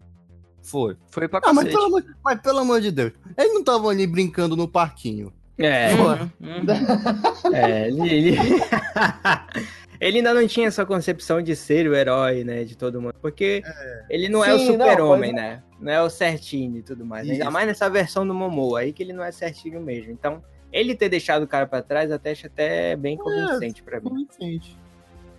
[0.62, 0.98] Foi.
[1.10, 4.06] Foi pra Ah, mas pelo, amor, mas pelo amor de Deus, eles não estavam ali
[4.06, 5.32] brincando no parquinho.
[5.58, 7.54] É, Uhum, uhum.
[7.54, 8.38] é, ele, ele...
[10.00, 13.14] ele ainda não tinha essa concepção de ser o herói, né, de todo mundo.
[13.22, 13.62] Porque
[14.10, 15.34] ele não é o Sim, não, super-homem, é.
[15.34, 15.64] né?
[15.80, 17.30] Não é o certinho e tudo mais.
[17.30, 17.52] Ainda Isso.
[17.52, 20.12] mais nessa versão do Momoa, aí que ele não é certinho mesmo.
[20.12, 20.42] Então,
[20.72, 24.10] ele ter deixado o cara pra trás até acho até bem convincente pra mim.
[24.10, 24.78] Convincente.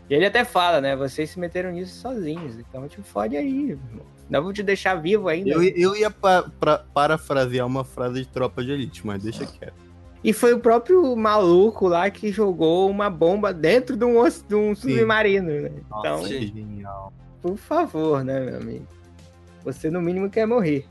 [0.09, 0.95] E ele até fala, né?
[0.95, 2.59] Vocês se meteram nisso sozinhos.
[2.59, 3.71] Então, te fode aí.
[3.71, 4.05] irmão.
[4.27, 5.51] Ainda vou te deixar vivo ainda.
[5.51, 9.84] Eu, eu ia pa- pra- parafrasear uma frase de tropa de elite, mas deixa quieto.
[10.25, 14.75] E foi o próprio maluco lá que jogou uma bomba dentro de um, de um
[14.75, 15.71] submarino, né?
[15.87, 17.13] Então, Nossa, genial.
[17.43, 18.87] por favor, né, meu amigo?
[19.65, 20.87] Você no mínimo quer morrer.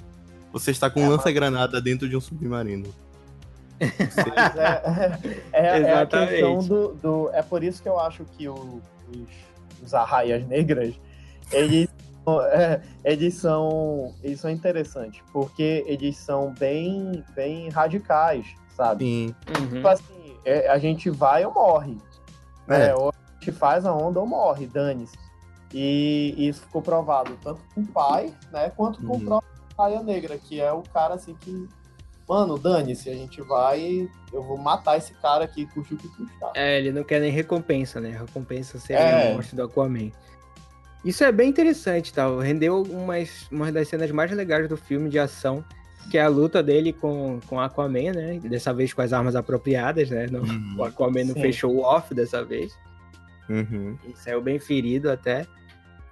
[0.51, 2.87] Você está com um lança-granada dentro de um submarino.
[5.51, 8.81] É, é, é a questão do, do- É por isso que eu acho que o-
[9.09, 9.27] os,
[9.83, 10.93] os arraias negras,
[11.51, 11.89] eles,
[12.53, 18.45] é, eles, são, eles são interessantes, porque eles são bem, bem radicais,
[18.75, 19.05] sabe?
[19.05, 19.67] Sim.
[19.69, 21.97] Tipo assim, é, a gente vai ou morre.
[22.67, 22.77] É.
[22.87, 22.95] né?
[22.95, 25.17] Ou a gente faz a onda ou morre, dane-se.
[25.73, 29.17] E, e isso ficou provado tanto com o pai, né, quanto com Uhum.
[29.17, 31.67] o próprio Raia Negra, que é o cara assim que.
[32.29, 34.07] Mano, dane-se, a gente vai.
[34.31, 36.51] Eu vou matar esse cara aqui, custe o que custar.
[36.55, 38.09] É, ele não quer nem recompensa, né?
[38.11, 39.31] Recompensa seria É.
[39.31, 40.09] a morte do Aquaman.
[41.03, 42.37] Isso é bem interessante, tal.
[42.39, 45.65] Rendeu umas, umas das cenas mais legais do filme de ação,
[46.09, 48.39] que é a luta dele com, com Aquaman, né?
[48.43, 50.27] Dessa vez com as armas apropriadas, né?
[50.29, 50.75] Não- Uhum.
[50.77, 51.41] o Aquaman não Sim.
[51.41, 52.71] fechou o off dessa vez.
[53.49, 53.97] Uhum.
[54.07, 55.45] E saiu bem ferido até.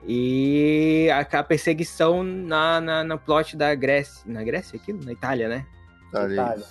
[0.08, 4.24] E a, a perseguição na, na, no plot da Grécia.
[4.26, 5.00] Na Grécia aquilo?
[5.04, 5.66] Na Itália, né?
[6.12, 6.34] Tá ali.
[6.34, 6.66] Itália.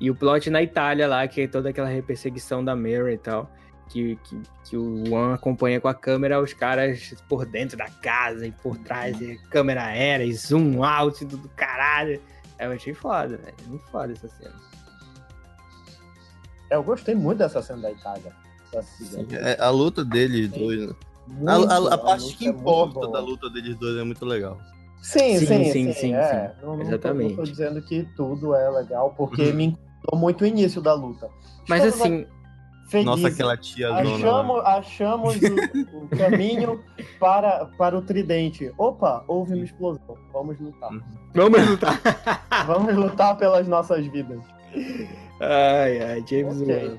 [0.00, 3.50] E o plot na Itália lá, que é toda aquela perseguição da Mary e tal.
[3.88, 4.38] Que, que,
[4.68, 8.76] que o Juan acompanha com a câmera os caras por dentro da casa e por
[8.76, 12.20] trás, e câmera aérea, e zoom out do, do caralho.
[12.58, 13.54] É, Eu achei foda, velho.
[13.66, 14.54] Muito foda essa cena.
[16.70, 18.32] É, Eu gostei muito dessa cena da Itália.
[19.40, 20.88] É, a luta deles dois.
[20.88, 20.94] né?
[21.46, 23.12] A, Muito, a- a a parte luta que é importa boa.
[23.12, 24.58] da luta deles dois é muito legal.
[25.02, 26.48] Sim, Sim, sim, sim, sim, sim, é.
[26.56, 26.66] sim.
[26.66, 27.28] Não, não tô- Exatamente.
[27.30, 31.30] Não tô, dizendo que tudo é legal, porque me incomodou muito o início da luta.
[31.68, 32.26] Mas Estamos assim,
[32.88, 33.06] felizes.
[33.06, 34.00] Nossa, aquela tia zona.
[34.16, 36.82] Achamos, achamos o, o caminho
[37.20, 38.72] para, para o tridente.
[38.76, 40.16] Opa, houve uma explosão.
[40.32, 40.90] Vamos lutar.
[41.34, 42.00] vamos lutar.
[42.66, 44.40] Vamos lutar pelas nossas vidas.
[45.40, 46.88] ai, ai, James Ok.
[46.88, 46.98] Wan.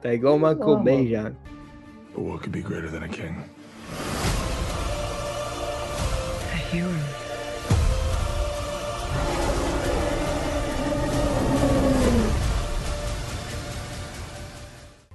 [0.00, 0.38] Tá igual
[0.82, 1.08] Bay mano.
[1.08, 1.32] já.
[2.14, 3.34] But what could be greater than a king?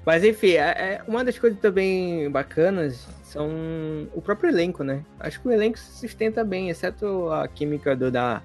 [0.09, 3.47] Mas enfim, é, é- uma das coisas também bacanas são
[4.11, 5.03] o próprio elenco, né?
[5.19, 8.41] Acho que o elenco se sustenta bem, exceto a química do, da,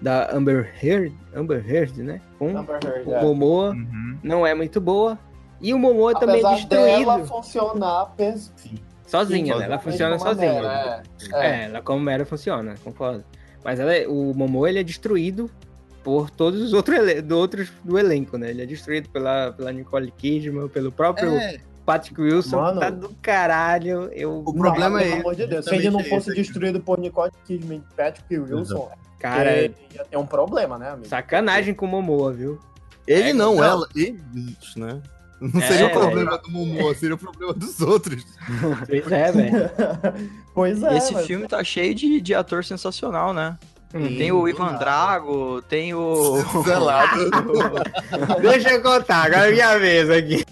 [0.00, 2.20] da Amber Heard, Amber Heard, né?
[2.38, 3.22] Com Amber Heard, o é.
[3.24, 4.18] Momoa, Uhum.
[4.22, 5.18] não é muito boa.
[5.60, 6.98] E o Momoa também é Apesar destruído.
[7.00, 8.14] dela funcionar
[9.04, 9.64] Sozinha, né?
[9.64, 10.52] Ela funciona sozinha.
[10.62, 11.02] Mera,
[11.32, 13.24] É, É, ela como Mera funciona, concordo.
[13.64, 15.50] Mas ela é- o Momoa, ele é destruído
[16.02, 18.50] por todos os outros, do, outros do elenco, né?
[18.50, 22.74] Ele é destruído pela, pela Nicole Kidman, pelo próprio É, Patrick Wilson, Mano.
[22.80, 24.10] que tá do caralho.
[24.12, 25.64] Eu, O problema Não, é pelo amor de Deus.
[25.64, 26.40] Se ele não justamente fosse aqui.
[26.42, 31.08] destruído por Nicole Kidman e Patrick Wilson, cara, ele ia ter um problema, né, amigo?
[31.08, 32.58] sacanagem com o Momoa, viu?
[33.06, 33.64] Ele É, não, não.
[33.64, 33.88] ela.
[33.94, 34.20] Eles,
[34.76, 35.00] né?
[35.40, 36.00] Não É, seria o velho.
[36.00, 38.24] problema do Momoa, seria o problema dos outros.
[38.86, 39.70] Pois é, velho.
[40.54, 40.96] pois é.
[40.98, 43.58] Esse mas- filme tá cheio de, de ator sensacional, né?
[43.92, 44.16] Hum.
[44.16, 46.36] Tem o Ivan Drago, tem o.
[46.64, 47.30] Zelado.
[48.40, 50.44] Deixa eu contar, agora é minha vez aqui.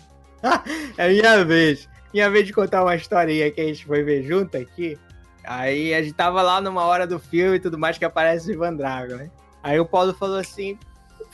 [0.97, 1.89] É minha vez.
[2.13, 4.99] Minha vez de contar uma historinha que a gente foi ver junto aqui.
[5.45, 8.53] Aí a gente tava lá numa hora do filme e tudo mais que aparece o
[8.53, 9.31] Ivan Drago, né?
[9.63, 10.79] Aí o Paulo falou assim: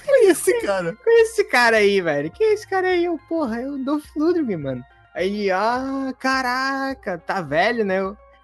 [0.02, 0.96] Quem é esse cara?
[1.02, 2.30] Quem é esse cara aí, velho?
[2.30, 3.04] Quem é esse cara aí?
[3.04, 4.84] Eu, porra, é o Dolph Lundgren, mano.
[5.14, 7.98] Aí ele, ah, caraca, tá velho, né?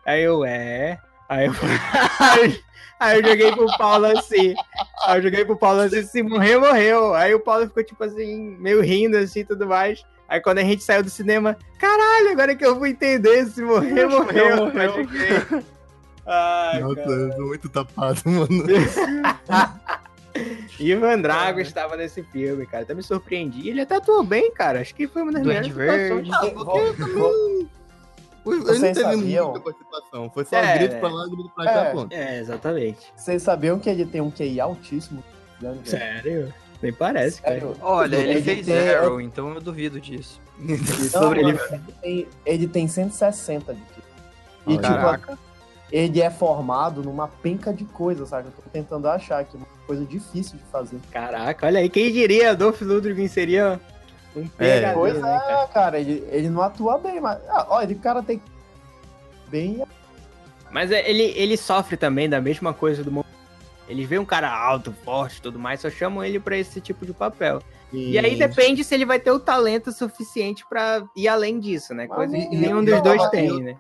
[0.07, 0.99] Aí eu, é.
[1.29, 1.53] Aí eu,
[3.01, 4.55] aí eu joguei pro Paulo assim.
[5.07, 7.15] Aí eu joguei pro Paulo assim, se morrer, morreu.
[7.15, 10.05] Aí o Paulo ficou, tipo assim, meio rindo assim e tudo mais.
[10.29, 14.07] Aí quando a gente saiu do cinema, caralho, agora que eu vou entender, se morrer,
[14.07, 14.57] morreu.
[14.57, 15.07] morreu.
[15.09, 15.65] Crer.
[16.27, 17.11] Ai, Nossa, cara.
[17.11, 18.49] eu tô muito tapado, mano.
[20.79, 22.85] Ivan Drago estava nesse filme, cara.
[22.85, 23.69] Até me surpreendi.
[23.69, 24.81] Ele até atuou bem, cara.
[24.81, 26.09] Acho que foi uma das melhores atuações.
[26.09, 26.31] Verde.
[26.33, 26.55] Ah, porque
[28.53, 29.51] Ele não Vocês teve sabiam?
[29.51, 30.31] muita participação.
[30.31, 31.01] Foi só É, grito né?
[31.01, 31.91] pra lá, grito pra cá, É.
[31.91, 32.13] pronto.
[32.13, 32.99] É, exatamente.
[33.17, 35.23] Vocês sabiam que ele tem um QI altíssimo?
[35.61, 35.81] Velho.
[35.85, 36.55] Sério?
[36.83, 37.55] Nem parece, cara.
[37.61, 37.77] Sério.
[37.83, 40.41] Olha, ele Ele fez tem- Arrow, então eu duvido disso.
[40.59, 40.79] E Não,
[41.11, 41.53] sobre ele.
[41.53, 44.03] mano, ele, tem, ele tem 160 de QI.
[44.67, 45.39] E, tipo, Caraca.
[45.93, 48.49] ele é formado numa penca de coisas, sabe?
[48.49, 50.99] Eu tô tentando achar aqui uma coisa difícil de fazer.
[51.11, 51.89] Caraca, olha aí.
[51.91, 52.55] Quem diria?
[52.55, 53.79] Dolph Lundgren seria
[54.37, 55.63] um PHD, Pois né, cara?
[55.63, 57.39] é, cara, ele, ele não atua bem, mas.
[57.49, 58.41] Ah, olha, ele cara tem
[59.49, 59.83] bem.
[60.71, 63.27] Mas é, ele, ele sofre também da mesma coisa do mundo.
[63.89, 67.05] Eles veem um cara alto, forte e tudo mais, só chamam ele pra esse tipo
[67.05, 67.61] de papel.
[67.93, 72.07] E aí depende se ele vai ter o talento suficiente pra ir além disso, né?
[72.07, 73.77] Coisa Mas que e- nenhum e- dos dois tem, eu- né?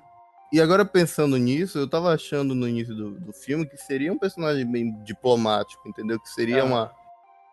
[0.52, 4.18] E agora pensando nisso, eu tava achando no início do, do filme que seria um
[4.18, 6.18] personagem bem diplomático, entendeu?
[6.18, 6.64] Que seria Ah.
[6.64, 6.92] uma,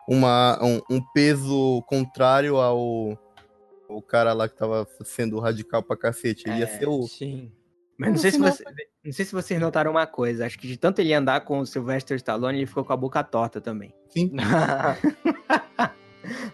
[0.08, 3.16] uma, um, um peso contrário ao
[3.88, 6.44] o cara lá que tava sendo radical pra cacete.
[6.48, 7.02] Ele ia É, ser o.
[7.06, 7.52] Sim.
[7.98, 8.64] Mas não sei, se você,
[9.04, 10.46] não sei se vocês notaram uma coisa.
[10.46, 13.22] Acho que de tanto ele andar com o Sylvester Stallone, ele ficou com a boca
[13.24, 13.92] torta também.
[14.08, 14.32] Sim.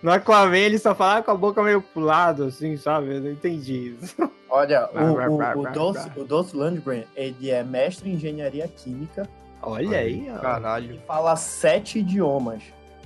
[0.03, 3.15] No Aquaman, ele só falava com a boca meio pro lado, assim, sabe?
[3.17, 4.15] Eu não entendi isso.
[4.49, 9.29] Olha, o, o, o, o Dolph Lundgren, ele é mestre em engenharia química
[9.63, 10.37] Olha aí, ó.
[10.37, 11.01] e Caralho.
[11.07, 12.63] fala sete idiomas: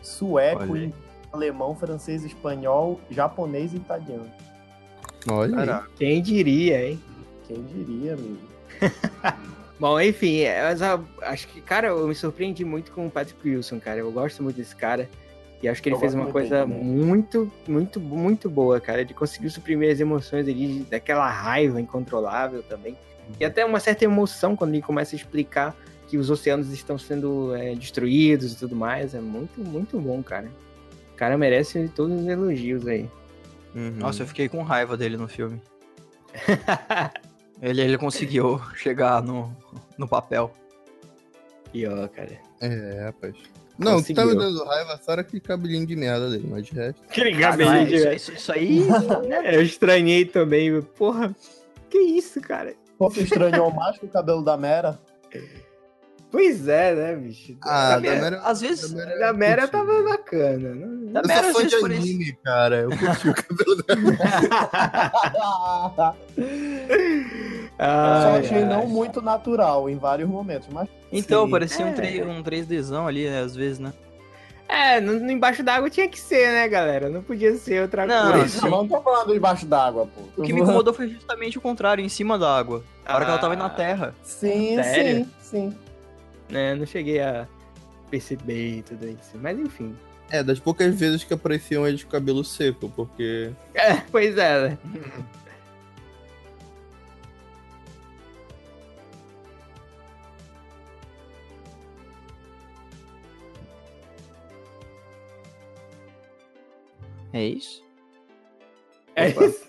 [0.09, 0.75] sueco,
[1.33, 4.31] alemão, francês, espanhol, japonês e italiano.
[5.29, 5.57] Olha.
[5.57, 5.91] Caraca.
[5.97, 7.01] Quem diria, hein?
[7.47, 8.39] Quem diria, amigo?
[9.79, 13.49] Bom, enfim, é, mas, ah, acho que, cara, eu me surpreendi muito com o Patrick
[13.49, 14.01] Wilson, cara.
[14.01, 15.09] Eu gosto muito desse cara.
[15.63, 19.01] E acho que ele Eu fez uma muito coisa muito, muito, muito boa, cara.
[19.01, 22.97] Ele conseguiu suprimir as emoções ali, daquela raiva incontrolável também.
[23.39, 25.77] E até uma certa emoção quando ele começa a explicar
[26.09, 29.15] que os oceanos estão sendo é, destruídos e tudo mais.
[29.15, 30.51] É muito, muito bom, cara.
[31.13, 33.09] O cara merece todos os elogios aí.
[33.75, 33.93] Uhum.
[33.99, 35.61] Nossa, eu fiquei com raiva dele no filme.
[37.61, 39.53] Ele, ele conseguiu chegar no,
[39.97, 40.53] no papel.
[41.73, 42.39] Pior, cara.
[42.61, 43.35] É, rapaz.
[43.77, 46.67] Não, o que tá me dando raiva só era aquele cabelinho de merda dele, mas
[46.67, 47.03] de resto.
[47.09, 48.87] Aquele Ah, é, cabelinho de isso, isso, isso aí.
[49.45, 50.81] É, eu estranhei também.
[50.83, 51.35] Porra,
[51.91, 52.75] que isso, cara?
[52.97, 54.99] Pô, tu estranhou mais que o cabelo da Mera?
[56.31, 57.57] Pois é, né, bicho?
[57.65, 58.41] Ah, a da Mera.
[58.45, 58.93] Às vezes.
[58.93, 60.75] da a Mera tava bacana.
[60.75, 61.13] Não...
[61.13, 61.87] Da Eu Mera, sou às fã de isso.
[61.87, 62.77] anime, cara.
[62.83, 63.99] Eu curti o cabelo dela.
[67.79, 68.65] Eu só achei ai.
[68.65, 71.51] não muito natural em vários momentos, mas Então, Sim.
[71.51, 71.93] parecia um, É.
[71.93, 73.93] 3, um 3Dzão ali, né, às vezes, né?
[74.69, 77.09] É, no, no embaixo d'água tinha que ser, né, galera?
[77.09, 78.61] Não podia ser outra Não, coisa.
[78.63, 80.23] não, não tô falando debaixo d'água, pô.
[80.37, 82.83] O que me incomodou foi justamente o contrário, em cima da água.
[83.07, 83.71] A hora que ela tava na Ah.
[83.71, 84.15] terra.
[84.23, 85.25] Sim, Sério?
[85.25, 85.77] sim, sim.
[86.49, 86.75] Né?
[86.75, 87.47] Não cheguei a
[88.11, 89.37] perceber tudo isso.
[89.41, 89.97] Mas enfim.
[90.31, 93.51] É, das poucas vezes que apareciam eles com cabelo seco, porque.
[93.75, 94.79] É, pois é, né?
[107.33, 107.85] É isso?
[109.15, 109.45] É Opa.
[109.47, 109.68] isso.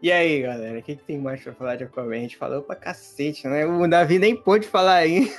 [0.00, 2.16] E aí, galera, o que, que tem mais pra falar de Aquaman?
[2.16, 3.66] A gente falou pra cacete, né?
[3.66, 5.32] O Davi nem pôde falar aí.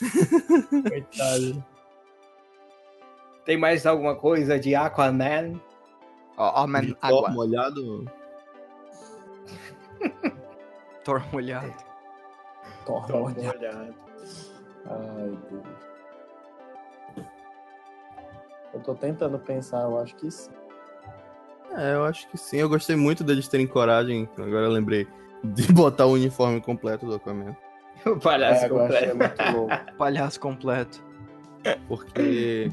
[0.88, 1.64] Coitado.
[3.46, 5.58] Tem mais alguma coisa de Aquaman?
[6.36, 7.22] Ó, ó, man, de água.
[7.22, 8.04] Thor molhado.
[11.04, 11.74] Thor molhado.
[12.88, 13.16] Olha.
[13.16, 13.94] uma olhada.
[14.84, 15.86] Ai, Deus.
[18.74, 20.50] Eu tô tentando pensar, eu acho que sim.
[21.76, 22.56] É, eu acho que sim.
[22.58, 25.06] Eu gostei muito deles terem coragem, agora eu lembrei,
[25.44, 27.56] de botar o uniforme completo do Aquaman.
[28.04, 29.16] O palhaço É, completo.
[29.16, 29.74] muito louco.
[29.98, 31.02] Palhaço completo.
[31.88, 32.70] Porque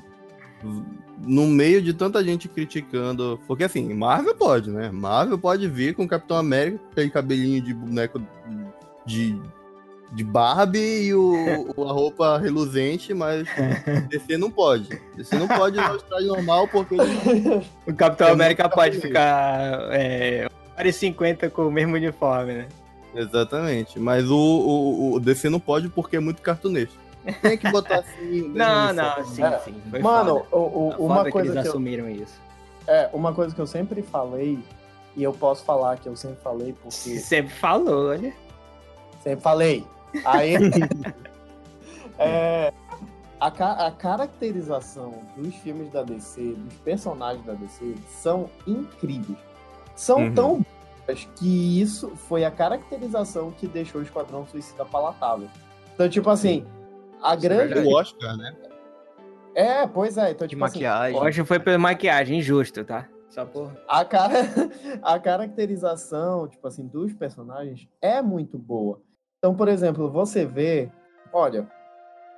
[1.19, 3.39] no meio de tanta gente criticando.
[3.47, 4.91] Porque assim, Marvel pode, né?
[4.91, 8.21] Marvel pode vir com o Capitão América, com aquele cabelinho de boneco
[9.05, 9.41] de,
[10.13, 11.33] de Barbie e o,
[11.87, 13.47] a roupa reluzente, mas
[14.09, 14.89] DC não pode.
[15.15, 16.95] DC não pode usar o traje normal porque
[17.87, 22.67] O Capitão América muito pode ficar é, hora e 50 com o mesmo uniforme, né?
[23.15, 23.99] Exatamente.
[23.99, 26.95] Mas o, o, o DC não pode porque é muito cartunesco.
[27.41, 28.49] Tem que botar assim.
[28.53, 29.57] Não, não, sim, É.
[29.59, 29.75] sim.
[29.89, 30.55] Foi Mano, foda.
[30.57, 32.33] o, o- Foda uma que coisa eles que eu, assumiram isso.
[32.85, 34.59] é, uma coisa que eu sempre falei,
[35.15, 38.33] e eu posso falar que eu sempre falei, porque Sempre falou, olha.
[39.23, 39.85] sempre falei.
[40.25, 40.55] Aí,
[42.19, 42.73] é,
[43.39, 43.47] a,
[43.87, 49.37] a caracterização dos filmes da DC, dos personagens da DC, são incríveis.
[49.95, 50.33] São Uhum.
[50.33, 50.65] tão
[51.07, 55.49] boas que isso foi a caracterização que deixou o Esquadrão Suicida palatável.
[55.93, 56.65] Então, tipo assim,
[57.21, 57.79] a Isso é grande.
[57.87, 58.55] O Oscar, né?
[59.55, 60.31] É, pois é.
[60.31, 61.19] Então, De tipo assim, maquiagem.
[61.19, 63.07] Hoje foi pela maquiagem, injusto, tá?
[63.29, 63.71] Só por.
[63.87, 64.33] a, cara...
[65.01, 69.01] a caracterização, tipo assim, dos personagens é muito boa.
[69.43, 70.89] Então, por exemplo, você vê,
[71.33, 71.67] olha,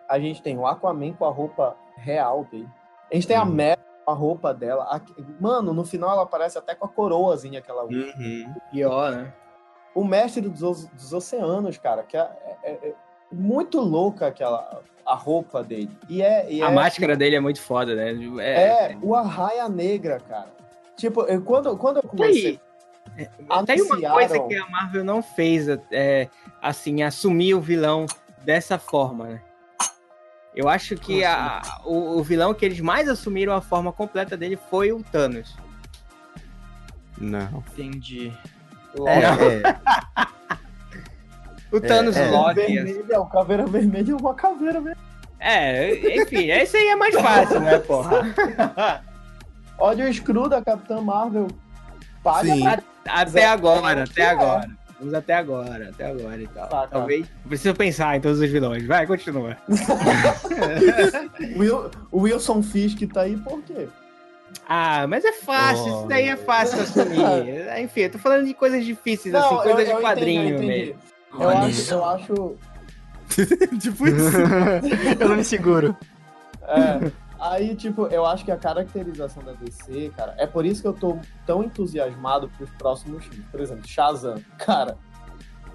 [0.09, 2.67] a gente tem o Aquaman com a roupa real dele.
[3.11, 3.51] A gente tem a Uhum.
[3.51, 4.85] Mera com a roupa dela.
[4.85, 4.99] A-
[5.39, 8.11] Mano, no final ela aparece até com a coroazinha que ela usa.
[8.17, 8.51] Uhum.
[8.71, 9.31] Pior, né?
[9.93, 12.27] O mestre dos, dos oceanos, cara, que é,
[12.63, 12.93] é- é
[13.31, 15.95] muito louca aquela a roupa dele.
[16.09, 18.13] E é, e A é- máscara dele é muito foda, né?
[18.41, 20.49] é o Arraia Negra, cara.
[20.97, 22.59] Tipo, eu- quando, quando eu Tem,
[23.15, 23.75] comecei.
[23.75, 26.27] tem uma coisa que a Marvel não fez, é,
[26.61, 28.05] assim, assumir o vilão
[28.43, 29.41] dessa forma, né?
[30.55, 34.57] Eu acho que a- o, o vilão que eles mais assumiram a forma completa dele
[34.69, 35.55] foi o Thanos.
[37.17, 37.63] Não.
[37.73, 38.31] Entendi.
[39.05, 39.77] É, é.
[41.71, 42.29] O Thanos é.
[42.29, 42.53] Loki.
[42.55, 44.97] vermelho, é, o caveira vermelha é uma caveira vermelha.
[45.39, 48.21] É, enfim, esse aí é mais fácil, né, porra?
[49.77, 51.47] Olha o screw da Capitã Marvel.
[52.23, 52.63] Paga Sim.
[52.63, 54.69] pra- Até agora, até agora.
[54.97, 56.67] Vamos até agora, até agora e tal.
[56.67, 56.87] Tá, tá.
[56.87, 57.27] Talvez.
[57.47, 58.85] Preciso pensar em todos os vilões.
[58.87, 59.57] Vai, continua.
[61.57, 63.87] Will- o Wilson Fisk tá aí por quê?
[64.67, 67.67] Ah, mas é fácil, isso daí é fácil assumir.
[67.81, 70.67] Enfim, eu tô falando de coisas difíceis, assim, eu- coisas eu de quadrinho entendi, eu
[70.67, 70.99] mesmo.
[71.41, 72.55] Eu acho, eu acho.
[73.81, 74.37] tipo isso.
[75.19, 75.95] Eu não me seguro.
[76.61, 77.11] é,
[77.51, 80.93] aí, tipo, eu acho que a caracterização da DC, cara, é por isso que eu
[80.93, 83.45] tô tão entusiasmado pros próximos filmes.
[83.49, 84.41] Por exemplo, Shazam.
[84.57, 84.97] Cara,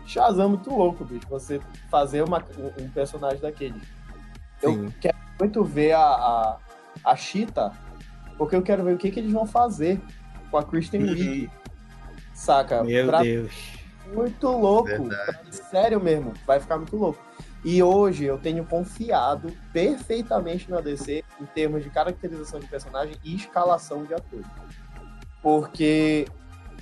[0.06, 1.26] Shazam é muito louco, bicho.
[1.28, 1.60] Você
[1.90, 2.42] fazer uma,
[2.78, 3.80] um personagem daquele.
[4.62, 4.94] Eu Sim.
[5.00, 6.58] quero muito ver a, a,
[7.04, 7.72] a Cheetah,
[8.36, 10.00] porque eu quero ver o que, que eles vão fazer
[10.50, 11.50] com a Kristen Wiig.
[12.34, 12.82] Saca?
[12.84, 13.52] Meu Pra Deus.
[14.12, 14.88] muito louco.
[14.88, 15.38] Verdade.
[15.54, 17.22] Sério mesmo, vai ficar muito louco.
[17.64, 23.34] E hoje eu tenho confiado perfeitamente na DC em termos de caracterização de personagem e
[23.36, 24.46] escalação de atores.
[25.42, 26.26] Porque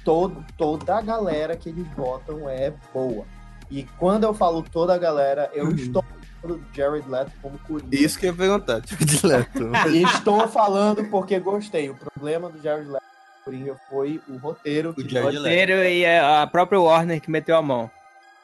[0.04, 3.24] todo, toda a galera que eles botam é boa.
[3.70, 5.74] E quando eu falo toda a galera, eu Uhum.
[5.74, 6.02] estou
[6.40, 7.94] falando do Jared Leto como Coringa.
[7.96, 9.70] Isso que eu ia perguntar, tipo, direto.
[9.92, 11.90] E estou falando porque gostei.
[11.90, 14.94] O problema do Jared Leto como Coringa foi o roteiro.
[14.94, 15.42] que Jared Leto.
[15.42, 17.90] Roteiro e a própria Warner que meteu a mão.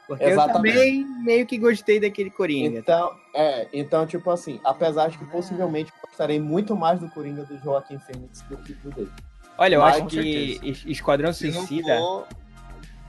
[0.07, 0.77] Porque Exatamente.
[0.77, 2.79] eu também meio que gostei daquele Coringa.
[2.79, 7.59] Então, é, então, tipo assim, apesar de que possivelmente gostarei muito mais do Coringa do
[7.59, 9.11] Joaquim Fênix do que do dele.
[9.57, 11.97] Olha, eu Mas, acho que Es- Esquadrão Se Suicida.
[12.01, 12.27] for,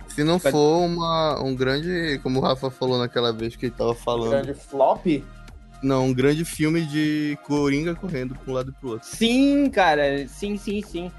[0.08, 3.94] se não for uma, um grande, como o Rafa falou naquela vez que ele tava
[3.94, 5.06] falando, Grande flop,
[5.84, 9.08] não, um grande filme de Coringa correndo pra um lado e pro outro.
[9.08, 10.26] Sim, cara.
[10.28, 11.12] Sim, sim, sim.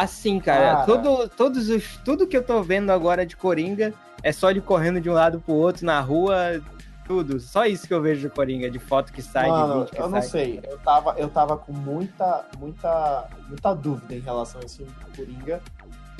[0.00, 0.86] Assim, cara, Cara.
[0.86, 3.92] Todo, todos os, tudo que eu tô vendo agora de Coringa
[4.22, 6.60] é só ele correndo de um lado pro outro na rua,
[7.06, 7.38] tudo.
[7.40, 10.00] Só isso que eu vejo de Coringa, de foto que sai, de mano, vídeo que
[10.00, 10.30] eu não sai.
[10.30, 10.60] sei.
[10.62, 15.16] Eu tava, eu tava com muita, muita, muita dúvida em relação a esse filme do
[15.16, 15.60] Coringa,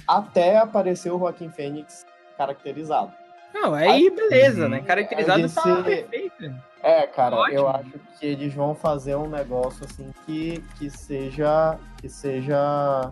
[0.06, 2.04] até aparecer o Joaquim Fênix
[2.36, 3.12] caracterizado.
[3.54, 4.68] Não, aí beleza, Uhum.
[4.70, 4.80] né?
[4.80, 6.54] Caracterizado É de tá perfeito.
[6.82, 7.58] É, cara, Ótimo.
[7.58, 11.78] eu acho que eles vão fazer um negócio assim que, que seja.
[12.00, 13.10] Que seja.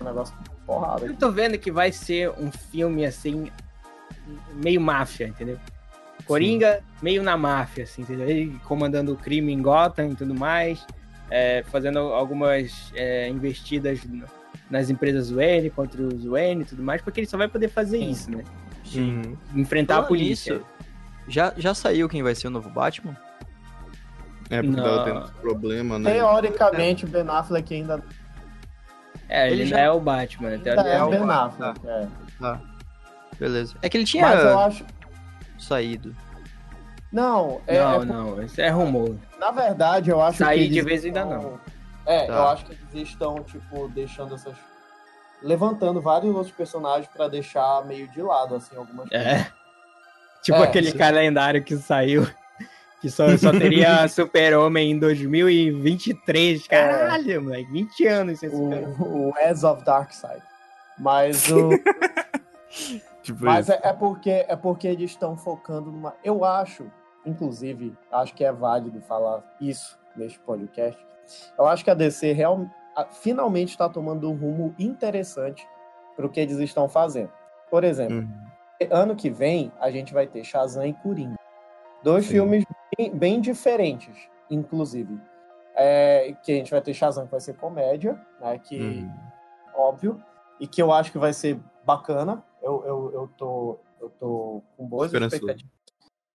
[0.00, 0.34] Um negócio
[0.66, 1.06] porrada.
[1.06, 3.50] Eu tô vendo que vai ser um filme assim,
[4.54, 5.58] meio máfia, entendeu?
[6.26, 8.28] Coringa, meio na máfia, assim, entendeu?
[8.28, 10.84] Ele comandando o crime em Gotham e tudo mais,
[11.30, 14.26] é, fazendo algumas é, investidas no-
[14.68, 17.98] nas empresas Wayne contra os Wayne e tudo mais, porque ele só vai poder fazer
[17.98, 18.10] Sim.
[18.10, 18.42] isso, né?
[18.94, 19.36] Uhum.
[19.54, 20.54] Enfrentar a Falando polícia.
[20.54, 20.66] nisso,
[21.28, 23.16] Já, já saiu quem vai ser o novo Batman?
[24.50, 24.82] É, porque Não.
[24.84, 26.12] tava tendo esse problema, né?
[26.14, 28.00] Teoricamente, o Ben Affleck ainda,
[29.28, 30.54] É, ele, Ele já é o Batman, né?
[30.56, 31.26] ainda é o Teoricamente.
[31.26, 31.86] Ben Affleck.
[31.88, 32.58] é.
[33.38, 33.74] Beleza.
[33.82, 34.84] É que ele tinha Mas eu acho.
[35.58, 36.14] saído.
[37.12, 39.16] Não, é, Não, é- não, isso é rumor.
[39.38, 40.68] na verdade, eu acho Sair que.
[40.68, 41.60] de eles vez ainda estão- não.
[42.06, 42.32] É, Tá.
[42.32, 44.54] eu acho que eles estão, tipo, deixando essas.
[45.42, 49.26] Levantando vários outros personagens pra deixar meio de lado, assim, algumas coisas.
[49.26, 49.46] É.
[50.42, 50.98] Tipo É, aquele sim.
[50.98, 52.26] calendário que saiu.
[53.06, 56.66] Que só, só teria Super-Homem em 2023.
[56.66, 57.70] Caralho, moleque.
[57.70, 58.96] 20 anos sem Super-Homem.
[58.98, 60.42] O, o As of Darkseid.
[60.98, 61.70] Mas o.
[63.22, 63.72] Tipo Mas isso.
[63.72, 66.14] é, é porque é porque eles estão focando numa.
[66.22, 66.90] Eu acho,
[67.24, 71.00] inclusive, acho que é válido falar isso neste podcast.
[71.58, 72.66] Eu acho que a DC real,
[73.20, 75.66] finalmente está tomando um rumo interessante
[76.16, 77.30] para o que eles estão fazendo.
[77.70, 78.86] Por exemplo, Uhum.
[78.90, 81.35] ano que vem a gente vai ter Shazam e Coringa.
[82.06, 82.34] Dois Sim.
[82.34, 82.64] filmes
[82.96, 84.16] bem, bem diferentes,
[84.48, 85.20] inclusive.
[85.74, 88.56] É, que a gente vai ter Shazam que vai ser comédia, né?
[88.60, 89.10] Que Uhum.
[89.74, 90.22] óbvio,
[90.60, 92.44] e que eu acho que vai ser bacana.
[92.62, 95.64] Eu, eu, eu, tô, eu tô com boas expectativas.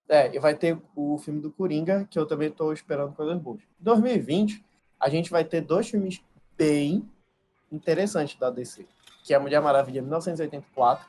[0.10, 3.62] É, e vai ter o filme do Coringa, que eu também tô esperando coisas boas.
[3.62, 4.66] Em 2020,
[5.00, 6.22] a gente vai ter dois filmes
[6.58, 7.10] bem
[7.72, 8.86] interessantes da DC,
[9.24, 11.08] que é a Mulher Maravilha 1984,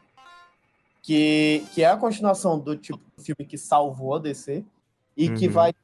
[1.03, 4.65] que, que é a continuação do tipo filme que salvou a DC,
[5.17, 5.53] e que Uhum.
[5.53, 5.75] vai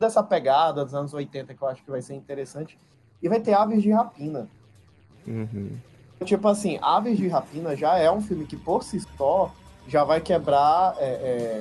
[0.00, 2.78] dessa pegada dos anos 80, que eu acho que vai ser interessante.
[3.20, 4.48] E vai ter Aves de Rapina,
[5.26, 5.76] Uhum.
[6.24, 9.54] Tipo assim, Aves de Rapina já é um filme que por si só
[9.86, 11.60] já vai quebrar é, é,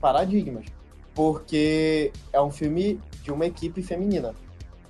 [0.00, 0.66] paradigmas.
[1.14, 4.34] Porque é um filme de uma equipe feminina.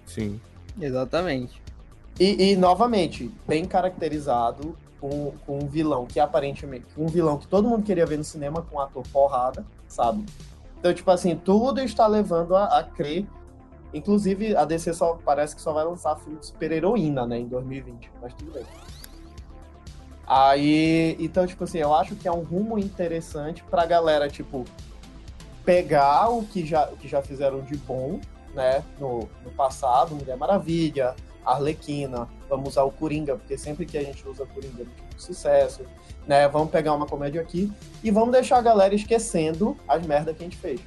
[0.04, 0.40] Sim.
[0.80, 1.62] Exatamente.
[2.20, 6.86] E, e, novamente, bem caracterizado com, com um vilão que aparentemente.
[6.96, 10.24] Um vilão que todo mundo queria ver no cinema com um ator porrada, sabe?
[10.78, 13.26] Então, tipo assim, tudo está levando a, a crer.
[13.92, 18.10] Inclusive, a DC só parece que só vai lançar filme de super-heroína, né, em 2020.
[18.20, 18.64] Mas tudo bem.
[20.26, 24.66] Aí, então, tipo assim, eu acho que é um rumo interessante pra galera, tipo,
[25.64, 28.20] pegar o que já, o que já fizeram de bom,
[28.54, 34.02] né, no, no passado, Mulher Maravilha, Arlequina, vamos usar o Coringa, porque sempre que a
[34.02, 35.82] gente usa Coringa é um sucesso,
[36.26, 40.42] né, vamos pegar uma comédia aqui e vamos deixar a galera esquecendo as merdas que
[40.42, 40.80] a gente fez.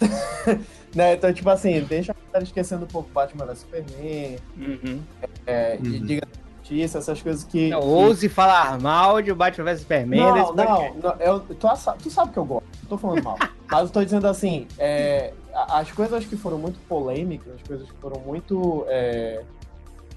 [0.94, 5.00] né, então, tipo assim, deixa a galera esquecendo um pouco Batman vs Superman, Uhum.
[5.46, 5.82] é, Uhum.
[5.82, 6.28] de Diga
[6.60, 7.68] Justiça, essas coisas que...
[7.70, 10.20] Não, que- ouse falar mal de Batman vs Superman.
[10.20, 13.36] não, desse não, não, eu, tu, tu sabe que eu gosto, não tô falando mal.
[13.70, 17.96] mas eu tô dizendo assim, é, as coisas que foram muito polêmicas, as coisas que
[17.98, 18.84] foram muito.
[18.88, 19.42] é,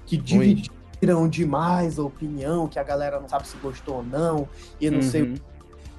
[0.06, 4.48] que dividiram demais a opinião, que a galera não sabe se gostou ou não,
[4.80, 5.22] e não sei.
[5.22, 5.34] Uhum.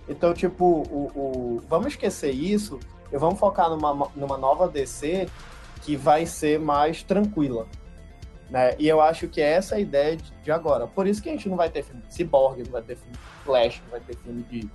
[0.10, 2.80] Então, tipo, o, o- vamos esquecer isso
[3.12, 5.28] e vamos focar numa, numa nova DC
[5.82, 7.68] que vai ser mais tranquila.
[8.50, 8.76] Né?
[8.80, 10.88] E eu acho que é essa a ideia de, de agora.
[10.88, 13.12] Por isso que a gente não vai ter filme de Cyborg, não vai ter filme
[13.14, 14.70] de Flash, não vai ter filme de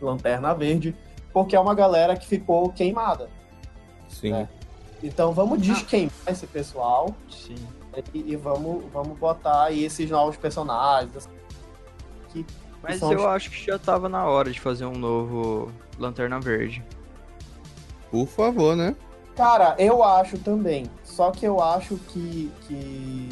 [0.00, 0.94] Lanterna Verde,
[1.32, 3.28] porque é uma galera que ficou queimada.
[4.08, 4.32] Sim.
[4.34, 4.48] É.
[5.02, 7.54] Então vamos desqueimar esse pessoal Sim.
[8.14, 11.28] E, e vamos, vamos botar aí esses novos personagens.
[12.30, 12.44] Que,
[12.82, 16.38] Mas são eu os- acho que já tava na hora de fazer um novo Lanterna
[16.40, 16.82] Verde.
[18.10, 18.94] Por favor, né?
[19.36, 20.86] Cara, eu acho também.
[21.04, 23.28] Só que eu acho que, que,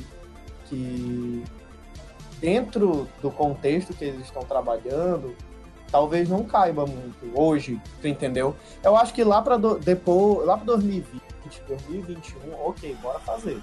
[0.66, 1.44] que
[2.40, 5.34] dentro do contexto que eles estão trabalhando,
[5.90, 8.54] talvez não caiba muito hoje, tu entendeu?
[8.82, 11.22] Eu acho que lá para depois, lá para 2020,
[11.68, 13.58] 2021, ok, bora fazer.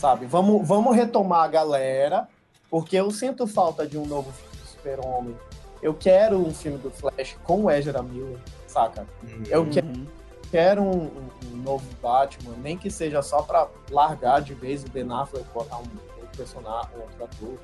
[0.00, 0.24] Sabe?
[0.24, 2.26] Vamos, vamos retomar a galera,
[2.70, 5.36] porque eu sinto falta de um novo filme do Super-Homem.
[5.82, 9.06] Eu quero um filme do Flash com o Ezra Miller, saca?
[9.50, 10.06] Eu quero Uhum.
[10.50, 14.88] quero um, um- um novo Batman, nem que seja só pra largar de vez o
[14.88, 17.54] Ben Affleck e botar um outro personagem, um outro ator.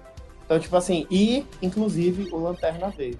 [0.44, 3.18] Então, tipo assim, e inclusive o Lanterna Verde.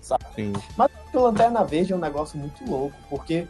[0.00, 0.24] Sabe?
[0.36, 0.52] Sim.
[0.76, 3.48] Mas o Lanterna Verde é um negócio muito louco, porque,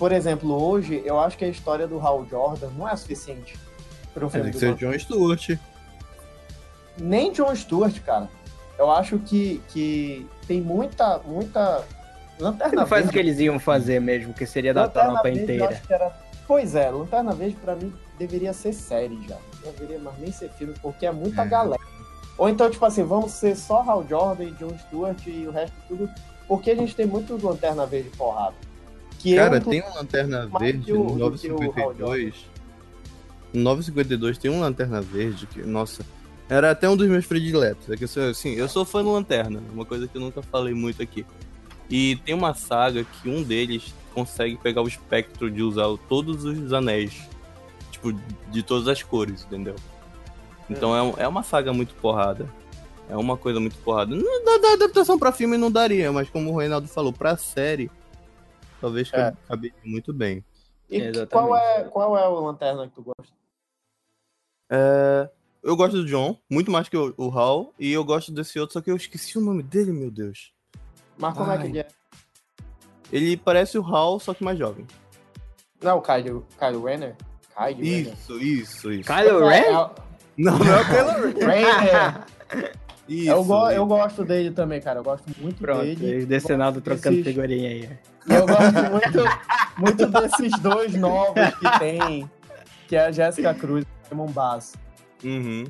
[0.00, 3.56] por exemplo, hoje eu acho que a história do Hal Jordan não é suficiente
[4.14, 4.74] Tem que ser.
[4.74, 5.58] John Stewart.
[6.98, 8.28] Nem John Stewart, cara.
[8.78, 11.84] Eu acho que, que tem muita, muita.
[12.38, 15.42] Lanterna Não faz o que eles iam fazer mesmo, que seria da Lanterna tampa Verde,
[15.42, 15.80] inteira.
[15.88, 16.12] era-
[16.46, 19.36] Pois é, Lanterna Verde pra mim deveria ser série já.
[19.64, 21.46] Não deveria mais nem ser filme, porque é muita É.
[21.46, 21.82] galera.
[22.36, 25.76] Ou então, tipo assim, vamos ser só Hal Jordan e John Stewart e o resto
[25.86, 26.10] tudo,
[26.48, 28.54] porque a gente tem muito Lanterna Verde porrada.
[29.18, 32.34] Que Cara, eu, tem um Lanterna Verde no do que o Hal 952.
[33.52, 36.04] No 952 tem um Lanterna Verde que, nossa,
[36.48, 37.88] era até um dos meus prediletos.
[37.90, 40.42] É que eu sou, assim, eu sou fã do Lanterna, uma coisa que eu nunca
[40.42, 41.24] falei muito aqui.
[41.90, 46.72] E tem uma saga que um deles consegue pegar o espectro de usar todos os
[46.72, 47.28] anéis.
[47.90, 48.12] Tipo,
[48.50, 49.76] de todas as cores, entendeu?
[50.68, 52.48] Então é, um- é uma saga muito porrada.
[53.08, 54.14] É uma coisa muito porrada.
[54.16, 57.90] Não dá, dá adaptação pra filme não daria, mas como o Reinaldo falou, pra série,
[58.80, 59.16] talvez É.
[59.16, 60.42] cabe- caberia muito bem.
[60.88, 61.28] E Exatamente.
[61.30, 63.32] qual é, qual é o Lanterna que tu gosta?
[64.74, 65.28] É,
[65.62, 68.72] eu gosto do John, muito mais que o, o Hal, e eu gosto desse outro,
[68.72, 70.50] só que eu esqueci o nome dele, meu Deus.
[71.18, 71.68] Mas como é que Ai.
[71.68, 71.86] ele é?
[73.12, 74.86] Ele parece o Hal, só que mais jovem.
[75.82, 77.14] Não, o Kylo, Kylo Renner?
[77.54, 78.12] Kylo Renner.
[78.14, 79.12] Isso, isso, isso.
[79.12, 79.66] Kylo É, Ren?
[79.66, 79.90] é
[80.38, 81.46] Não, não é o Kylo Ren.
[81.46, 82.24] Renner.
[83.08, 83.30] Isso.
[83.30, 83.76] eu, go- isso.
[83.76, 85.00] eu gosto dele também, cara.
[85.00, 86.06] Eu gosto muito Pronto, dele.
[86.06, 87.90] eles Decenaldo trocando Esses- figurinha aí.
[88.28, 89.28] Eu gosto muito.
[89.76, 92.30] muito desses dois novos que tem,
[92.88, 94.74] que é a Jéssica Cruz Simon Bass.
[95.24, 95.64] Uhum.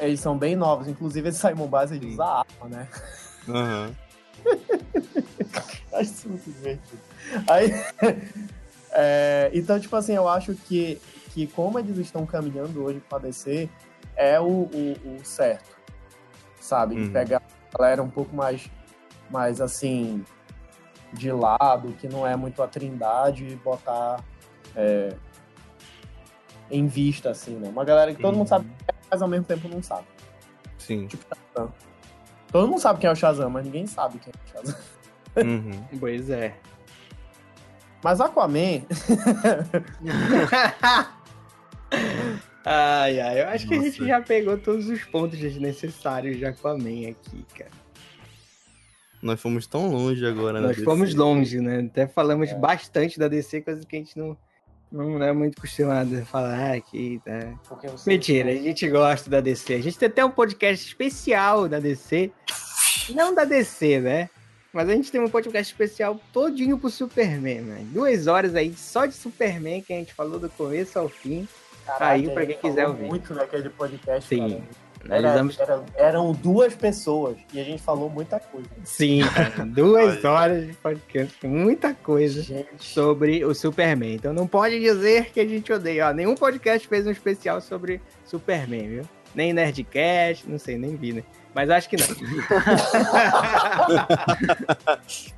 [0.00, 2.88] Eles são bem novos, inclusive esse Simon Bass ele usa arma, né?
[3.48, 3.94] Aham.
[5.92, 7.00] Acho isso muito divertido.
[7.48, 7.70] Aí,
[8.92, 11.00] é, então, tipo assim, eu acho que,
[11.32, 13.68] que como eles estão caminhando hoje pra DC,
[14.16, 15.76] é o, o, o certo,
[16.60, 16.96] sabe?
[16.96, 17.12] Uhum.
[17.12, 18.70] pegar a galera um pouco mais,
[19.30, 20.24] mais assim,
[21.12, 24.22] de lado, que não é muito a trindade, e botar
[24.74, 25.14] é,
[26.72, 27.68] em vista, assim, né?
[27.68, 30.06] Uma galera que todo mundo sabe, é, mas ao mesmo tempo não sabe.
[30.78, 31.06] Sim.
[32.50, 34.80] Todo mundo sabe quem é o Shazam, mas ninguém sabe quem é o Shazam.
[35.36, 35.84] Uhum.
[36.00, 36.54] Pois é.
[38.02, 38.82] Mas Aquaman,
[42.64, 43.90] ai, ai, eu acho que a Nossa.
[43.90, 47.70] gente já pegou todos os pontos desnecessários de Aquaman aqui, cara.
[49.22, 50.66] Nós fomos tão longe agora, né?
[50.66, 51.78] Nós fomos longe, né?
[51.78, 54.36] Até falamos bastante da DC, coisa que a gente não,
[54.92, 57.54] não é muito acostumado a falar aqui, tá?
[58.06, 59.74] Mentira, a gente gosta da DC.
[59.74, 62.30] A gente tem até um podcast especial da DC.
[63.10, 64.28] Não da DC, né?
[64.72, 67.84] Mas a gente tem um podcast especial todinho pro Superman, né?
[67.86, 71.46] Duas horas aí só de Superman que a gente falou do começo ao fim.
[71.84, 73.04] Caraca, Caiu pra quem quiser ouvir.
[73.06, 74.48] muito naquele podcast, Sim.
[74.50, 74.62] cara.
[75.08, 78.68] Era- era- eram duas pessoas e a gente falou muita coisa.
[78.84, 79.64] Sim, cara.
[79.66, 81.46] Duas horas de podcast.
[81.46, 82.42] Muita coisa.
[82.42, 84.14] Gente, sobre o Superman.
[84.14, 86.08] Então não pode dizer que a gente odeia.
[86.08, 89.02] Ó, nenhum podcast fez um especial sobre Superman, viu?
[89.34, 91.22] Nem Nerdcast, não sei, nem vi, né?
[91.54, 92.06] Mas acho que não.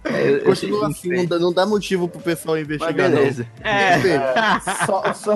[0.04, 3.16] Eu- eu- Continua assim, não dá, não dá motivo pro pessoal Mas investigar, não.
[3.16, 3.46] beleza.
[3.62, 5.34] É, é, só, só,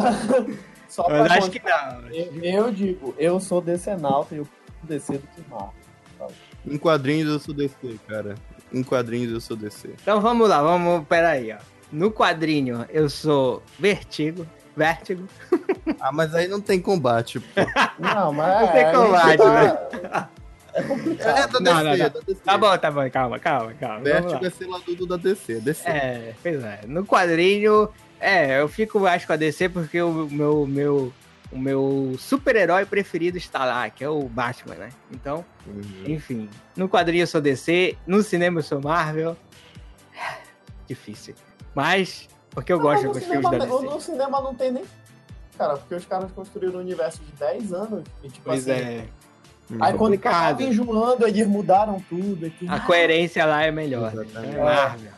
[1.03, 2.09] só mas acho que não.
[2.11, 4.49] eu, eu digo, eu sou decenalta e eu
[4.83, 5.73] DC do que Marvel.
[6.67, 8.35] Em quadrinhos eu sou DC, cara.
[8.73, 9.91] Em quadrinhos eu sou DC.
[10.03, 11.07] Então vamos lá, vamos.
[11.07, 11.59] Peraí, ó.
[11.93, 14.47] No quadrinho eu sou Vertigo.
[14.77, 15.27] Vértigo.
[16.01, 17.47] Ah, mas aí não tem combate, pô.
[17.99, 20.29] Não, mas Não tem é, combate, tá-
[20.75, 21.53] É É complicado.
[21.53, 21.93] da DC, Não, não, não.
[21.93, 22.41] é da DC.
[22.45, 24.01] Tá bom, tá bom, calma, calma, calma.
[24.01, 25.89] Vertigo é seladudo da DC, é DC.
[25.89, 26.81] É, pois é.
[26.87, 27.89] No quadrinho,
[28.21, 31.13] é, eu fico mais com a DC porque o meu, meu,
[31.53, 34.89] o meu super-herói preferido está lá, que é o Batman, né?
[35.11, 36.05] Então, Uhum.
[36.07, 36.49] enfim.
[36.77, 39.37] No quadrinho eu sou DC, no cinema eu sou Marvel.
[40.87, 41.35] Difícil.
[41.75, 43.95] Mas, porque eu gosto Não, dos no filmes da cinema, DC.
[43.95, 44.85] no cinema não tem nem.
[45.57, 48.05] Cara, porque os caras construíram um universo de 10 anos.
[48.23, 49.05] E, tipo Pois assim, é.
[49.73, 50.59] Aí quando complicado.
[50.59, 52.49] tava enjoando, eles mudaram tudo.
[52.51, 54.15] que, A coerência lá é melhor.
[54.15, 54.25] né?
[54.57, 55.13] É Marvel.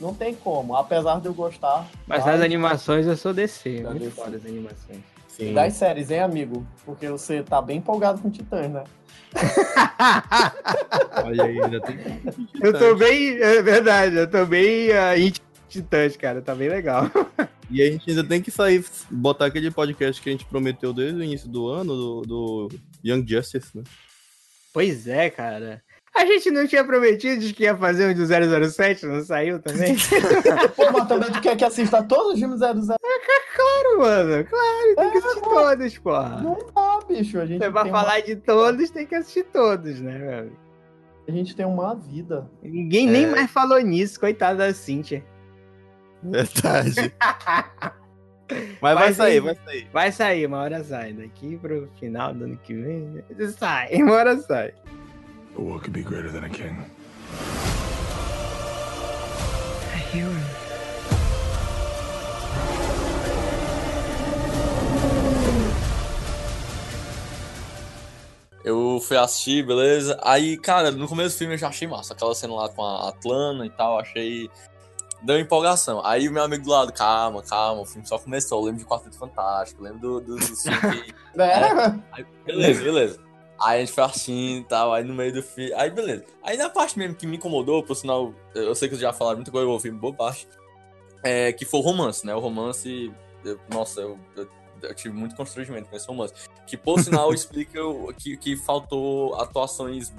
[0.00, 1.86] Não tem como, apesar de eu gostar.
[2.06, 3.82] Mas nas animações eu sou DC.
[3.82, 4.16] Da Muito DC.
[4.16, 5.00] foda as animações.
[5.28, 5.54] Sim.
[5.54, 6.66] das séries, hein, amigo?
[6.84, 8.84] Porque você tá bem empolgado com Titãs, né?
[11.24, 11.98] Olha aí, ainda tem.
[12.60, 13.36] Eu tô bem.
[13.38, 15.32] É verdade, eu tô bem uh, em
[15.68, 16.42] Titãs, cara.
[16.42, 17.04] Tá bem legal.
[17.72, 21.20] E a gente ainda tem que sair, botar aquele podcast que a gente prometeu desde
[21.20, 22.68] o início do ano, do, do
[23.04, 23.84] Young Justice, né?
[24.72, 25.80] Pois é, cara.
[26.14, 28.26] A gente não tinha prometido de que ia fazer um do
[28.70, 29.94] 007, não saiu também?
[30.76, 32.80] Pô, mas também tu quer que assista todos os filmes 00?
[33.56, 34.44] claro, mano.
[34.44, 36.40] Claro, tem que assistir todos, porra.
[36.42, 37.38] Não dá, bicho.
[37.38, 40.48] A gente, Você vai falar de todos, tem que assistir todos, né, velho?
[40.50, 40.52] uma...
[41.28, 42.50] a gente tem uma vida.
[42.62, 43.30] Ninguém nem É.
[43.30, 45.24] mais falou nisso, coitada da Cintia.
[46.22, 47.14] Verdade.
[48.82, 49.88] Mas vai Mas sair, aí- vai sair.
[49.92, 51.12] Vai sair, uma hora sai.
[51.12, 53.22] Daqui pro final do ano que vem, né?
[53.56, 54.74] sai, uma hora sai.
[55.60, 56.74] But what could be greater than a king?
[68.64, 70.18] Eu fui assistir, beleza?
[70.22, 72.14] Aí, cara, no começo do filme eu já achei massa.
[72.14, 74.50] Aquela cena lá com a Atlana e tal, achei.
[75.22, 76.00] Deu empolgação.
[76.06, 78.60] Aí o meu amigo do lado, calma, calma, o filme só começou.
[78.60, 82.02] Eu lembro de Quarteto Fantástico, lembro do, do, do filme que Né?
[82.12, 83.29] Aí, beleza, beleza.
[83.62, 85.72] Aí a gente foi assim e tal, aí no meio do filme.
[85.74, 86.24] Aí beleza.
[86.42, 89.38] Aí na parte mesmo que me incomodou, por sinal, eu sei que vocês já falaram
[89.38, 90.48] muita coisa, eu ouvi boa parte.
[91.22, 92.34] É que foi o romance, né?
[92.34, 93.12] O romance.
[93.44, 94.48] eu- nossa, eu, eu,
[94.82, 96.32] eu tive muito constrangimento com esse romance.
[96.66, 100.12] Que por sinal explica o- que, que faltou atuações.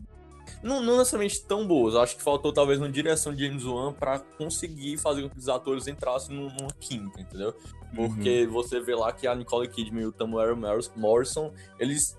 [0.61, 4.19] Não, não necessariamente tão boas, acho que faltou talvez uma direção de James Wan pra
[4.37, 7.55] conseguir fazer com que os atores entrassem num- numa química, entendeu?
[7.95, 10.55] Porque você vê lá que a Nicole Kidman e o Samuel
[10.95, 12.15] Morrison, eles.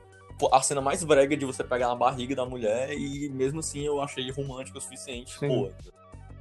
[0.49, 3.81] Pô, A cena mais brega de você pegar na barriga da mulher e mesmo assim
[3.87, 5.39] eu achei romântico o suficiente.
[5.39, 5.49] Sim.
[5.49, 5.71] Pô.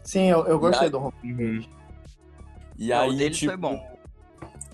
[0.04, 1.64] Sim, eu, eu gostei aí- do Rom- Uhum.
[2.78, 3.92] E Não, aí, o deles tipo, foi bom.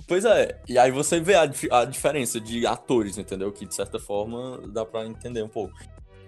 [0.07, 1.41] Pois é, e aí você vê a,
[1.71, 3.51] a diferença de atores, entendeu?
[3.51, 5.73] Que de certa forma dá pra entender um pouco.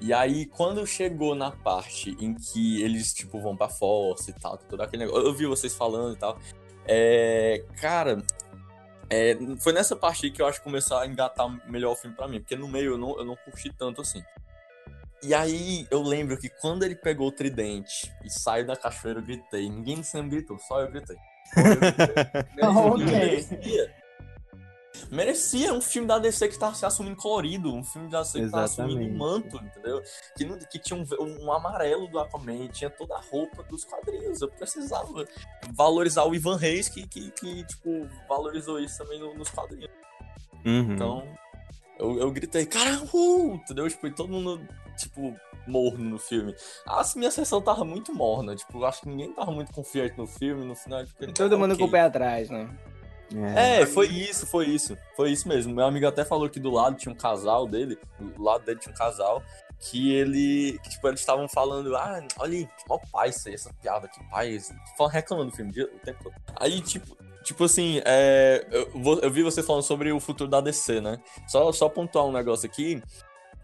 [0.02, 4.58] E aí, quando chegou na parte em que eles, tipo, vão pra força e tal,
[4.58, 6.38] todo aquele negócio, eu vi vocês falando e tal.
[6.86, 8.22] É, cara,
[9.10, 12.16] é, foi nessa parte aí que eu acho que começou a engatar melhor o filme
[12.16, 14.24] pra mim, porque no meio eu não, eu não curti tanto assim.
[15.22, 19.24] E aí eu lembro que quando ele pegou o tridente e saiu da cachoeira, eu
[19.24, 19.70] gritei.
[19.70, 21.18] Ninguém no cinema gritou, só eu gritei.
[22.58, 23.40] Eu gritei.
[23.52, 23.99] Ok.
[25.12, 25.74] Merecia.
[25.74, 28.64] Um filme da DC que tava se assumindo colorido, um filme da DC que tava
[28.64, 29.18] assumindo Exatamente.
[29.18, 30.02] manto, entendeu?
[30.38, 31.06] Que, não- que tinha um,
[31.44, 34.42] um amarelo do Aquaman, tinha toda a roupa dos quadrinhos.
[34.42, 35.26] Eu precisava
[35.74, 39.90] valorizar o Ivan Reis, que, que, que tipo, valorizou isso também no- nos quadrinhos.
[40.66, 40.94] Uhum.
[40.94, 41.28] Então,
[41.98, 43.90] eu, eu gritei, caramba, uh", entendeu?
[43.90, 44.62] Tipo, e todo mundo,
[44.98, 45.36] tipo,
[45.68, 46.54] morno no filme.
[46.86, 50.66] A minha sessão tava muito morna, tipo, acho que ninguém tava muito confiante no filme,
[50.66, 51.84] no final, tipo, Todo mundo ok.
[51.84, 52.70] com o pé atrás, né?
[53.56, 54.98] É, foi isso, foi isso.
[55.16, 55.74] Foi isso mesmo.
[55.74, 58.94] Meu amigo até falou que do lado tinha um casal dele, do lado dele tinha
[58.94, 59.44] um casal,
[59.80, 63.54] que ele, que, tipo, eles estavam falando, ah, olha aí, que mal pai isso aí,
[63.54, 64.74] essa piada, que pai, isso.
[64.98, 66.34] Falando, reclamando do filme o tempo todo.
[66.58, 71.00] Aí, tipo, tipo assim, é, eu, eu vi você falando sobre o futuro da DC,
[71.00, 71.18] né?
[71.48, 73.02] Só, só pontuar um negócio aqui.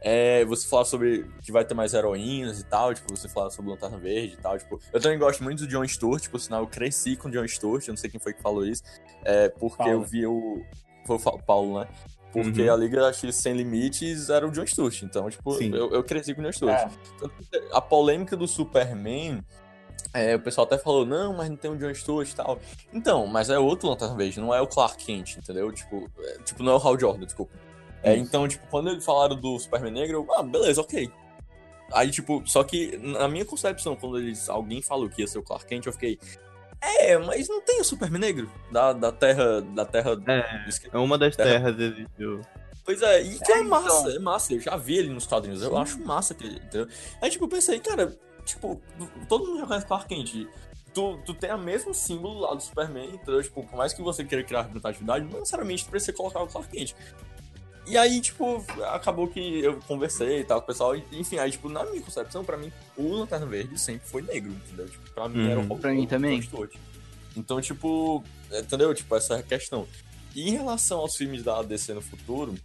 [0.08, 3.72] É, você falar sobre que vai ter mais heroínas e tal, tipo, você falar sobre
[3.72, 6.68] Lanterna Verde e tal, tipo, eu também gosto muito do John Stewart, tipo, sinal, eu
[6.68, 8.84] cresci com o John Stewart, eu não sei quem foi que falou isso,
[9.24, 9.94] é, porque Paulo.
[9.94, 10.64] eu vi o...
[11.08, 11.88] Foi o Paulo, né?
[12.32, 12.74] Porque Uhum.
[12.74, 16.42] a Liga X Sem Limites era o John Stewart, então, tipo, eu, eu cresci com
[16.42, 16.92] o John Stewart.
[17.54, 17.58] É.
[17.72, 19.44] A polêmica do Superman,
[20.14, 22.60] é, o pessoal até falou, não, mas não tem o John Stewart e tal.
[22.94, 25.72] Então, mas é outro Lanterna Verde, não é o Clark Kent, entendeu?
[25.72, 27.65] Tipo, é, tipo não é o Hal Jordan, desculpa.
[28.06, 31.10] É, então, tipo, quando eles falaram do Superman Negro, eu, ah, beleza, ok.
[31.92, 35.44] Aí, tipo, só que na minha concepção, quando eles, alguém falou que ia ser o
[35.44, 36.20] Clark Kent, eu fiquei,
[36.82, 40.12] é, mas não tem o Superman Negro da, da Terra, da Terra...
[40.28, 42.42] É, é uma das Terra- terras existiu.
[42.84, 44.16] Pois é, e que é, É, massa, então.
[44.16, 44.54] é massa.
[44.54, 46.88] Eu já vi ele nos quadrinhos, eu acho massa que ele, entendeu?
[47.20, 48.16] Aí, tipo, eu pensei, cara,
[48.46, 48.80] tipo,
[49.28, 50.48] todo mundo já conhece Clark Kent.
[50.94, 53.42] Tu, tu tem a mesmo símbolo lá do Superman, entendeu?
[53.42, 56.70] Tipo, por mais que você queira criar representatividade, não necessariamente tu precisa colocar o Clark
[56.70, 56.96] Kent.
[57.88, 60.96] E aí, tipo, acabou que eu conversei e tal com o pessoal.
[61.12, 64.90] Enfim, aí, tipo, na minha concepção, pra mim, o Lanterna Verde sempre foi negro, entendeu?
[64.90, 65.68] Tipo, pra mim era o Uhum.
[65.70, 66.42] Hulk Pra mim também.
[67.38, 68.94] Então, tipo, entendeu?
[68.94, 69.88] Tipo, essa é a questão.
[70.34, 72.56] E em relação aos filmes da DC no futuro,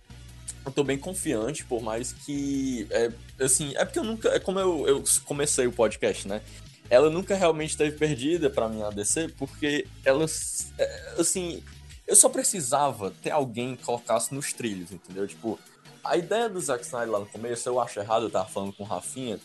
[0.65, 2.87] eu tô bem confiante, por mais que.
[2.91, 3.11] É,
[3.41, 4.29] assim, é porque eu nunca.
[4.31, 6.41] É como eu, eu comecei o podcast, né?
[6.89, 10.25] Ela nunca realmente esteve perdida pra mim a DC, porque ela.
[10.79, 11.63] é, Assim,
[12.11, 15.29] eu só precisava ter alguém que colocasse nos trilhos, entendeu?
[15.29, 15.57] Tipo,
[16.03, 18.83] a ideia do Zack Snyder lá no começo, eu acho errado, eu tava falando com
[18.83, 19.39] o Rafinha,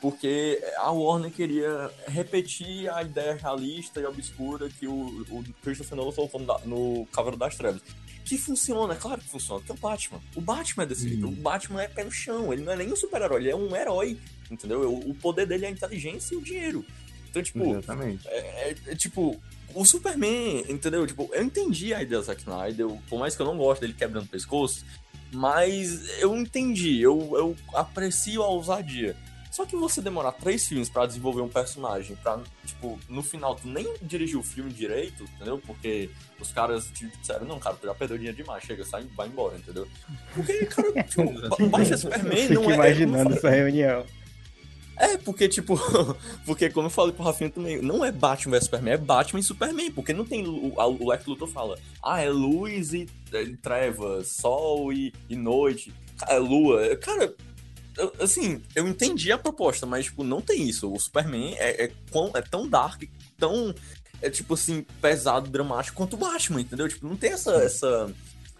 [0.00, 6.12] porque a Warner queria repetir a ideia realista e obscura que o, o Christopher Nolan
[6.12, 7.82] colocou no, Cavaleiro das Trevas.
[8.24, 10.20] Que funciona, é claro que funciona, porque é o Batman.
[10.36, 11.26] O Batman é desse jeito.
[11.26, 13.74] O Batman é pé no chão, ele não é nem um super-herói, ele é um
[13.74, 14.16] herói,
[14.48, 14.88] entendeu?
[14.94, 16.84] O, poder dele é a inteligência e o dinheiro.
[17.28, 18.28] Então, tipo, Exatamente.
[18.28, 19.42] é, é, tipo,
[19.74, 21.06] o Superman, entendeu?
[21.06, 23.94] Tipo, eu entendi a ideia do Zack Snyder, por mais que eu não goste dele
[23.94, 24.84] quebrando o pescoço,
[25.32, 29.16] mas eu entendi, eu, eu aprecio a ousadia.
[29.50, 33.68] Só que você demorar três filmes pra desenvolver um personagem, pra, tipo, no final tu
[33.68, 35.62] nem dirigir o filme direito, entendeu?
[35.64, 36.10] Porque
[36.40, 39.56] os caras te disseram, não, cara, tu já perdeu dinheiro demais, chega, sai, vai embora,
[39.56, 39.86] entendeu?
[40.34, 42.74] Porque, cara, tipo, ba- baixa Superman Fico não é...
[42.74, 44.04] imaginando não essa reunião.
[44.96, 45.78] É, porque, tipo,
[46.46, 49.42] porque como eu falei pro Rafinha também, não é Batman vs Superman, é Batman e
[49.42, 50.46] Superman, porque não tem.
[50.46, 55.34] O, a- o Lex Luthor fala, ah, é luz e, é, trevas, sol e, e
[55.36, 55.92] noite,
[56.28, 56.96] é lua.
[56.96, 57.34] Cara,
[57.96, 60.92] eu- assim, eu entendi a proposta, mas, tipo, não tem isso.
[60.92, 61.92] O Superman é, é,
[62.34, 63.02] é tão dark,
[63.38, 63.74] tão,
[64.22, 66.88] é, tipo assim, pesado, dramático quanto o Batman, entendeu?
[66.88, 67.52] Tipo, não tem essa.
[67.56, 68.12] essa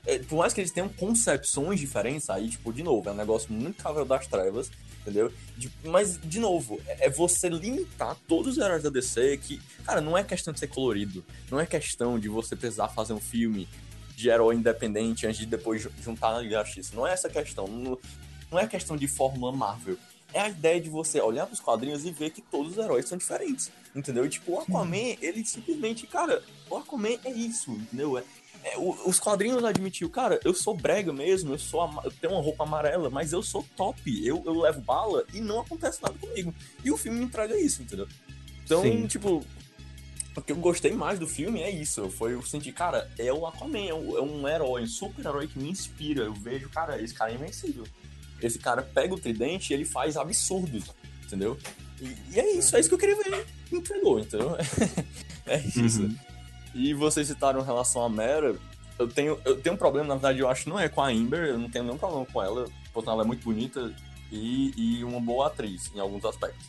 [0.06, 3.50] é, por mais que eles tenham concepções diferentes, aí, tipo, de novo, é um negócio
[3.52, 4.70] muito Cavaleiro das Trevas,
[5.04, 5.32] entendeu?
[5.56, 10.00] De- mas, de novo, é é você limitar todos os heróis da DC que, cara,
[10.00, 13.68] não é questão de ser colorido, não é questão de você precisar fazer um filme
[14.16, 16.94] de herói independente antes de depois ju- juntar na Liga da Justiça.
[16.96, 17.98] Não é essa questão, não,
[18.50, 19.96] não é questão de fórmula Marvel.
[20.32, 23.16] É a ideia de você olhar pros quadrinhos e ver que todos os heróis são
[23.18, 24.24] diferentes, entendeu?
[24.24, 28.18] E, tipo, o Aquaman, ele simplesmente, cara, o Aquaman é isso, entendeu?
[28.18, 28.24] É,
[28.64, 32.64] é, os quadrinhos admitiu, cara, eu sou brega mesmo, eu sou eu tenho uma roupa
[32.64, 36.52] amarela, mas eu sou top, eu, eu levo bala e não acontece nada comigo.
[36.82, 38.08] E o filme me entrega isso, entendeu?
[38.64, 39.06] Então, Sim.
[39.06, 39.44] tipo,
[40.34, 42.08] o que eu gostei mais do filme é isso.
[42.08, 45.58] Foi eu sentir, cara, é o Aquaman, é um, é um herói, um super-herói que
[45.58, 46.24] me inspira.
[46.24, 47.84] Eu vejo, cara, esse cara é invencível.
[48.40, 50.84] Esse cara pega o tridente e ele faz absurdos,
[51.22, 51.58] entendeu?
[52.00, 53.46] E, e é isso, é isso que eu queria ver.
[53.70, 54.56] Me entregou, entendeu?
[55.44, 56.02] é isso.
[56.02, 56.16] Uhum.
[56.74, 58.54] E vocês citaram em relação à Mera.
[58.98, 61.44] Eu tenho, eu tenho um problema, na verdade, eu acho, não é com a Amber,
[61.46, 63.92] eu não tenho nenhum problema com ela, porque ela é muito bonita
[64.30, 66.66] e, e uma boa atriz em alguns aspectos.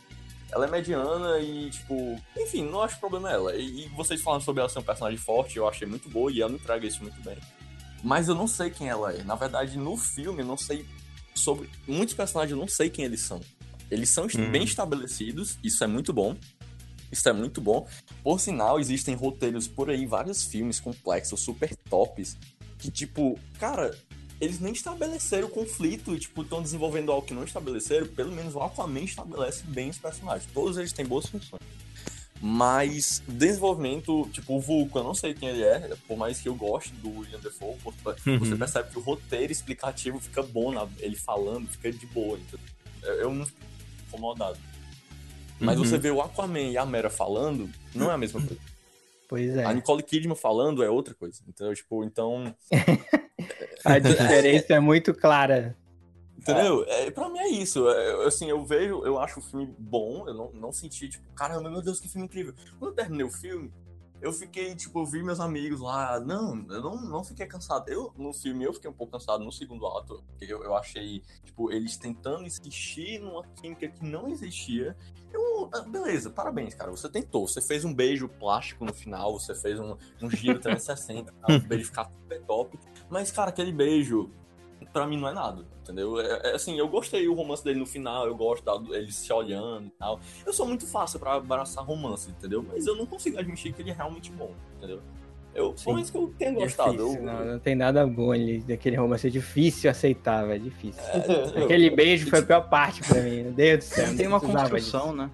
[0.50, 3.54] Ela é mediana e, tipo, enfim, não acho problema ela.
[3.54, 6.40] E, e vocês falam sobre ela ser um personagem forte, eu achei muito boa e
[6.40, 7.36] ela entrega isso muito bem.
[8.02, 9.22] Mas eu não sei quem ela é.
[9.24, 10.84] Na verdade, no filme, eu não sei
[11.34, 11.68] sobre.
[11.86, 13.40] Muitos personagens eu não sei quem eles são.
[13.90, 14.50] Eles são Hum.
[14.50, 16.36] bem estabelecidos, isso é muito bom.
[17.16, 17.86] Isso é muito bom.
[18.22, 22.36] Por sinal, existem roteiros por aí, vários filmes complexos, super tops,
[22.78, 23.96] que, tipo, cara,
[24.40, 28.06] eles nem estabeleceram o conflito e, tipo, estão desenvolvendo algo que não estabeleceram.
[28.08, 30.46] Pelo menos o Aquaman estabelece bem os personagens.
[30.52, 31.62] Todos eles têm boas funções.
[32.40, 36.54] Mas desenvolvimento, tipo, o Vulco, eu não sei quem ele é, por mais que eu
[36.54, 38.58] goste do William Defoe, por- você Uhum.
[38.58, 42.36] percebe que o roteiro explicativo fica bom, na- ele falando, fica de boa.
[42.38, 42.60] entendeu?
[43.02, 43.58] Eu, eu não fico
[44.08, 44.58] incomodado.
[45.58, 45.84] Mas Uhum.
[45.84, 48.60] você vê o Aquaman e a Mera falando, não é a mesma coisa.
[49.28, 49.64] Pois é.
[49.64, 51.40] A Nicole Kidman falando é outra coisa.
[51.48, 51.74] Entendeu?
[51.74, 52.54] Tipo, então.
[53.84, 55.76] A diferença é muito clara.
[56.38, 56.84] Entendeu?
[56.86, 57.88] É, pra mim é isso.
[57.88, 61.68] É, assim, eu vejo, eu acho o filme bom, eu não, não senti, tipo, caramba,
[61.70, 62.54] meu Deus, que filme incrível.
[62.78, 63.72] Quando eu terminei o filme,
[64.26, 66.18] eu fiquei, tipo, eu vi meus amigos lá.
[66.18, 67.88] Não, eu não, não fiquei cansado.
[67.88, 71.22] Eu, no filme, eu fiquei um pouco cansado no segundo ato, porque eu, eu achei,
[71.44, 74.96] tipo, eles tentando insistir numa química que não existia.
[75.32, 76.90] Eu, ah, beleza, parabéns, cara.
[76.90, 77.46] Você tentou.
[77.46, 81.52] Você fez um beijo plástico no final, você fez um, um giro 360, tá?
[81.52, 82.78] um beijo ficar super top.
[83.08, 84.28] Mas, cara, aquele beijo,
[84.96, 86.18] pra mim não é nada, entendeu?
[86.18, 89.30] É, é assim, eu gostei o romance dele no final, eu gosto da, eles se
[89.30, 90.18] olhando e tal.
[90.46, 92.64] Eu sou muito fácil pra abraçar romance, entendeu?
[92.66, 95.00] Mas eu não consigo admitir que ele é realmente bom, entendeu?
[95.54, 96.92] Eu, por mais que eu tenha gostado.
[96.92, 99.26] Difícil, eu- não, não tem nada bom ali daquele romance.
[99.26, 100.64] É difícil aceitar, velho.
[100.64, 101.02] Difícil.
[101.14, 101.64] entendeu?
[101.64, 103.42] Aquele beijo foi a pior parte pra mim.
[103.42, 104.16] Meu Deus do céu.
[104.16, 105.30] Tem uma construção, né?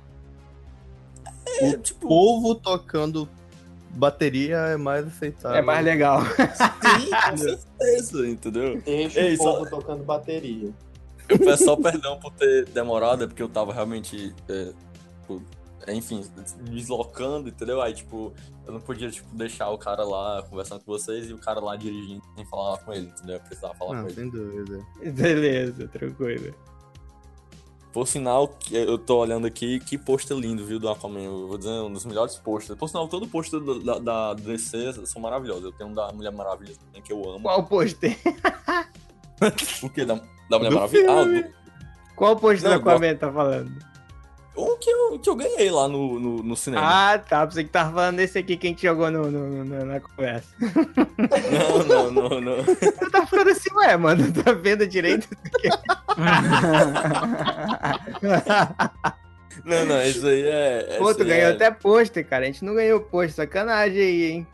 [1.60, 3.28] É, tipo, O povo tocando
[3.93, 5.59] bateria é mais aceitável.
[5.59, 6.20] É mais legal.
[6.24, 7.36] sim, com
[7.78, 8.81] certeza, entendeu?
[8.82, 10.70] Deixa Ei, o só- povo tocando bateria.
[11.28, 14.73] Eu peço só perdão por ter demorado, é porque eu tava realmente, é,
[15.20, 15.43] tipo,
[15.89, 16.23] enfim,
[16.70, 17.81] deslocando, entendeu?
[17.81, 18.32] Aí, tipo,
[18.66, 21.74] eu não podia, tipo, deixar o cara lá conversando com vocês e o cara lá
[21.77, 23.36] dirigindo sem falar com ele, entendeu?
[23.36, 24.14] Eu precisava falar Não, com ele.
[24.14, 24.85] sem dúvida.
[25.12, 26.55] Beleza, tranquilo.
[27.93, 31.20] Por sinal, que eu tô olhando aqui, que pôster lindo, viu, do Aquaman.
[31.20, 32.78] Eu vou dizer, um dos melhores posters.
[32.78, 35.64] Por sinal, todo pôster da, da, DC são maravilhosos.
[35.64, 37.43] Eu tenho um da Mulher Maravilha também, que eu amo.
[37.43, 38.16] Qual pôster?
[39.82, 40.05] O quê?
[40.05, 40.14] Da,
[40.48, 41.10] da Mulher Do Maravilha?
[41.10, 41.44] Ah, do,
[42.14, 43.91] Qual pôster da Aquaman tá falando?
[44.57, 46.83] Um que eu, que eu ganhei lá no, no, no cinema.
[47.12, 47.45] Ah, tá.
[47.47, 50.49] Você que tava falando desse aqui que a gente jogou no, no- no- na conversa.
[51.51, 52.57] Não, não, não, não.
[52.65, 54.31] Você tá ficando assim, ué, mano.
[54.33, 55.29] Tá vendo direito?
[59.65, 60.97] Não, não, isso aí é.
[60.99, 62.45] Pô, tu ganhou é- até pôster, cara.
[62.45, 63.35] A gente não ganhou pôster.
[63.47, 64.47] Sacanagem aí, hein?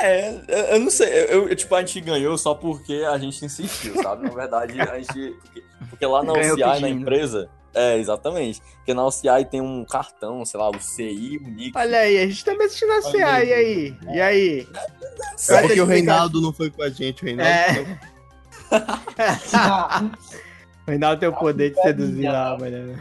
[0.00, 3.94] É, eu- não sei, eu, eu- tipo, a gente ganhou só porque a gente insistiu,
[4.02, 4.24] sabe?
[4.28, 5.34] Na verdade, a gente.
[5.40, 7.48] Porque, porque lá na Ganhou OCI, na empresa.
[7.74, 8.60] É, exatamente.
[8.76, 11.72] Porque na OCI tem um cartão, sei lá, o CI, o NIC.
[11.76, 13.48] Olha aí, a gente também assistindo a Olha CA, aí.
[13.48, 13.96] e aí?
[14.14, 14.68] E aí?
[15.48, 17.50] É porque o Reinaldo não foi com a gente, o Reinaldo.
[17.50, 18.12] É.
[20.84, 22.98] O Reinaldo tem o poder de seduzir lá, mano.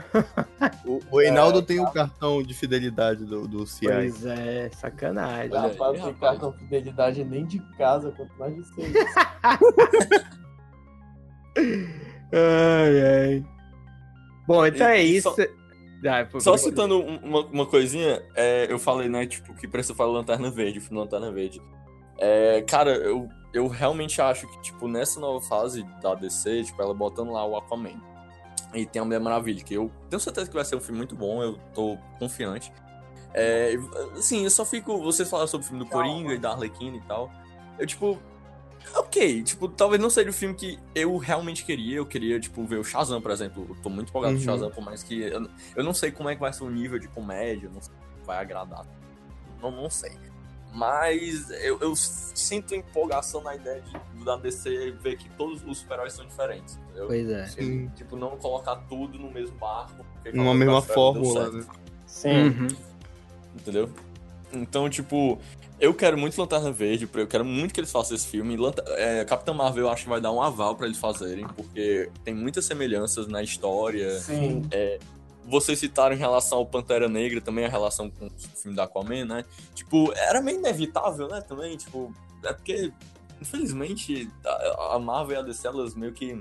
[0.85, 3.87] O, o Reinaldo tem o cartão de fidelidade do, do CI.
[3.87, 5.49] Pois é, sacanagem.
[5.51, 6.03] Olha Rapaz, rapaz.
[6.03, 8.93] de cartão fidelidade nem de casa, quanto mais de seis.
[12.33, 13.45] Ai, ai.
[14.51, 15.29] Bom, então E- é isso.
[15.35, 15.41] só-
[16.09, 19.93] Ah, pô, Só citando um- uma, uma coisinha, é, eu falei, né, tipo, que precisa
[19.93, 21.61] falar Lanterna Verde, o filme Lanterna Verde.
[22.17, 26.93] É, cara, eu, eu realmente acho que, tipo, nessa nova fase da DC, tipo, ela
[26.93, 28.01] botando lá o Aquaman.
[28.73, 31.15] E tem a Mulher Maravilha, que eu tenho certeza que vai ser um filme muito
[31.15, 32.71] bom, eu tô confiante.
[33.33, 33.75] É,
[34.17, 34.97] assim, eu só fico.
[35.03, 37.31] Vocês falaram sobre o filme do Coringa e da Arlequina e tal.
[37.77, 38.17] Eu, tipo.
[38.95, 41.97] Ok, tipo, talvez não seja o filme que eu realmente queria.
[41.97, 43.65] Eu queria, tipo, ver o Shazam, por exemplo.
[43.69, 44.45] Eu tô muito empolgado com o Uhum.
[44.45, 45.21] Shazam, por mais que.
[45.21, 47.93] Eu, eu não sei como é que vai ser o nível de comédia, não sei
[47.93, 48.85] se vai agradar.
[49.61, 50.11] Não, não sei.
[50.73, 56.13] Mas eu, eu sinto empolgação na ideia de, da DC ver que todos os super-heróis
[56.13, 57.07] são diferentes, entendeu?
[57.07, 57.45] Pois é.
[57.47, 57.89] Sim.
[57.89, 60.05] Tipo, não colocar tudo no mesmo barco.
[60.13, 61.65] porque Numa mesma fórmula, né?
[62.05, 62.29] Sim.
[62.47, 62.67] Uhum.
[63.55, 63.89] entendeu?
[64.53, 65.39] Então, tipo,
[65.79, 68.55] eu quero muito Lanterna Verde, eu quero muito que eles façam esse filme.
[68.57, 72.09] Lanta é, Capitão Marvel eu acho que vai dar um aval pra eles fazerem, porque
[72.23, 74.19] tem muitas semelhanças na história.
[74.19, 74.63] Sim.
[75.45, 79.25] Vocês citaram em relação ao Pantera Negra também, a relação com o filme da Aquaman,
[79.25, 79.45] né?
[79.73, 82.13] Tipo, era meio inevitável, né, também, tipo,
[82.43, 82.93] é porque,
[83.41, 86.39] infelizmente, a a Marvel e a DC, elas meio que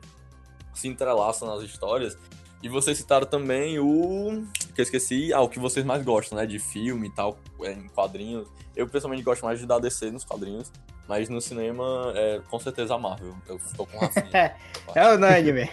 [0.74, 2.16] se entrelaçam nas histórias.
[2.62, 4.44] E vocês citaram também o.
[4.74, 6.46] que eu esqueci, ah, o que vocês mais gostam, né?
[6.46, 8.48] De filme e tal, é, em quadrinhos.
[8.76, 10.70] Eu pessoalmente gosto mais de dar DC nos quadrinhos,
[11.08, 13.34] mas no cinema, é, com certeza a Marvel.
[13.48, 14.54] Eu tô com o Rafinha.
[14.94, 15.70] É unânime.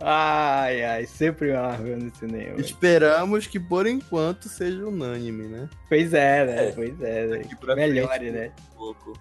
[0.00, 2.60] Ai, ai, sempre Marvel no cinema.
[2.60, 5.68] Esperamos que por enquanto seja unânime, né?
[5.88, 6.68] Pois é, né?
[6.68, 6.72] É.
[6.72, 7.42] Pois é, né?
[7.74, 8.52] Melhore, frente, né?
[8.72, 9.18] um pouco.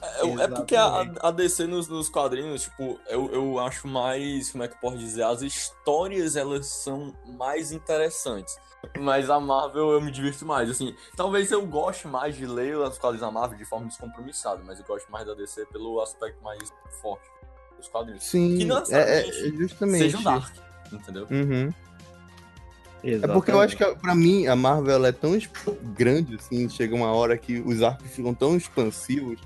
[0.00, 4.62] É, é porque a, a DC nos, nos quadrinhos, tipo, eu, eu acho mais, como
[4.62, 8.56] é que eu posso dizer, as histórias elas são mais interessantes.
[8.96, 12.96] Mas a Marvel eu me divirto mais, assim, talvez eu goste mais de ler as
[12.96, 16.72] quadrinhos da Marvel de forma descompromissada, mas eu gosto mais da DC pelo aspecto mais
[17.02, 17.28] forte
[17.76, 18.22] dos quadrinhos.
[18.22, 19.98] Sim, Que não é, necessariamente é justamente.
[19.98, 20.56] Seja um Dark,
[20.92, 21.26] entendeu?
[21.28, 21.74] Uhum.
[23.02, 25.36] É porque eu acho que, pra mim, a Marvel é tão
[25.94, 29.40] grande, assim, chega uma hora que os arcos ficam tão expansivos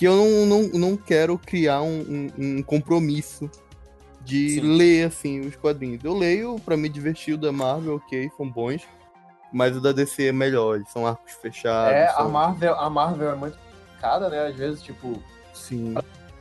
[0.00, 2.00] que eu não, não, não quero criar um,
[2.38, 3.50] um- um compromisso
[4.24, 4.60] de Sim.
[4.78, 6.02] ler, assim, os quadrinhos.
[6.02, 8.80] Eu leio pra me divertir o da Marvel, ok, são bons,
[9.52, 11.92] mas o da DC é melhor, eles são arcos fechados.
[11.92, 14.46] É, a são- Marvel, a Marvel é muito complicada, né?
[14.46, 15.22] Às vezes, tipo,
[15.52, 15.94] Sim.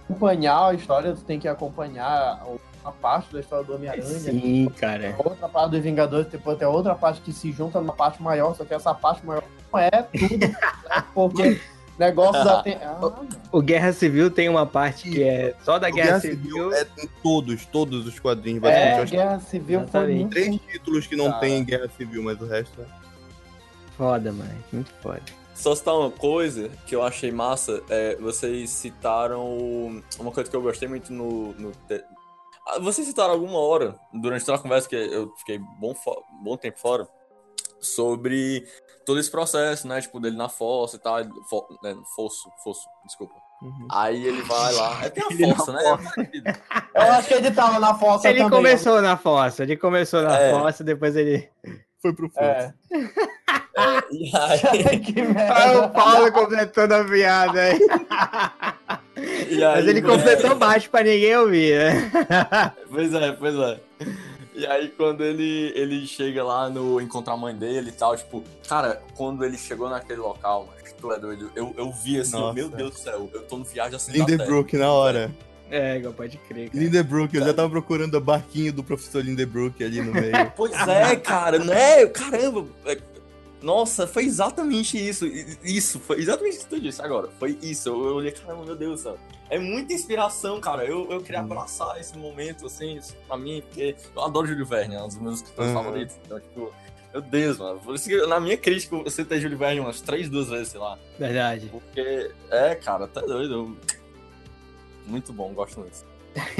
[0.07, 2.41] acompanhar a história, tu tem que acompanhar
[2.81, 4.05] uma parte da história do Homem-Aranha.
[4.05, 5.15] Sim, cara.
[5.17, 8.63] Outra parte dos Vingadores, depois tem outra parte que se junta numa parte maior, só
[8.63, 10.55] que essa parte maior não é tudo, né?
[11.13, 11.59] porque
[11.99, 12.75] negócios até.
[12.83, 12.97] Ah,
[13.51, 16.73] O Guerra Civil tem uma parte que é só da O Guerra, Civil.
[16.73, 20.19] é em todos, todos os quadrinhos, é, Guerra Civil foi Exatamente.
[20.19, 20.29] muito.
[20.31, 21.39] três títulos que não Cara.
[21.41, 22.85] tem em Guerra Civil, mas o resto é.
[23.97, 24.63] Foda, mano.
[24.71, 25.21] Muito foda.
[25.53, 30.61] Só citar uma coisa que eu achei massa, é, vocês citaram uma coisa que eu
[30.61, 31.51] gostei muito no.
[31.55, 32.01] no te-
[32.65, 35.93] Ah, Vocês citaram alguma hora, durante toda a conversa, que eu fiquei bom,
[36.41, 37.05] bom tempo fora,
[37.81, 38.65] sobre
[39.09, 39.99] todo esse processo, né?
[39.99, 41.17] Tipo, dele na fossa e tal.
[41.49, 43.33] Fo, né, fosso, fosso, desculpa.
[43.59, 43.87] Uhum.
[43.91, 44.99] Aí ele vai lá.
[45.03, 45.27] É tem a
[45.73, 46.53] né?
[46.93, 48.55] Eu acho que ele tava na fossa Ele também.
[48.57, 50.51] começou na fossa, ele começou na É.
[50.51, 51.49] fossa, depois ele.
[51.99, 52.43] Foi pro fundo.
[52.45, 52.73] É.
[54.11, 57.79] E aí, que o Paulo completando a piada aí.
[59.17, 60.07] aí, Mas ele né?
[60.07, 62.11] completou baixo pra ninguém ouvir, né?
[62.89, 63.79] Pois é, pois é.
[64.59, 68.43] E aí, quando ele, ele chega lá no encontrar a mãe dele e tal, tipo,
[68.67, 72.53] cara, quando ele chegou naquele local, mano, tu é doido, eu, eu vi assim, Nossa.
[72.53, 74.11] meu Deus do céu, eu tô no viagem assim.
[74.11, 75.31] Lindenbrook na hora.
[75.71, 76.69] É, igual pode crer.
[76.69, 76.83] Cara.
[76.83, 80.33] Lindenbrook, eu já tava procurando o barquinho do professor Lindenbrook ali no meio.
[80.57, 82.05] Pois é, cara, né?
[82.07, 82.67] Caramba.
[83.61, 85.25] Nossa, foi exatamente isso.
[85.63, 87.27] Isso, foi exatamente isso que tu disse agora.
[87.37, 87.89] Foi isso.
[87.89, 89.17] Eu, olhei, caramba, meu Deus céu.
[89.49, 90.85] É muita inspiração, cara.
[90.85, 94.95] Eu, eu queria abraçar esse momento, assim, isso pra mim, porque eu adoro Júlio Verne,
[94.95, 95.77] é um dos meus escritores Uhum.
[95.77, 96.15] favoritos.
[96.25, 96.71] Então, tipo,
[97.11, 97.79] meu Deus, mano.
[97.79, 100.79] Por isso que na minha crítica eu citei Júlio Verne umas três, duas vezes, sei
[100.79, 100.97] lá.
[101.17, 101.67] Verdade.
[101.69, 103.75] Porque, é, cara, tá doido.
[105.05, 106.05] Muito bom, gosto muito.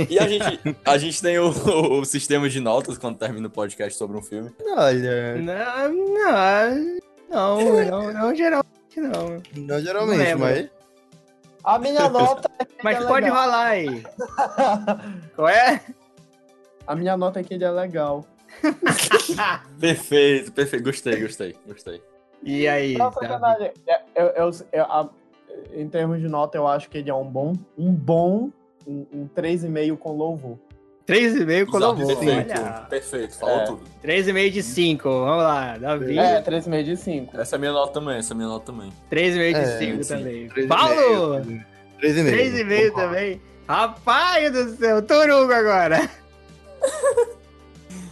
[0.09, 1.49] E a gente, a gente tem o,
[1.99, 4.51] o sistema de notas quando termina o podcast sobre um filme.
[4.75, 9.41] Olha, Não, não, não, não, não, geralmente não.
[9.55, 10.69] não geralmente, Não mas.
[11.63, 12.49] A minha nota.
[12.57, 13.43] é que Mas é pode legal.
[13.43, 14.03] rolar aí.
[15.35, 15.81] Qual é?
[16.87, 18.25] A minha nota é que ele é legal.
[19.79, 20.83] Perfeito, perfeito.
[20.83, 22.01] Gostei, gostei, gostei.
[22.43, 23.27] E aí, Não, Davi?
[23.27, 23.71] sacanagem.
[23.87, 25.09] É, Eu, eu, eu- a-
[25.73, 27.53] em termos de nota, eu acho que ele é um bom.
[27.77, 28.49] Um bom.
[28.87, 30.57] Um, um 3,5 com louvor.
[31.07, 32.07] 3,5 com Exato, louvor.
[32.17, 32.85] perfeito, Olha.
[32.89, 33.65] perfeito, falou É.
[33.65, 33.81] tudo.
[34.03, 35.09] 3,5 de 5.
[35.09, 36.17] Vamos lá, Davi.
[36.19, 37.39] É, 3,5 de 5.
[37.39, 38.91] Essa é a minha nota também, essa é a minha nota também.
[39.09, 40.15] 3,5 de É, 5 sim.
[40.17, 40.47] também.
[40.49, 41.45] Três e Paulo!
[41.45, 41.65] meio,
[41.97, 42.91] Três e meio.
[42.93, 43.41] 3,5 também.
[43.67, 46.09] Rapaz do céu, Torugo agora.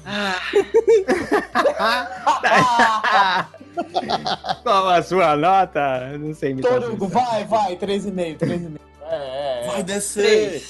[4.63, 6.17] Qual a sua nota?
[6.17, 8.79] Não sei me Torugo, vai, vai, 3,5, 3,5.
[9.09, 9.67] É, é, é.
[9.67, 10.63] Vai descer!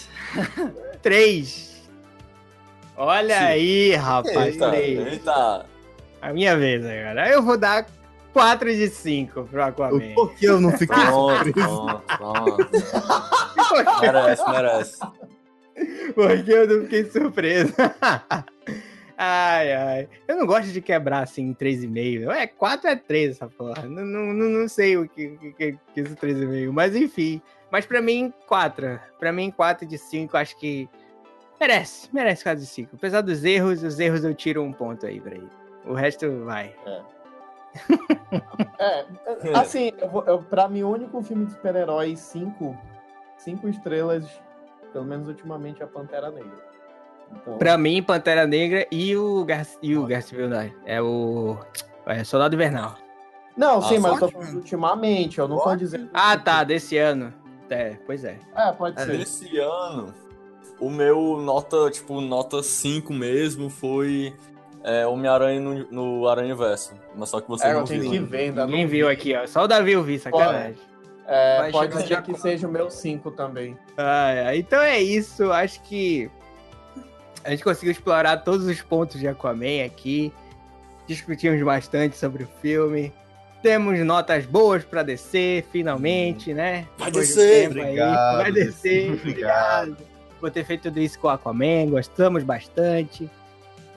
[1.02, 1.68] 3.
[2.98, 3.44] Olha Sim.
[3.44, 4.36] aí, rapaz.
[4.36, 5.08] Eita, três.
[5.14, 5.66] eita.
[6.20, 7.30] A minha vez agora.
[7.30, 7.86] Eu vou dar
[8.34, 10.14] 4 de 5 pro Aquaman.
[10.16, 12.70] Por que eu não fiquei Pronto, pronto, pronto.
[14.02, 15.00] Merece, merece.
[16.16, 17.74] Porque eu não fiquei surpreso.
[19.16, 20.10] ai, ai.
[20.28, 22.32] Eu não gosto de quebrar assim em 3,5.
[22.32, 23.84] É, 4 é 3 essa porra.
[23.84, 26.72] Não, não, não, não sei o que, que, que, que é esse 3,5.
[26.72, 27.42] Mas enfim.
[27.72, 29.00] Mas pra mim, 4.
[29.20, 30.90] Pra mim, 4 de 5, acho que
[31.60, 32.10] merece.
[32.14, 32.96] Merece 4 de 5.
[32.96, 35.50] Apesar dos erros, os erros eu tiro um ponto aí pra ele.
[35.86, 36.76] O resto vai.
[38.80, 39.06] É,
[39.56, 42.78] assim, eu vou, eu, pra mim, o único filme de super-herói 5
[43.38, 44.26] cinco estrelas,
[44.92, 46.68] pelo menos ultimamente, é a Pantera Negra.
[47.32, 50.08] Então, Pra mim, Pantera Negra e o Guerra, e o.
[50.86, 51.58] É o.
[52.06, 52.96] É Soldado Invernal.
[53.56, 56.10] Não, sim, mas eu tô falando ultimamente, eu não tô dizendo.
[56.14, 57.34] Ah, tá, desse ano.
[57.70, 58.38] É, pois é.
[58.56, 59.20] É, pode ser.
[59.20, 60.14] Esse ano,
[60.80, 64.34] o meu nota, tipo, nota 5 mesmo foi
[64.84, 66.94] é, Homem-Aranha no, no Aranha Verso.
[67.16, 68.10] Mas só que vocês É, não viram.
[68.12, 69.46] que ver, ainda Ninguém não viu aqui, ó.
[69.48, 70.76] Só o Davi eu vi, sacanagem.
[71.30, 72.38] É, Vai pode ser que quatro.
[72.38, 73.78] seja o meu 5 também.
[73.98, 74.58] Ah, é.
[74.58, 75.52] então é isso.
[75.52, 76.32] Acho que
[77.44, 80.32] a gente conseguiu explorar todos os pontos de Aquaman aqui.
[81.06, 83.12] Discutimos bastante sobre o filme.
[83.68, 86.86] Temos notas boas pra descer, finalmente, né?
[86.98, 87.84] Vai Depois de descer, tempo aí.
[87.84, 89.90] obrigado, Vai descer, obrigado.
[89.92, 89.98] obrigado.
[90.40, 93.30] Por ter feito tudo isso com o Aquaman, gostamos bastante.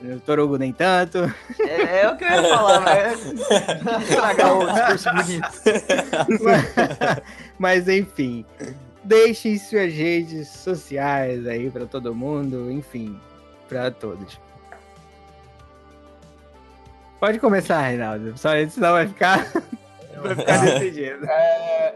[0.03, 1.19] O Torugo nem tanto.
[1.61, 3.21] É, é o que eu ia falar, mas
[4.11, 6.43] estragar o discurso bonito.
[6.43, 7.21] mas,
[7.59, 8.45] mas, enfim,
[9.05, 13.17] deixem suas redes sociais aí pra todo mundo, enfim,
[13.69, 14.41] pra todos.
[17.21, 18.37] Pode começar, Reinaldo.
[18.39, 19.45] Só senão vai ficar,
[20.23, 21.27] vai ficar decidido.
[21.27, 21.95] É,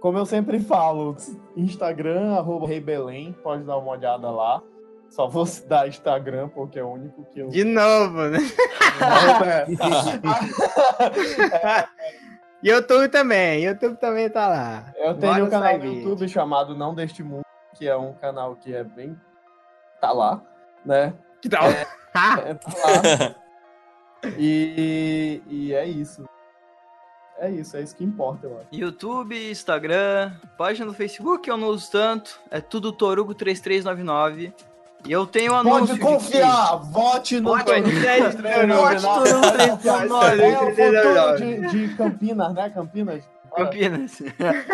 [0.00, 1.16] como eu sempre falo,
[1.56, 4.62] Instagram, arroba Rei Belém, pode dar uma olhada lá.
[5.08, 7.48] Só vou dar Instagram, porque é o único que eu.
[7.48, 8.38] De novo, né?
[12.62, 14.92] E YouTube também, YouTube também tá lá.
[14.96, 16.08] Eu tenho Bora um canal sair no vídeo.
[16.08, 17.44] YouTube chamado Não Deste Mundo,
[17.74, 19.16] que é um canal que é bem.
[20.00, 20.42] tá lá,
[20.84, 21.12] né?
[21.40, 21.66] Que tal?
[21.66, 23.34] É, tá lá.
[24.38, 26.28] E, e é isso.
[27.38, 28.68] É isso, é isso que importa, eu acho.
[28.72, 32.40] YouTube, Instagram, página no Facebook, eu não uso tanto.
[32.50, 34.54] É tudo Torugo3399.
[35.06, 35.86] E eu tenho um anúncio.
[35.86, 36.76] Pode de confiar!
[36.76, 38.98] Vote no Vote Torugo no 3399.
[38.98, 40.42] Vote no Torugo 399.
[40.42, 42.70] É o futuro de, de Campinas, né?
[42.70, 43.24] Campinas?
[43.54, 44.22] Campinas.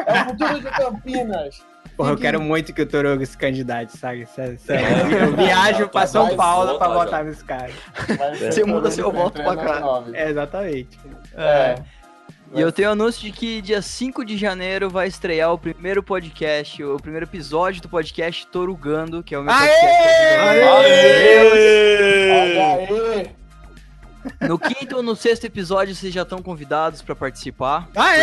[0.07, 1.72] É o futuro de Campinas.
[1.97, 4.27] Porra, eu quero muito que o Torugo se candidate, sabe?
[4.27, 4.87] Sério, sério.
[5.17, 7.71] Eu viajo pra São Paulo pra votar nesse cara.
[8.39, 9.81] Você muda seu voto pra cá.
[10.03, 10.17] 3399.
[10.17, 10.99] É, exatamente.
[11.35, 11.75] É.
[12.55, 16.85] E eu tenho anúncio de que dia 5 de janeiro vai estrear o primeiro podcast,
[16.85, 19.69] o primeiro episódio do podcast Torugando, que é o meu Aê!
[19.69, 20.61] podcast.
[22.31, 23.42] Olha aí!
[24.41, 27.89] No quinto ou no sexto episódio vocês já estão convidados pra participar.
[27.95, 28.23] Aê!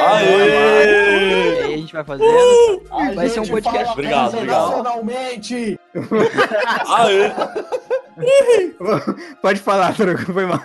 [0.00, 1.60] Aê!
[1.60, 2.82] E aí a gente vai fazendo.
[2.90, 4.82] A Vai ser um podcast fala Obrigado, obrigado.
[6.88, 7.32] Aê!
[9.40, 10.60] Pode falar, Torugo, foi mal.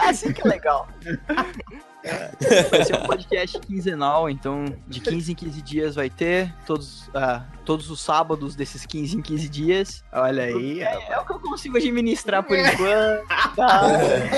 [0.00, 0.88] Assim que é legal.
[2.70, 7.42] Vai ser um podcast quinzenal, então de 15 em 15 dias vai ter, todos, ah,
[7.64, 10.04] todos os sábados desses 15 em 15 dias.
[10.12, 13.26] Olha aí, É, é o que eu consigo administrar por enquanto.
[13.54, 13.80] Tá?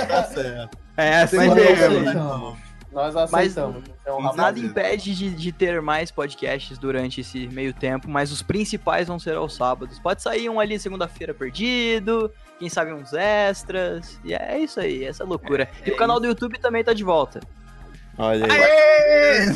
[0.09, 0.78] Tá certo.
[0.97, 1.98] É assim Mas é, mesmo.
[2.01, 2.59] aceitamos.
[2.93, 3.82] Nós aceitamos.
[4.05, 8.31] É um Nada rapaz- impede de, de ter mais podcasts durante esse meio tempo, mas
[8.31, 9.98] os principais vão ser aos sábados.
[9.98, 14.20] Pode sair um ali segunda-feira perdido, quem sabe uns extras.
[14.24, 15.69] E é isso aí, essa loucura.
[15.86, 17.40] e o canal do YouTube também tá de volta.
[18.19, 18.51] Olha aí.
[18.52, 19.47] Aê!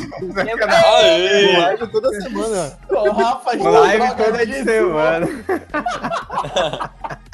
[1.59, 2.77] Live toda semana.
[2.89, 5.27] O Rafa está Live toda de semana.
[5.73, 6.89] Ah,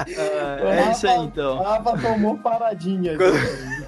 [0.88, 1.64] é isso aí O então.
[1.64, 3.14] Rafa tomou paradinha.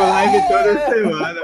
[0.00, 1.40] Live toda semana.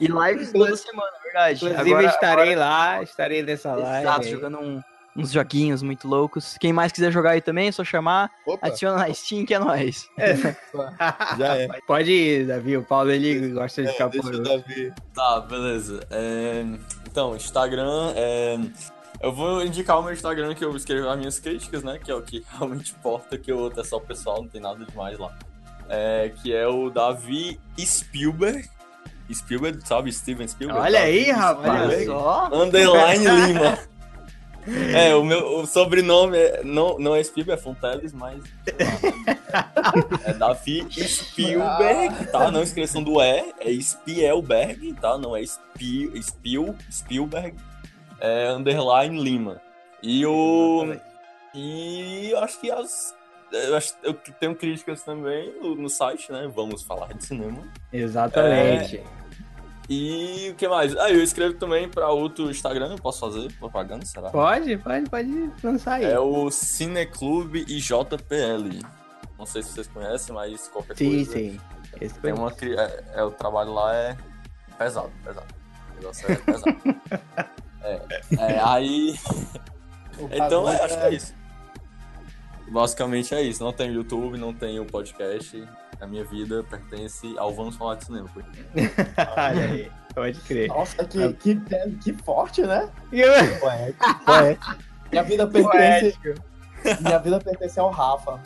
[0.00, 1.64] E lives toda semana, verdade.
[1.64, 4.00] Inclusive, Agora- estarei lá, estarei nessa live.
[4.06, 4.30] Exato, aí.
[4.30, 4.82] jogando um-
[5.16, 6.56] uns joguinhos muito loucos.
[6.60, 9.58] Quem mais quiser jogar aí também, é só chamar, Opa, adiciona na Steam que é
[9.58, 10.08] nóis.
[11.38, 11.68] já é.
[11.86, 12.76] Pode ir, Davi.
[12.76, 14.22] O Paulo ele gosta de É, ficar por.
[15.14, 16.00] Tá, beleza.
[16.10, 16.64] É,
[17.10, 18.12] Então, Instagram.
[18.14, 18.58] é,
[19.20, 21.98] Eu vou indicar o meu Instagram que eu escrevo as minhas críticas, né?
[21.98, 24.84] Que é o que realmente importa, que o outro é só pessoal, não tem nada
[24.84, 25.36] demais lá.
[25.88, 28.68] É, que é o Davi Spielberg.
[29.32, 30.12] Spielberg, sabe?
[30.12, 30.80] Steven Spielberg.
[30.80, 31.82] Olha Davi aí, rapaz.
[31.82, 32.50] Olha só.
[32.52, 33.78] Underline Lima.
[34.94, 38.42] É, o meu o sobrenome é, não, não é Spielberg, é Fonteles, mas.
[40.24, 42.50] É Davi Spielberg, tá?
[42.50, 45.16] Não esqueçam do E, é Spielberg, tá?
[45.16, 47.56] Não é Spiel, Spiel Spielberg,
[48.20, 49.60] é underline Lima.
[50.02, 50.94] E o.
[51.54, 53.16] E acho que as.
[53.50, 56.50] Eu, acho, eu tenho críticas também no, no site, né?
[56.54, 57.62] Vamos falar de cinema.
[57.92, 59.02] Exatamente.
[59.88, 60.94] E o que mais?
[60.98, 64.28] Ah, eu escrevo também pra outro Instagram, eu posso fazer propaganda, será?
[64.28, 66.04] Pode, pode, pode lançar aí.
[66.04, 68.84] É o Cineclube IJPL.
[69.38, 71.32] Não sei se vocês conhecem, mas qualquer Sim, coisa.
[71.32, 71.60] sim.
[72.00, 74.16] Esse Tem uma, é, é, o trabalho lá é
[74.76, 75.46] pesado, pesado.
[75.92, 76.76] O negócio é pesado.
[77.88, 78.02] é,
[78.38, 79.14] é, aí.
[80.32, 81.34] Então, é, acho que é isso.
[82.72, 83.62] Basicamente é isso.
[83.62, 85.64] Não tem YouTube, não tem o podcast.
[86.00, 88.28] A minha vida pertence ao Vamos Falar de Cinema.
[89.36, 89.90] Olha aí.
[90.12, 90.66] Pode crer.
[90.68, 91.54] Nossa, que, que,
[92.02, 92.88] que forte, né?
[93.12, 93.32] E eu-
[95.12, 96.18] Minha vida pertence.
[97.00, 98.40] Minha vida pertence ao Rafa.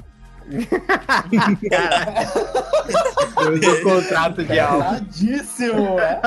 [3.35, 4.85] Temos um contrato de alma.
[4.85, 6.21] Pesadíssimo, é?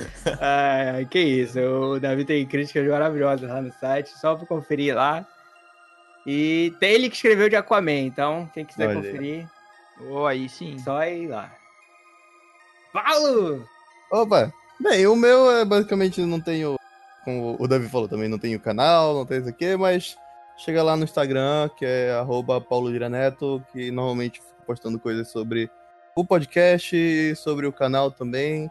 [0.40, 1.58] Ai, que isso.
[1.60, 4.10] O Davi tem críticas maravilhosas lá no site.
[4.18, 5.26] Só pra conferir lá.
[6.26, 8.00] E tem ele que escreveu de Aquaman.
[8.00, 9.46] Então, quem quiser Olha aí.
[10.08, 10.72] Oh, aí sim.
[10.72, 11.50] conferir, só ir lá.
[12.92, 13.66] Paulo!
[14.10, 16.76] Opa, Bem, o meu é basicamente não tenho.
[17.24, 20.16] Como o Davi falou também, não tenho canal, não tenho isso aqui, mas
[20.56, 25.28] chega lá no Instagram, que é arroba Paulo Lira Neto, que normalmente fico postando coisas
[25.28, 25.68] sobre
[26.14, 28.70] o podcast, sobre o canal também.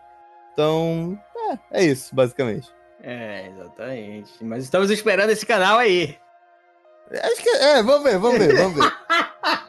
[0.57, 1.15] Então,
[1.71, 2.73] é, é isso, basicamente.
[3.03, 4.43] É, exatamente.
[4.43, 6.17] Mas estamos esperando esse canal aí.
[7.11, 8.91] Acho que é, vamos ver, vamos ver, vamos ver.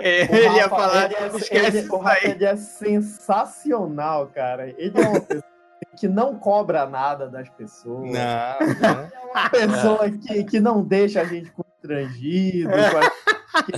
[0.00, 2.56] É, O Ele ia Rafa, falar, ele é, esquece ele- isso o Rafa ele é
[2.56, 4.68] sensacional, cara.
[4.76, 5.44] Ele é uma pessoa
[5.98, 8.10] que não cobra nada das pessoas.
[8.12, 9.30] Não, não.
[9.30, 13.72] Uma pessoa que, que não deixa a gente constrangido com as que,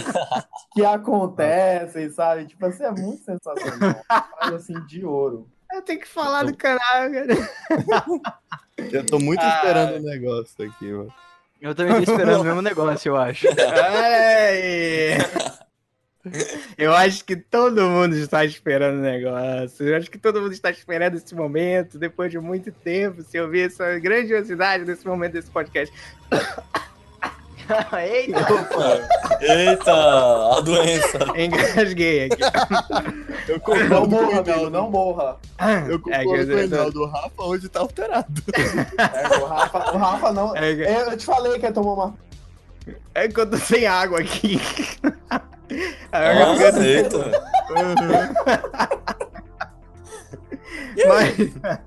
[0.75, 2.47] que acontecem, sabe?
[2.47, 4.03] Tipo assim, é muito sensacional.
[4.09, 5.49] Faz assim de ouro.
[5.75, 6.81] Eu tenho que falar do canal,
[7.11, 7.27] cara.
[8.93, 9.57] Eu tô muito Ah.
[9.57, 11.13] esperando o negócio aqui, mano.
[11.61, 13.47] Eu também tô esperando o mesmo negócio, eu acho.
[13.49, 15.19] Ai.
[16.79, 19.87] Eu acho que todo mundo está esperando o negócio.
[19.87, 23.67] Eu acho que todo mundo está esperando esse momento, depois de muito tempo, se ouvir
[23.67, 25.95] essa grandiosidade desse momento desse podcast.
[27.99, 29.09] Eita,
[29.41, 31.19] Eita, a doença.
[31.37, 32.43] engasguei aqui.
[33.47, 34.71] Eu Não concordo com o morra, amigo, Reinaldo.
[34.71, 35.37] não morra.
[35.87, 37.03] Eu É concordo que com o eu- Reinaldo.
[37.03, 38.27] O Rafa hoje tá alterado.
[38.99, 40.57] É, o, Rafa, o Rafa não.
[40.57, 42.15] É que- Eu te falei que ia tomar uma.
[43.15, 44.61] É que eu tô sem água aqui.
[46.13, 47.49] A Nossa, garganta- eita.
[51.07, 51.81] Mas...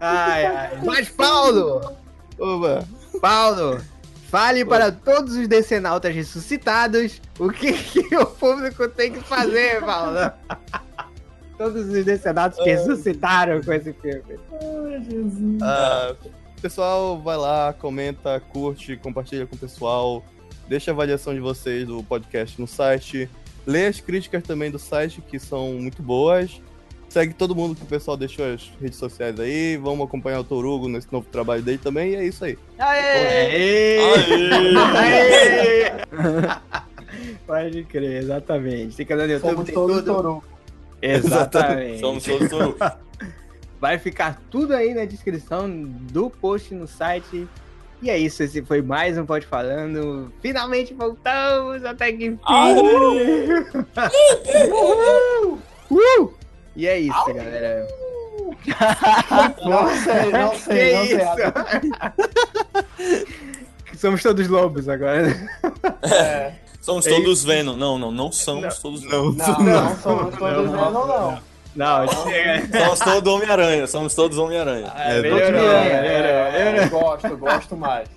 [0.00, 0.78] Ai, ai.
[0.84, 1.80] Mas, Paulo!
[2.38, 2.84] Oba.
[3.20, 3.80] Paulo,
[4.34, 10.18] fale para todos os decenautas ressuscitados o que, que o público tem que fazer, Paulo.
[11.56, 14.40] Todos os decenautas que ressuscitaram com esse filme.
[14.60, 15.62] Ai, Jesus.
[15.62, 16.16] Ah,
[16.60, 20.24] pessoal, vai lá, comenta, curte, compartilha com o pessoal.
[20.68, 23.30] Deixa a avaliação de vocês do podcast no site.
[23.64, 26.60] Lê as críticas também do site, que são muito boas.
[27.14, 29.76] Segue todo mundo que o pessoal deixou as redes sociais aí.
[29.76, 32.10] Vamos acompanhar o Torugo nesse novo trabalho dele também.
[32.10, 32.58] E é isso aí.
[32.76, 34.00] Aê!
[34.00, 34.96] Aê!
[34.96, 35.92] Aê!
[37.46, 38.96] Pode crer, exatamente.
[38.96, 40.12] Tem canal no YouTube, Fomos tem todos tudo.
[40.12, 40.42] toru.
[41.00, 42.00] Exatamente.
[42.00, 42.76] Somos todos touro.
[43.80, 47.46] Vai ficar tudo aí na descrição do post no site.
[48.02, 50.32] E é isso, esse foi mais um Pode Falando.
[50.42, 52.40] Finalmente voltamos até que enfim.
[55.90, 56.43] Uh!
[56.76, 57.86] E é isso, galera.
[59.64, 61.16] Não sei, não Que sei, não sei.
[61.18, 61.24] isso?
[64.00, 65.28] Somos todos lobos agora.
[66.02, 67.76] É, Somos É todos Venom.
[67.76, 69.32] Não, não, não somos todos Venom.
[69.32, 71.38] não, não, somos todos Não, não, não, não.
[71.76, 72.84] Não, chega.
[72.84, 73.86] Somos todos Homem-Aranha.
[73.86, 74.92] Somos todos Homem-Aranha.
[74.94, 75.84] Ah, É, melhorou, melhorou, não.
[76.02, 76.82] melhorou.
[76.82, 78.08] É, Gosto, gosto mais.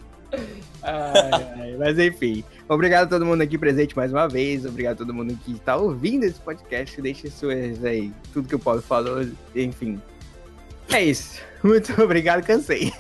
[0.84, 1.29] Ai,
[1.59, 4.65] ai, mas enfim, obrigado a todo mundo aqui presente mais uma vez.
[4.65, 7.02] Obrigado a todo mundo que está ouvindo esse podcast.
[7.02, 9.26] Deixe suas aí, tudo que o Paulo falou.
[9.56, 10.02] Enfim,
[10.89, 11.41] é isso.
[11.64, 12.94] Muito obrigado, cansei.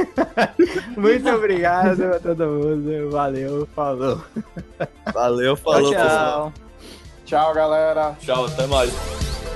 [0.97, 3.09] Muito obrigado a todo mundo.
[3.11, 4.21] Valeu, falou.
[5.13, 6.53] Valeu, falou, tchau, pessoal.
[6.53, 6.67] tchau.
[7.25, 8.15] Tchau, galera.
[8.19, 9.46] Tchau, até mais.